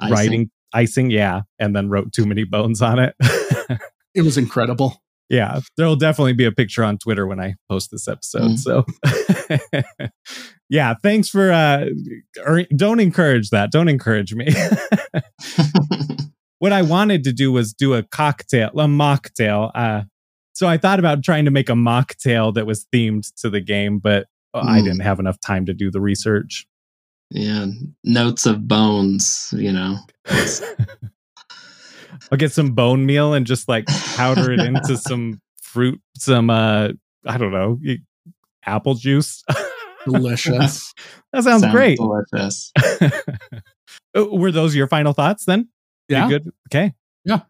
Icing. 0.01 0.14
Writing 0.14 0.51
icing, 0.72 1.11
yeah, 1.11 1.42
and 1.59 1.74
then 1.74 1.88
wrote 1.88 2.12
too 2.12 2.26
many 2.26 2.44
bones 2.44 2.82
on 2.82 2.99
it. 2.99 3.14
It 4.14 4.22
was 4.22 4.36
incredible. 4.36 5.01
yeah, 5.28 5.61
there'll 5.76 5.94
definitely 5.94 6.32
be 6.32 6.46
a 6.46 6.51
picture 6.51 6.82
on 6.82 6.99
Twitter 6.99 7.24
when 7.26 7.38
I 7.38 7.55
post 7.70 7.90
this 7.92 8.09
episode. 8.09 8.53
Mm. 8.53 8.59
So, 8.59 10.11
yeah, 10.69 10.95
thanks 11.03 11.29
for. 11.29 11.51
uh 11.53 11.87
er, 12.47 12.64
Don't 12.77 13.01
encourage 13.01 13.51
that. 13.51 13.71
Don't 13.73 13.89
encourage 13.89 14.35
me. 14.35 14.49
what 16.59 16.73
I 16.73 16.83
wanted 16.83 17.25
to 17.25 17.33
do 17.33 17.53
was 17.53 17.73
do 17.73 17.95
a 17.95 18.03
cocktail, 18.03 18.69
a 18.71 18.87
mocktail. 18.87 19.71
Uh, 19.75 20.03
so 20.55 20.66
I 20.66 20.77
thought 20.77 20.99
about 20.99 21.23
trying 21.23 21.45
to 21.45 21.51
make 21.53 21.69
a 21.69 21.75
mocktail 21.75 22.53
that 22.55 22.66
was 22.66 22.87
themed 22.93 23.33
to 23.43 23.49
the 23.51 23.61
game, 23.61 23.99
but 23.99 24.27
I 24.55 24.81
Mm. 24.81 24.85
didn't 24.85 25.01
have 25.01 25.21
enough 25.21 25.39
time 25.41 25.66
to 25.66 25.75
do 25.75 25.91
the 25.91 26.01
research. 26.01 26.66
Yeah, 27.31 27.66
notes 28.05 28.45
of 28.47 28.66
bones. 28.66 29.53
You 29.57 29.71
know, 29.73 29.99
I'll 32.31 32.39
get 32.39 32.53
some 32.53 32.73
bone 32.73 33.07
meal 33.07 33.35
and 33.35 33.47
just 33.47 33.69
like 33.69 33.87
powder 34.16 34.51
it 34.53 34.61
into 34.61 34.97
some 35.09 35.41
fruit, 35.62 36.01
some 36.16 36.51
uh 36.51 36.89
I 37.27 37.37
don't 37.39 37.53
know, 37.53 37.79
apple 38.64 38.95
juice. 38.95 39.45
Delicious. 40.13 40.95
that 41.33 41.45
sounds, 41.45 41.67
great. 41.67 41.99
Delicious. 41.99 42.73
Uh, 42.77 43.11
Were 44.33 44.51
those 44.53 44.75
your 44.75 44.87
final 44.87 45.13
thoughts 45.13 45.45
then? 45.45 45.69
You 46.09 46.17
yeah. 46.17 46.29
good. 46.29 46.51
Okay. 46.69 46.95
Yeah. 47.25 47.41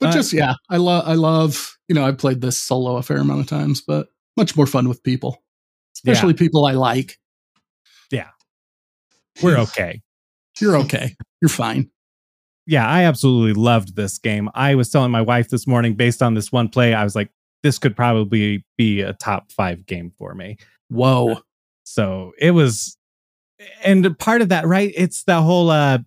But 0.00 0.10
Uh, 0.10 0.12
just 0.12 0.32
yeah, 0.32 0.54
I 0.68 0.76
love 0.76 1.04
I 1.06 1.14
love, 1.14 1.76
you 1.88 1.94
know, 1.94 2.04
I've 2.06 2.18
played 2.18 2.40
this 2.40 2.58
solo 2.58 2.96
a 2.96 3.02
fair 3.02 3.18
amount 3.18 3.40
of 3.40 3.46
times, 3.46 3.80
but 3.80 4.08
much 4.36 4.56
more 4.56 4.66
fun 4.66 4.88
with 4.88 5.02
people. 5.02 5.42
Especially 5.96 6.34
people 6.34 6.64
I 6.64 6.72
like. 6.72 7.18
Yeah. 8.10 8.28
We're 9.42 9.58
okay. 9.58 10.02
You're 10.60 10.76
okay. 10.78 11.16
You're 11.40 11.48
fine. 11.48 11.90
yeah, 12.66 12.86
I 12.86 13.04
absolutely 13.04 13.60
loved 13.60 13.96
this 13.96 14.18
game. 14.18 14.50
I 14.54 14.74
was 14.74 14.90
telling 14.90 15.10
my 15.10 15.22
wife 15.22 15.48
this 15.48 15.66
morning, 15.66 15.94
based 15.94 16.22
on 16.22 16.34
this 16.34 16.52
one 16.52 16.68
play, 16.68 16.94
I 16.94 17.04
was 17.04 17.14
like, 17.16 17.30
this 17.62 17.78
could 17.78 17.96
probably 17.96 18.64
be 18.76 19.00
a 19.00 19.12
top 19.14 19.50
five 19.52 19.86
game 19.86 20.12
for 20.18 20.34
me. 20.34 20.58
Whoa. 20.88 21.40
So 21.88 22.32
it 22.38 22.50
was, 22.50 22.96
and 23.82 24.18
part 24.18 24.42
of 24.42 24.50
that, 24.50 24.66
right? 24.66 24.92
It's 24.94 25.24
the 25.24 25.40
whole, 25.40 25.70
uh, 25.70 25.98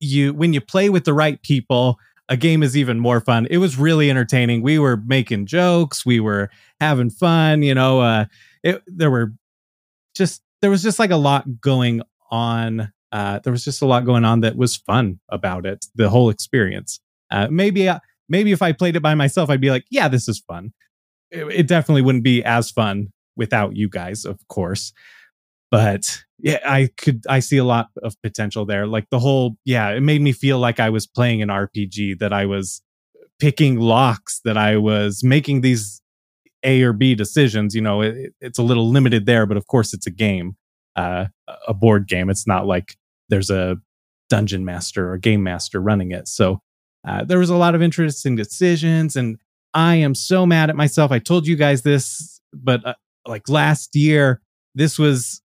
you, 0.00 0.32
when 0.32 0.52
you 0.52 0.60
play 0.60 0.90
with 0.90 1.04
the 1.04 1.12
right 1.12 1.42
people, 1.42 1.98
a 2.28 2.36
game 2.36 2.62
is 2.62 2.76
even 2.76 3.00
more 3.00 3.20
fun. 3.20 3.46
It 3.50 3.58
was 3.58 3.78
really 3.78 4.10
entertaining. 4.10 4.62
We 4.62 4.78
were 4.78 4.96
making 4.96 5.46
jokes, 5.46 6.06
we 6.06 6.20
were 6.20 6.50
having 6.80 7.10
fun, 7.10 7.62
you 7.62 7.74
know, 7.74 8.00
uh, 8.00 8.26
it, 8.62 8.82
there 8.86 9.10
were 9.10 9.32
just, 10.14 10.42
there 10.62 10.70
was 10.70 10.82
just 10.82 10.98
like 10.98 11.10
a 11.10 11.16
lot 11.16 11.60
going 11.60 12.02
on 12.30 12.92
uh, 13.10 13.38
there 13.42 13.52
was 13.52 13.64
just 13.64 13.82
a 13.82 13.86
lot 13.86 14.04
going 14.04 14.24
on 14.24 14.40
that 14.40 14.56
was 14.56 14.76
fun 14.76 15.18
about 15.30 15.64
it, 15.64 15.86
the 15.94 16.10
whole 16.10 16.30
experience. 16.30 17.00
Uh, 17.30 17.48
maybe, 17.50 17.88
uh, 17.88 17.98
maybe 18.28 18.52
if 18.52 18.62
I 18.62 18.72
played 18.72 18.96
it 18.96 19.02
by 19.02 19.14
myself, 19.14 19.50
I'd 19.50 19.60
be 19.60 19.70
like, 19.70 19.84
yeah, 19.90 20.08
this 20.08 20.28
is 20.28 20.38
fun. 20.40 20.72
It, 21.30 21.44
it 21.46 21.66
definitely 21.66 22.02
wouldn't 22.02 22.24
be 22.24 22.44
as 22.44 22.70
fun 22.70 23.12
without 23.38 23.74
you 23.76 23.88
guys, 23.88 24.26
of 24.26 24.38
course. 24.48 24.92
But 25.70 26.24
yeah, 26.38 26.60
I 26.64 26.90
could, 26.96 27.24
I 27.28 27.40
see 27.40 27.56
a 27.56 27.64
lot 27.64 27.88
of 28.02 28.20
potential 28.22 28.66
there. 28.66 28.86
Like 28.86 29.08
the 29.10 29.18
whole, 29.18 29.56
yeah, 29.64 29.90
it 29.90 30.00
made 30.00 30.20
me 30.20 30.32
feel 30.32 30.58
like 30.58 30.80
I 30.80 30.90
was 30.90 31.06
playing 31.06 31.40
an 31.40 31.48
RPG, 31.48 32.18
that 32.18 32.32
I 32.32 32.44
was 32.44 32.82
picking 33.38 33.78
locks, 33.78 34.40
that 34.44 34.58
I 34.58 34.76
was 34.76 35.24
making 35.24 35.62
these 35.62 36.02
A 36.64 36.82
or 36.82 36.92
B 36.92 37.14
decisions. 37.14 37.74
You 37.74 37.80
know, 37.80 38.02
it, 38.02 38.34
it's 38.40 38.58
a 38.58 38.62
little 38.62 38.88
limited 38.90 39.24
there, 39.24 39.46
but 39.46 39.56
of 39.56 39.66
course 39.66 39.94
it's 39.94 40.06
a 40.06 40.10
game 40.10 40.56
uh, 40.98 41.26
a 41.66 41.74
board 41.74 42.08
game. 42.08 42.28
It's 42.28 42.46
not 42.46 42.66
like 42.66 42.96
there's 43.28 43.50
a 43.50 43.76
dungeon 44.28 44.64
master 44.64 45.12
or 45.12 45.16
game 45.16 45.42
master 45.42 45.80
running 45.80 46.10
it. 46.10 46.28
So 46.28 46.60
uh, 47.06 47.24
there 47.24 47.38
was 47.38 47.50
a 47.50 47.56
lot 47.56 47.74
of 47.74 47.82
interesting 47.82 48.36
decisions, 48.36 49.16
and 49.16 49.38
I 49.72 49.94
am 49.96 50.14
so 50.14 50.44
mad 50.44 50.70
at 50.70 50.76
myself. 50.76 51.12
I 51.12 51.20
told 51.20 51.46
you 51.46 51.56
guys 51.56 51.82
this, 51.82 52.40
but 52.52 52.84
uh, 52.84 52.94
like 53.28 53.48
last 53.48 53.94
year, 53.94 54.40
this 54.74 54.98
was 54.98 55.40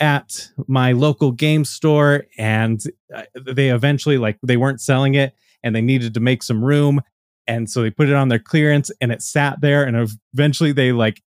at 0.00 0.48
my 0.68 0.92
local 0.92 1.32
game 1.32 1.64
store, 1.64 2.24
and 2.38 2.82
uh, 3.14 3.22
they 3.46 3.70
eventually 3.70 4.18
like 4.18 4.38
they 4.42 4.56
weren't 4.56 4.80
selling 4.80 5.14
it, 5.14 5.34
and 5.62 5.74
they 5.74 5.80
needed 5.82 6.14
to 6.14 6.20
make 6.20 6.42
some 6.42 6.62
room, 6.64 7.00
and 7.46 7.70
so 7.70 7.82
they 7.82 7.90
put 7.90 8.08
it 8.08 8.14
on 8.14 8.28
their 8.28 8.38
clearance, 8.38 8.90
and 9.00 9.10
it 9.12 9.22
sat 9.22 9.60
there, 9.60 9.84
and 9.84 10.08
eventually 10.34 10.72
they 10.72 10.92
like 10.92 11.20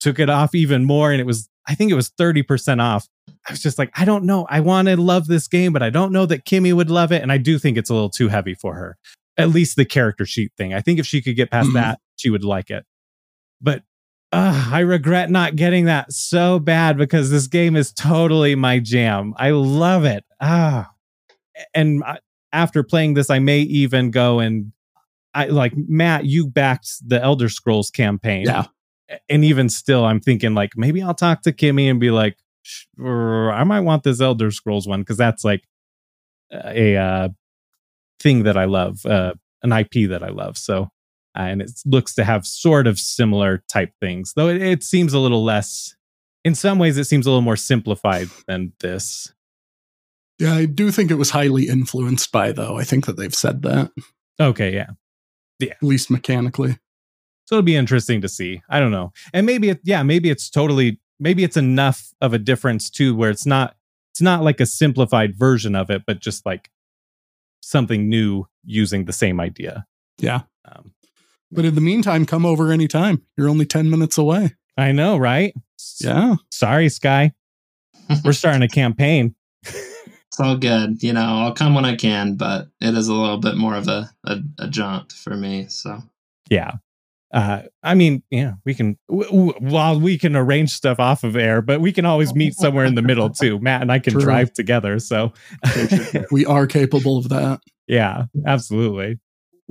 took 0.00 0.18
it 0.18 0.28
off 0.28 0.54
even 0.54 0.84
more, 0.84 1.10
and 1.12 1.20
it 1.20 1.26
was 1.26 1.48
I 1.68 1.76
think 1.76 1.92
it 1.92 1.94
was 1.94 2.10
30% 2.10 2.82
off. 2.82 3.06
I 3.48 3.52
was 3.52 3.62
just 3.62 3.78
like, 3.78 3.92
I 3.94 4.04
don't 4.04 4.24
know. 4.24 4.48
I 4.50 4.58
want 4.58 4.88
to 4.88 5.00
love 5.00 5.28
this 5.28 5.46
game, 5.46 5.72
but 5.72 5.80
I 5.80 5.90
don't 5.90 6.10
know 6.10 6.26
that 6.26 6.44
Kimmy 6.44 6.72
would 6.72 6.90
love 6.90 7.12
it. 7.12 7.22
And 7.22 7.30
I 7.30 7.38
do 7.38 7.56
think 7.56 7.78
it's 7.78 7.88
a 7.88 7.94
little 7.94 8.10
too 8.10 8.26
heavy 8.28 8.54
for 8.54 8.74
her. 8.74 8.96
At 9.36 9.50
least 9.50 9.76
the 9.76 9.84
character 9.84 10.26
sheet 10.26 10.50
thing. 10.58 10.74
I 10.74 10.80
think 10.80 10.98
if 10.98 11.06
she 11.06 11.22
could 11.22 11.36
get 11.36 11.52
past 11.52 11.68
Mhm. 11.68 11.74
that, 11.74 12.00
she 12.16 12.30
would 12.30 12.42
like 12.42 12.68
it. 12.68 12.84
But 13.60 13.84
uh, 14.32 14.70
I 14.72 14.80
regret 14.80 15.30
not 15.30 15.56
getting 15.56 15.84
that 15.86 16.12
so 16.12 16.58
bad 16.58 16.96
because 16.96 17.30
this 17.30 17.46
game 17.46 17.76
is 17.76 17.92
totally 17.92 18.54
my 18.54 18.78
jam. 18.78 19.34
I 19.36 19.50
love 19.50 20.04
it. 20.04 20.24
Ah. 20.40 20.90
And 21.74 22.02
after 22.52 22.82
playing 22.82 23.14
this, 23.14 23.30
I 23.30 23.38
may 23.38 23.60
even 23.60 24.10
go 24.10 24.40
and 24.40 24.72
I 25.34 25.46
like 25.46 25.72
Matt, 25.76 26.24
you 26.26 26.46
backed 26.46 26.88
the 27.06 27.22
Elder 27.22 27.48
Scrolls 27.48 27.90
campaign 27.90 28.44
Yeah. 28.46 28.64
and 29.28 29.44
even 29.44 29.68
still, 29.68 30.04
I'm 30.04 30.20
thinking 30.20 30.54
like 30.54 30.72
maybe 30.76 31.02
I'll 31.02 31.14
talk 31.14 31.42
to 31.42 31.52
Kimmy 31.52 31.90
and 31.90 31.98
be 32.00 32.10
like, 32.10 32.36
"Sure, 32.62 33.52
I 33.52 33.64
might 33.64 33.80
want 33.80 34.02
this 34.02 34.20
Elder 34.20 34.50
Scrolls 34.50 34.86
one 34.86 35.00
because 35.00 35.16
that's 35.16 35.44
like 35.44 35.62
a 36.52 36.96
uh, 36.96 37.28
thing 38.20 38.42
that 38.44 38.56
I 38.58 38.64
love, 38.66 39.04
uh, 39.06 39.32
an 39.62 39.72
IP 39.72 40.08
that 40.10 40.22
I 40.22 40.28
love. 40.28 40.58
So, 40.58 40.90
uh, 41.36 41.42
and 41.42 41.62
it 41.62 41.70
looks 41.84 42.14
to 42.14 42.24
have 42.24 42.46
sort 42.46 42.86
of 42.86 42.98
similar 42.98 43.62
type 43.68 43.92
things, 44.00 44.34
though 44.34 44.48
it, 44.48 44.60
it 44.60 44.82
seems 44.82 45.12
a 45.12 45.18
little 45.18 45.44
less. 45.44 45.94
In 46.44 46.54
some 46.54 46.78
ways, 46.78 46.98
it 46.98 47.04
seems 47.04 47.26
a 47.26 47.30
little 47.30 47.42
more 47.42 47.56
simplified 47.56 48.28
than 48.48 48.72
this. 48.80 49.32
Yeah, 50.38 50.54
I 50.54 50.66
do 50.66 50.90
think 50.90 51.10
it 51.10 51.16
was 51.16 51.30
highly 51.30 51.68
influenced 51.68 52.32
by 52.32 52.52
though. 52.52 52.76
I 52.76 52.84
think 52.84 53.06
that 53.06 53.16
they've 53.16 53.34
said 53.34 53.62
that. 53.62 53.92
Okay, 54.40 54.74
yeah. 54.74 54.90
Yeah. 55.60 55.74
At 55.74 55.82
least 55.82 56.10
mechanically. 56.10 56.78
So 57.44 57.56
it'll 57.56 57.62
be 57.62 57.76
interesting 57.76 58.20
to 58.22 58.28
see. 58.28 58.62
I 58.68 58.80
don't 58.80 58.90
know. 58.90 59.12
And 59.32 59.46
maybe 59.46 59.68
it 59.70 59.80
yeah, 59.84 60.02
maybe 60.02 60.30
it's 60.30 60.50
totally 60.50 61.00
maybe 61.20 61.44
it's 61.44 61.56
enough 61.56 62.12
of 62.20 62.32
a 62.32 62.38
difference 62.38 62.90
too 62.90 63.14
where 63.14 63.30
it's 63.30 63.46
not 63.46 63.76
it's 64.10 64.20
not 64.20 64.42
like 64.42 64.60
a 64.60 64.66
simplified 64.66 65.36
version 65.36 65.76
of 65.76 65.90
it, 65.90 66.02
but 66.06 66.20
just 66.20 66.44
like 66.44 66.70
something 67.60 68.08
new 68.08 68.46
using 68.64 69.04
the 69.04 69.12
same 69.12 69.40
idea. 69.40 69.86
Yeah. 70.18 70.40
Um, 70.64 70.92
But 71.52 71.64
in 71.66 71.74
the 71.74 71.80
meantime, 71.80 72.24
come 72.26 72.46
over 72.46 72.72
anytime. 72.72 73.22
You're 73.36 73.48
only 73.48 73.66
10 73.66 73.90
minutes 73.90 74.16
away. 74.18 74.54
I 74.76 74.92
know, 74.92 75.18
right? 75.18 75.54
Yeah. 76.00 76.36
Sorry, 76.50 76.88
Skye. 76.88 77.32
We're 78.24 78.32
starting 78.32 78.62
a 78.62 78.68
campaign. 78.68 79.34
It's 79.64 80.40
all 80.40 80.56
good. 80.56 81.02
You 81.02 81.12
know, 81.12 81.20
I'll 81.20 81.52
come 81.54 81.74
when 81.74 81.84
I 81.84 81.94
can, 81.94 82.36
but 82.36 82.68
it 82.80 82.94
is 82.96 83.08
a 83.08 83.14
little 83.14 83.36
bit 83.36 83.56
more 83.56 83.74
of 83.74 83.86
a, 83.88 84.10
a, 84.24 84.38
a 84.58 84.68
jaunt 84.68 85.12
for 85.12 85.36
me. 85.36 85.66
So 85.68 85.98
Yeah. 86.48 86.72
Uh, 87.34 87.62
I 87.82 87.94
mean, 87.94 88.22
yeah, 88.30 88.54
we 88.66 88.74
can. 88.74 88.98
W- 89.08 89.30
w- 89.30 89.54
while 89.60 89.98
we 89.98 90.18
can 90.18 90.36
arrange 90.36 90.70
stuff 90.70 91.00
off 91.00 91.24
of 91.24 91.34
air, 91.34 91.62
but 91.62 91.80
we 91.80 91.90
can 91.92 92.04
always 92.04 92.34
meet 92.34 92.54
somewhere 92.54 92.84
in 92.84 92.94
the 92.94 93.00
middle 93.02 93.30
too. 93.40 93.58
Matt 93.58 93.80
and 93.80 93.90
I 93.90 93.98
can 94.00 94.12
True. 94.14 94.22
drive 94.22 94.52
together. 94.52 94.98
So, 94.98 95.32
We 96.30 96.44
are 96.44 96.66
capable 96.66 97.16
of 97.18 97.30
that. 97.30 97.60
yeah, 97.86 98.24
absolutely. 98.46 99.18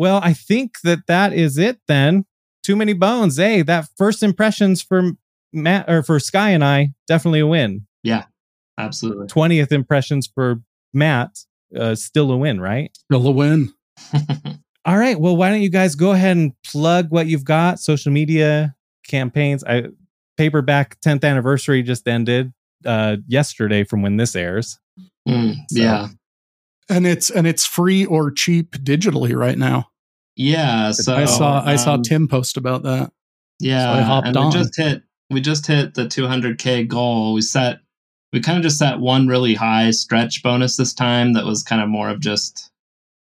Well, 0.01 0.19
I 0.23 0.33
think 0.33 0.81
that 0.83 1.05
that 1.05 1.31
is 1.31 1.59
it 1.59 1.77
then. 1.87 2.25
Too 2.63 2.75
many 2.75 2.93
bones. 2.93 3.37
Hey, 3.37 3.61
that 3.61 3.85
first 3.99 4.23
impressions 4.23 4.81
for 4.81 5.11
Matt 5.53 5.87
or 5.87 6.01
for 6.01 6.19
Skye 6.19 6.49
and 6.49 6.63
I 6.63 6.89
definitely 7.07 7.41
a 7.41 7.45
win. 7.45 7.85
Yeah, 8.01 8.23
absolutely. 8.79 9.27
20th 9.27 9.71
impressions 9.71 10.25
for 10.25 10.63
Matt, 10.91 11.37
uh, 11.77 11.93
still 11.93 12.31
a 12.31 12.37
win, 12.37 12.59
right? 12.59 12.89
Still 13.11 13.27
a 13.27 13.31
win. 13.31 13.71
All 14.85 14.97
right. 14.97 15.19
Well, 15.19 15.37
why 15.37 15.51
don't 15.51 15.61
you 15.61 15.69
guys 15.69 15.93
go 15.93 16.13
ahead 16.13 16.35
and 16.35 16.53
plug 16.65 17.11
what 17.11 17.27
you've 17.27 17.45
got? 17.45 17.79
Social 17.79 18.11
media 18.11 18.73
campaigns. 19.07 19.63
I 19.63 19.83
paperback 20.35 20.99
10th 21.01 21.23
anniversary 21.23 21.83
just 21.83 22.07
ended 22.07 22.51
uh 22.87 23.17
yesterday 23.27 23.83
from 23.83 24.01
when 24.01 24.17
this 24.17 24.35
airs. 24.35 24.79
Mm, 25.29 25.57
So- 25.69 25.79
yeah. 25.79 26.07
And 26.89 27.05
it's 27.05 27.29
and 27.29 27.45
it's 27.45 27.67
free 27.67 28.03
or 28.03 28.31
cheap 28.31 28.71
digitally 28.71 29.35
right 29.35 29.59
now. 29.59 29.90
Yeah. 30.35 30.91
So 30.91 31.15
I 31.15 31.25
saw 31.25 31.63
I 31.65 31.75
saw 31.75 31.95
um, 31.95 32.03
Tim 32.03 32.27
post 32.27 32.57
about 32.57 32.83
that. 32.83 33.11
Yeah, 33.59 33.93
So 33.93 33.99
I 33.99 34.01
hopped 34.01 34.27
and 34.27 34.37
on. 34.37 34.47
we 34.47 34.51
just 34.53 34.75
hit 34.75 35.03
we 35.29 35.41
just 35.41 35.67
hit 35.67 35.93
the 35.93 36.05
200k 36.05 36.87
goal. 36.87 37.33
We 37.33 37.41
set 37.41 37.79
we 38.33 38.39
kind 38.39 38.57
of 38.57 38.63
just 38.63 38.77
set 38.77 38.99
one 38.99 39.27
really 39.27 39.53
high 39.53 39.91
stretch 39.91 40.41
bonus 40.41 40.77
this 40.77 40.93
time 40.93 41.33
that 41.33 41.45
was 41.45 41.63
kind 41.63 41.81
of 41.81 41.89
more 41.89 42.09
of 42.09 42.19
just 42.19 42.71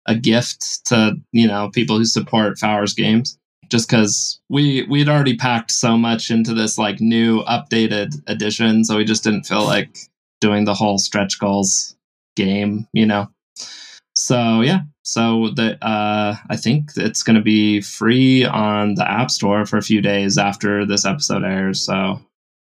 a 0.07 0.15
gift 0.15 0.87
to 0.87 1.17
you 1.33 1.47
know 1.47 1.71
people 1.73 1.99
who 1.99 2.05
support 2.05 2.59
Fowers 2.59 2.95
games. 2.95 3.39
Just 3.69 3.91
because 3.91 4.41
we 4.49 4.87
we 4.89 5.01
had 5.01 5.09
already 5.11 5.37
packed 5.37 5.71
so 5.71 5.99
much 5.99 6.31
into 6.31 6.55
this 6.55 6.79
like 6.79 7.01
new 7.01 7.43
updated 7.45 8.15
edition, 8.27 8.85
so 8.85 8.97
we 8.97 9.05
just 9.05 9.23
didn't 9.25 9.45
feel 9.45 9.65
like 9.65 9.99
doing 10.41 10.65
the 10.65 10.75
whole 10.75 10.97
stretch 10.99 11.39
goals 11.39 11.95
game, 12.37 12.87
you 12.95 13.05
know. 13.05 13.29
So 14.29 14.61
yeah, 14.61 14.81
so 15.05 15.53
the 15.57 15.83
uh, 15.83 16.37
I 16.51 16.57
think 16.57 16.91
it's 16.97 17.23
going 17.23 17.37
to 17.37 17.43
be 17.43 17.81
free 17.81 18.45
on 18.45 18.95
the 18.95 19.11
App 19.11 19.31
Store 19.31 19.65
for 19.65 19.79
a 19.79 19.83
few 19.83 20.03
days 20.03 20.37
after 20.37 20.85
this 20.85 21.07
episode 21.07 21.45
airs. 21.45 21.81
So 21.81 22.21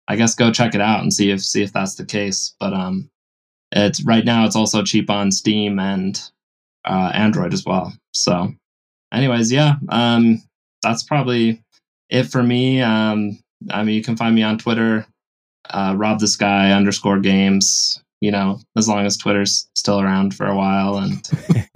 I 0.09 0.17
guess 0.17 0.35
go 0.35 0.51
check 0.51 0.75
it 0.75 0.81
out 0.81 1.01
and 1.01 1.13
see 1.13 1.31
if 1.31 1.41
see 1.41 1.63
if 1.63 1.71
that's 1.71 1.95
the 1.95 2.03
case. 2.03 2.53
But 2.59 2.73
um, 2.73 3.09
it's 3.71 4.03
right 4.03 4.25
now 4.25 4.45
it's 4.45 4.57
also 4.57 4.83
cheap 4.83 5.09
on 5.09 5.31
Steam 5.31 5.79
and 5.79 6.21
uh, 6.83 7.11
Android 7.13 7.53
as 7.53 7.63
well. 7.65 7.93
So, 8.13 8.53
anyways, 9.13 9.49
yeah, 9.49 9.75
um, 9.87 10.43
that's 10.83 11.03
probably 11.03 11.63
it 12.09 12.23
for 12.23 12.43
me. 12.43 12.81
Um, 12.81 13.39
I 13.71 13.85
mean, 13.85 13.95
you 13.95 14.03
can 14.03 14.17
find 14.17 14.35
me 14.35 14.43
on 14.43 14.57
Twitter 14.57 15.07
uh, 15.69 15.93
Rob 15.95 16.19
the 16.19 16.27
Sky 16.27 16.73
underscore 16.73 17.19
games. 17.19 18.03
You 18.25 18.31
know, 18.31 18.59
as 18.75 18.87
long 18.89 19.05
as 19.05 19.17
Twitter's 19.17 19.69
still 19.75 20.01
around 20.01 20.33
for 20.35 20.47
a 20.47 20.55
while, 20.55 20.97
and 20.97 21.21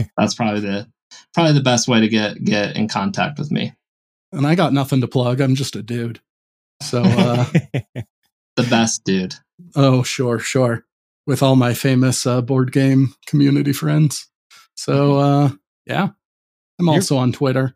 that's 0.18 0.34
probably 0.34 0.62
the 0.62 0.88
probably 1.36 1.54
the 1.54 1.62
best 1.62 1.88
way 1.88 2.00
to 2.00 2.08
get 2.08 2.44
get 2.44 2.76
in 2.76 2.88
contact 2.88 3.38
with 3.38 3.52
me. 3.52 3.74
And 4.32 4.48
I 4.48 4.56
got 4.56 4.74
nothing 4.74 5.02
to 5.02 5.08
plug. 5.08 5.42
I'm 5.42 5.54
just 5.56 5.76
a 5.76 5.84
dude. 5.84 6.20
So, 6.82 7.04
uh, 7.04 7.46
The 8.56 8.64
best 8.70 9.04
dude. 9.06 9.36
oh, 9.76 10.04
sure, 10.04 10.40
sure. 10.40 10.86
With 11.28 11.42
all 11.44 11.56
my 11.56 11.74
famous 11.74 12.26
uh, 12.26 12.42
board 12.42 12.72
game 12.72 13.14
community 13.28 13.72
friends. 13.74 14.28
So, 14.76 15.18
uh, 15.18 15.50
yeah. 15.86 16.10
I'm 16.80 16.86
You're- 16.86 16.96
also 16.98 17.18
on 17.18 17.32
Twitter. 17.32 17.76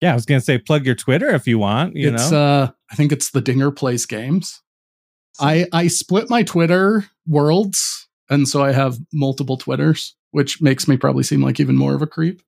yeah, 0.00 0.12
I 0.12 0.14
was 0.14 0.24
gonna 0.26 0.40
say 0.40 0.58
plug 0.58 0.86
your 0.86 0.94
Twitter 0.94 1.28
if 1.30 1.46
you 1.46 1.58
want. 1.58 1.96
You 1.96 2.14
it's 2.14 2.30
know, 2.30 2.42
uh 2.42 2.70
I 2.90 2.94
think 2.96 3.12
it's 3.12 3.30
the 3.30 3.40
Dinger 3.42 3.70
Plays 3.70 4.06
Games. 4.06 4.62
I 5.38 5.66
I 5.72 5.86
split 5.88 6.28
my 6.30 6.42
Twitter 6.42 7.04
worlds, 7.26 8.08
and 8.28 8.48
so 8.48 8.62
I 8.62 8.72
have 8.72 8.98
multiple 9.12 9.56
Twitters, 9.56 10.14
which 10.32 10.60
makes 10.62 10.88
me 10.88 10.96
probably 10.96 11.22
seem 11.22 11.42
like 11.42 11.60
even 11.60 11.76
more 11.76 11.94
of 11.94 12.02
a 12.02 12.06
creep. 12.06 12.42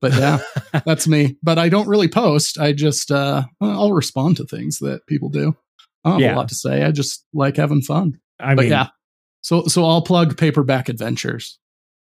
But 0.00 0.14
yeah, 0.14 0.38
that's 0.86 1.08
me. 1.08 1.36
But 1.42 1.58
I 1.58 1.68
don't 1.68 1.88
really 1.88 2.08
post. 2.08 2.58
I 2.58 2.72
just 2.72 3.10
uh 3.10 3.44
I'll 3.60 3.92
respond 3.92 4.36
to 4.38 4.44
things 4.44 4.78
that 4.78 5.06
people 5.06 5.28
do. 5.28 5.56
I 6.04 6.10
don't 6.10 6.20
have 6.20 6.30
Yeah. 6.30 6.34
a 6.34 6.38
lot 6.38 6.48
to 6.48 6.54
say. 6.54 6.84
I 6.84 6.90
just 6.92 7.24
like 7.34 7.56
having 7.56 7.82
fun. 7.82 8.20
I 8.38 8.54
but 8.54 8.62
mean, 8.62 8.70
yeah. 8.70 8.88
So 9.42 9.64
so 9.66 9.84
I'll 9.84 10.02
plug 10.02 10.36
paperback 10.36 10.88
adventures. 10.88 11.58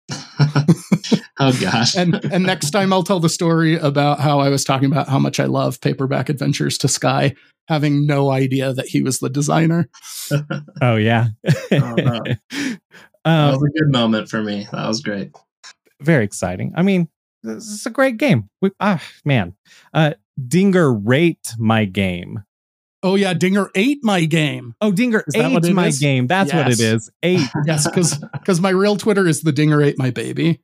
oh 1.39 1.57
gosh. 1.59 1.95
And 1.95 2.15
and 2.31 2.43
next 2.43 2.71
time 2.71 2.93
I'll 2.93 3.03
tell 3.03 3.19
the 3.19 3.29
story 3.29 3.75
about 3.75 4.19
how 4.19 4.39
I 4.39 4.49
was 4.49 4.63
talking 4.63 4.91
about 4.91 5.09
how 5.09 5.19
much 5.19 5.39
I 5.39 5.45
love 5.45 5.81
paperback 5.81 6.29
adventures 6.29 6.77
to 6.79 6.88
Skye, 6.88 7.35
having 7.67 8.05
no 8.05 8.31
idea 8.31 8.73
that 8.73 8.88
he 8.88 9.01
was 9.01 9.19
the 9.19 9.29
designer. 9.29 9.89
oh 10.81 10.95
yeah. 10.95 11.27
Oh, 11.71 11.95
no. 11.95 12.21
that 12.51 12.79
um, 13.25 13.51
was 13.51 13.63
a 13.63 13.79
good 13.79 13.91
moment 13.91 14.29
for 14.29 14.41
me. 14.41 14.67
That 14.71 14.88
was 14.88 15.01
great. 15.01 15.35
very 16.01 16.23
exciting. 16.23 16.73
I 16.75 16.81
mean, 16.81 17.09
this 17.43 17.67
is 17.67 17.85
a 17.85 17.91
great 17.91 18.17
game. 18.17 18.49
We, 18.61 18.71
ah, 18.79 19.01
man, 19.25 19.53
uh, 19.93 20.13
Dinger 20.47 20.93
rate 20.93 21.53
my 21.57 21.85
game. 21.85 22.43
Oh 23.03 23.15
yeah, 23.15 23.33
Dinger 23.33 23.69
ate 23.75 23.99
my 24.03 24.25
game. 24.25 24.73
Oh, 24.81 24.91
Dinger 24.91 25.23
Is 25.27 25.33
that 25.35 25.51
what 25.51 25.65
ate 25.65 25.73
my 25.73 25.88
is? 25.88 25.99
game. 25.99 26.27
That's 26.27 26.53
what 26.53 26.67
it 26.67 26.73
is. 26.73 26.79
Yes. 26.79 26.93
is. 26.93 27.11
Eight. 27.23 27.49
Yes, 27.65 27.88
because 27.88 28.17
because 28.33 28.59
my 28.59 28.69
real 28.69 28.97
Twitter 28.97 29.27
is 29.27 29.41
the 29.41 29.51
Dinger 29.51 29.81
ate 29.81 29.97
my 29.97 30.09
baby. 30.09 30.61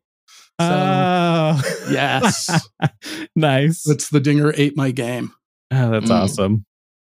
So 0.61 0.67
oh, 0.69 1.61
yes, 1.89 2.67
nice. 3.35 3.87
it's 3.87 4.09
the 4.09 4.19
Dinger 4.19 4.53
ate 4.55 4.77
my 4.77 4.91
game. 4.91 5.31
Oh, 5.71 5.89
that's 5.91 6.09
Mm. 6.11 6.21
awesome. 6.21 6.65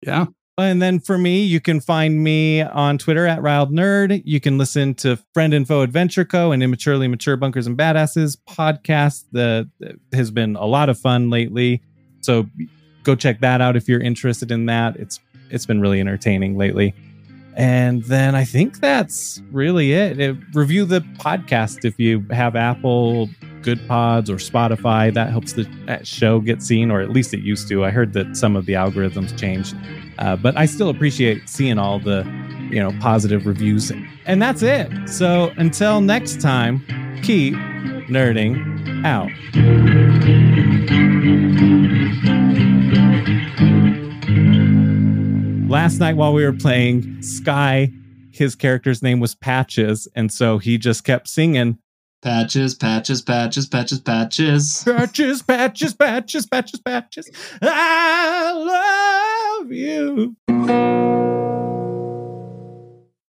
Yeah. 0.07 0.27
And 0.59 0.81
then 0.83 1.01
for 1.01 1.17
me, 1.19 1.43
you 1.45 1.61
can 1.61 1.81
find 1.81 2.23
me 2.23 2.61
on 2.63 2.99
Twitter 2.99 3.27
at 3.27 3.43
Riled 3.43 3.73
Nerd. 3.73 4.23
You 4.25 4.39
can 4.39 4.59
listen 4.59 4.95
to 4.97 5.19
Friend 5.35 5.53
Info 5.55 5.81
Adventure 5.81 6.25
Co. 6.25 6.53
and 6.53 6.63
Immaturely 6.63 7.09
Mature 7.09 7.37
Bunkers 7.37 7.67
and 7.67 7.77
Badasses 7.77 8.37
podcast. 8.49 9.25
The 9.33 9.69
has 10.13 10.31
been 10.31 10.55
a 10.57 10.67
lot 10.67 10.89
of 10.89 10.99
fun 10.99 11.31
lately. 11.31 11.83
So 12.21 12.47
go 13.03 13.17
check 13.17 13.41
that 13.41 13.61
out 13.61 13.77
if 13.77 13.89
you're 13.89 14.01
interested 14.03 14.51
in 14.53 14.67
that. 14.67 14.97
It's 14.97 15.19
it's 15.51 15.67
been 15.67 15.81
really 15.81 16.01
entertaining 16.01 16.57
lately. 16.57 16.95
And 17.57 18.03
then 18.05 18.35
I 18.35 18.45
think 18.45 18.81
that's 18.81 19.43
really 19.51 19.93
it. 19.93 20.21
Uh, 20.21 20.35
review 20.55 20.85
the 20.85 21.01
podcast 21.19 21.85
if 21.85 21.99
you 21.99 22.25
have 22.31 22.57
Apple 22.57 23.29
Good 23.63 23.87
Pods 23.87 24.31
or 24.31 24.37
Spotify. 24.37 25.13
That 25.13 25.31
helps 25.31 25.53
the 25.53 26.01
show 26.03 26.41
get 26.41 26.63
seen, 26.63 26.91
or 26.91 27.01
at 27.01 27.11
least 27.11 27.35
it 27.35 27.41
used 27.41 27.69
to. 27.69 27.85
I 27.85 27.91
heard 27.91 28.13
that 28.15 28.37
some 28.37 28.57
of 28.57 28.67
the 28.67 28.73
algorithms 28.73 29.39
changed, 29.39 29.77
uh, 30.19 30.37
but 30.37 30.57
I 30.57 30.67
still 30.67 30.89
appreciate 30.89 31.49
seeing 31.49 31.79
all 31.79 31.99
the 31.99 32.25
you 32.71 32.81
know 32.81 32.93
positive 33.01 33.47
reviews. 33.47 33.93
And 34.27 34.41
that's 34.41 34.63
it. 34.63 34.91
So 35.09 35.53
until 35.57 36.01
next 36.01 36.41
time, 36.41 36.85
keep 37.23 37.55
nerding 38.09 39.05
out. 39.05 39.31
last 45.73 45.99
night 46.01 46.17
while 46.17 46.35
we 46.35 46.45
were 46.45 46.53
playing 46.53 47.23
Skye, 47.23 47.91
his 48.31 48.55
character's 48.55 49.03
name 49.03 49.21
was 49.21 49.35
Patches, 49.35 50.07
and 50.15 50.31
so 50.31 50.59
he 50.59 50.77
just 50.77 51.03
kept 51.03 51.29
singing 51.29 51.79
Patches, 52.21 52.75
patches, 52.75 53.21
patches, 53.21 53.67
patches, 53.67 53.99
patches. 53.99 54.85
Patches, 54.85 55.43
patches, 55.43 55.95
patches, 55.95 56.47
patches, 56.47 56.81
patches. 56.81 57.31
I 57.63 59.59
love 59.61 59.73
you. 59.73 60.37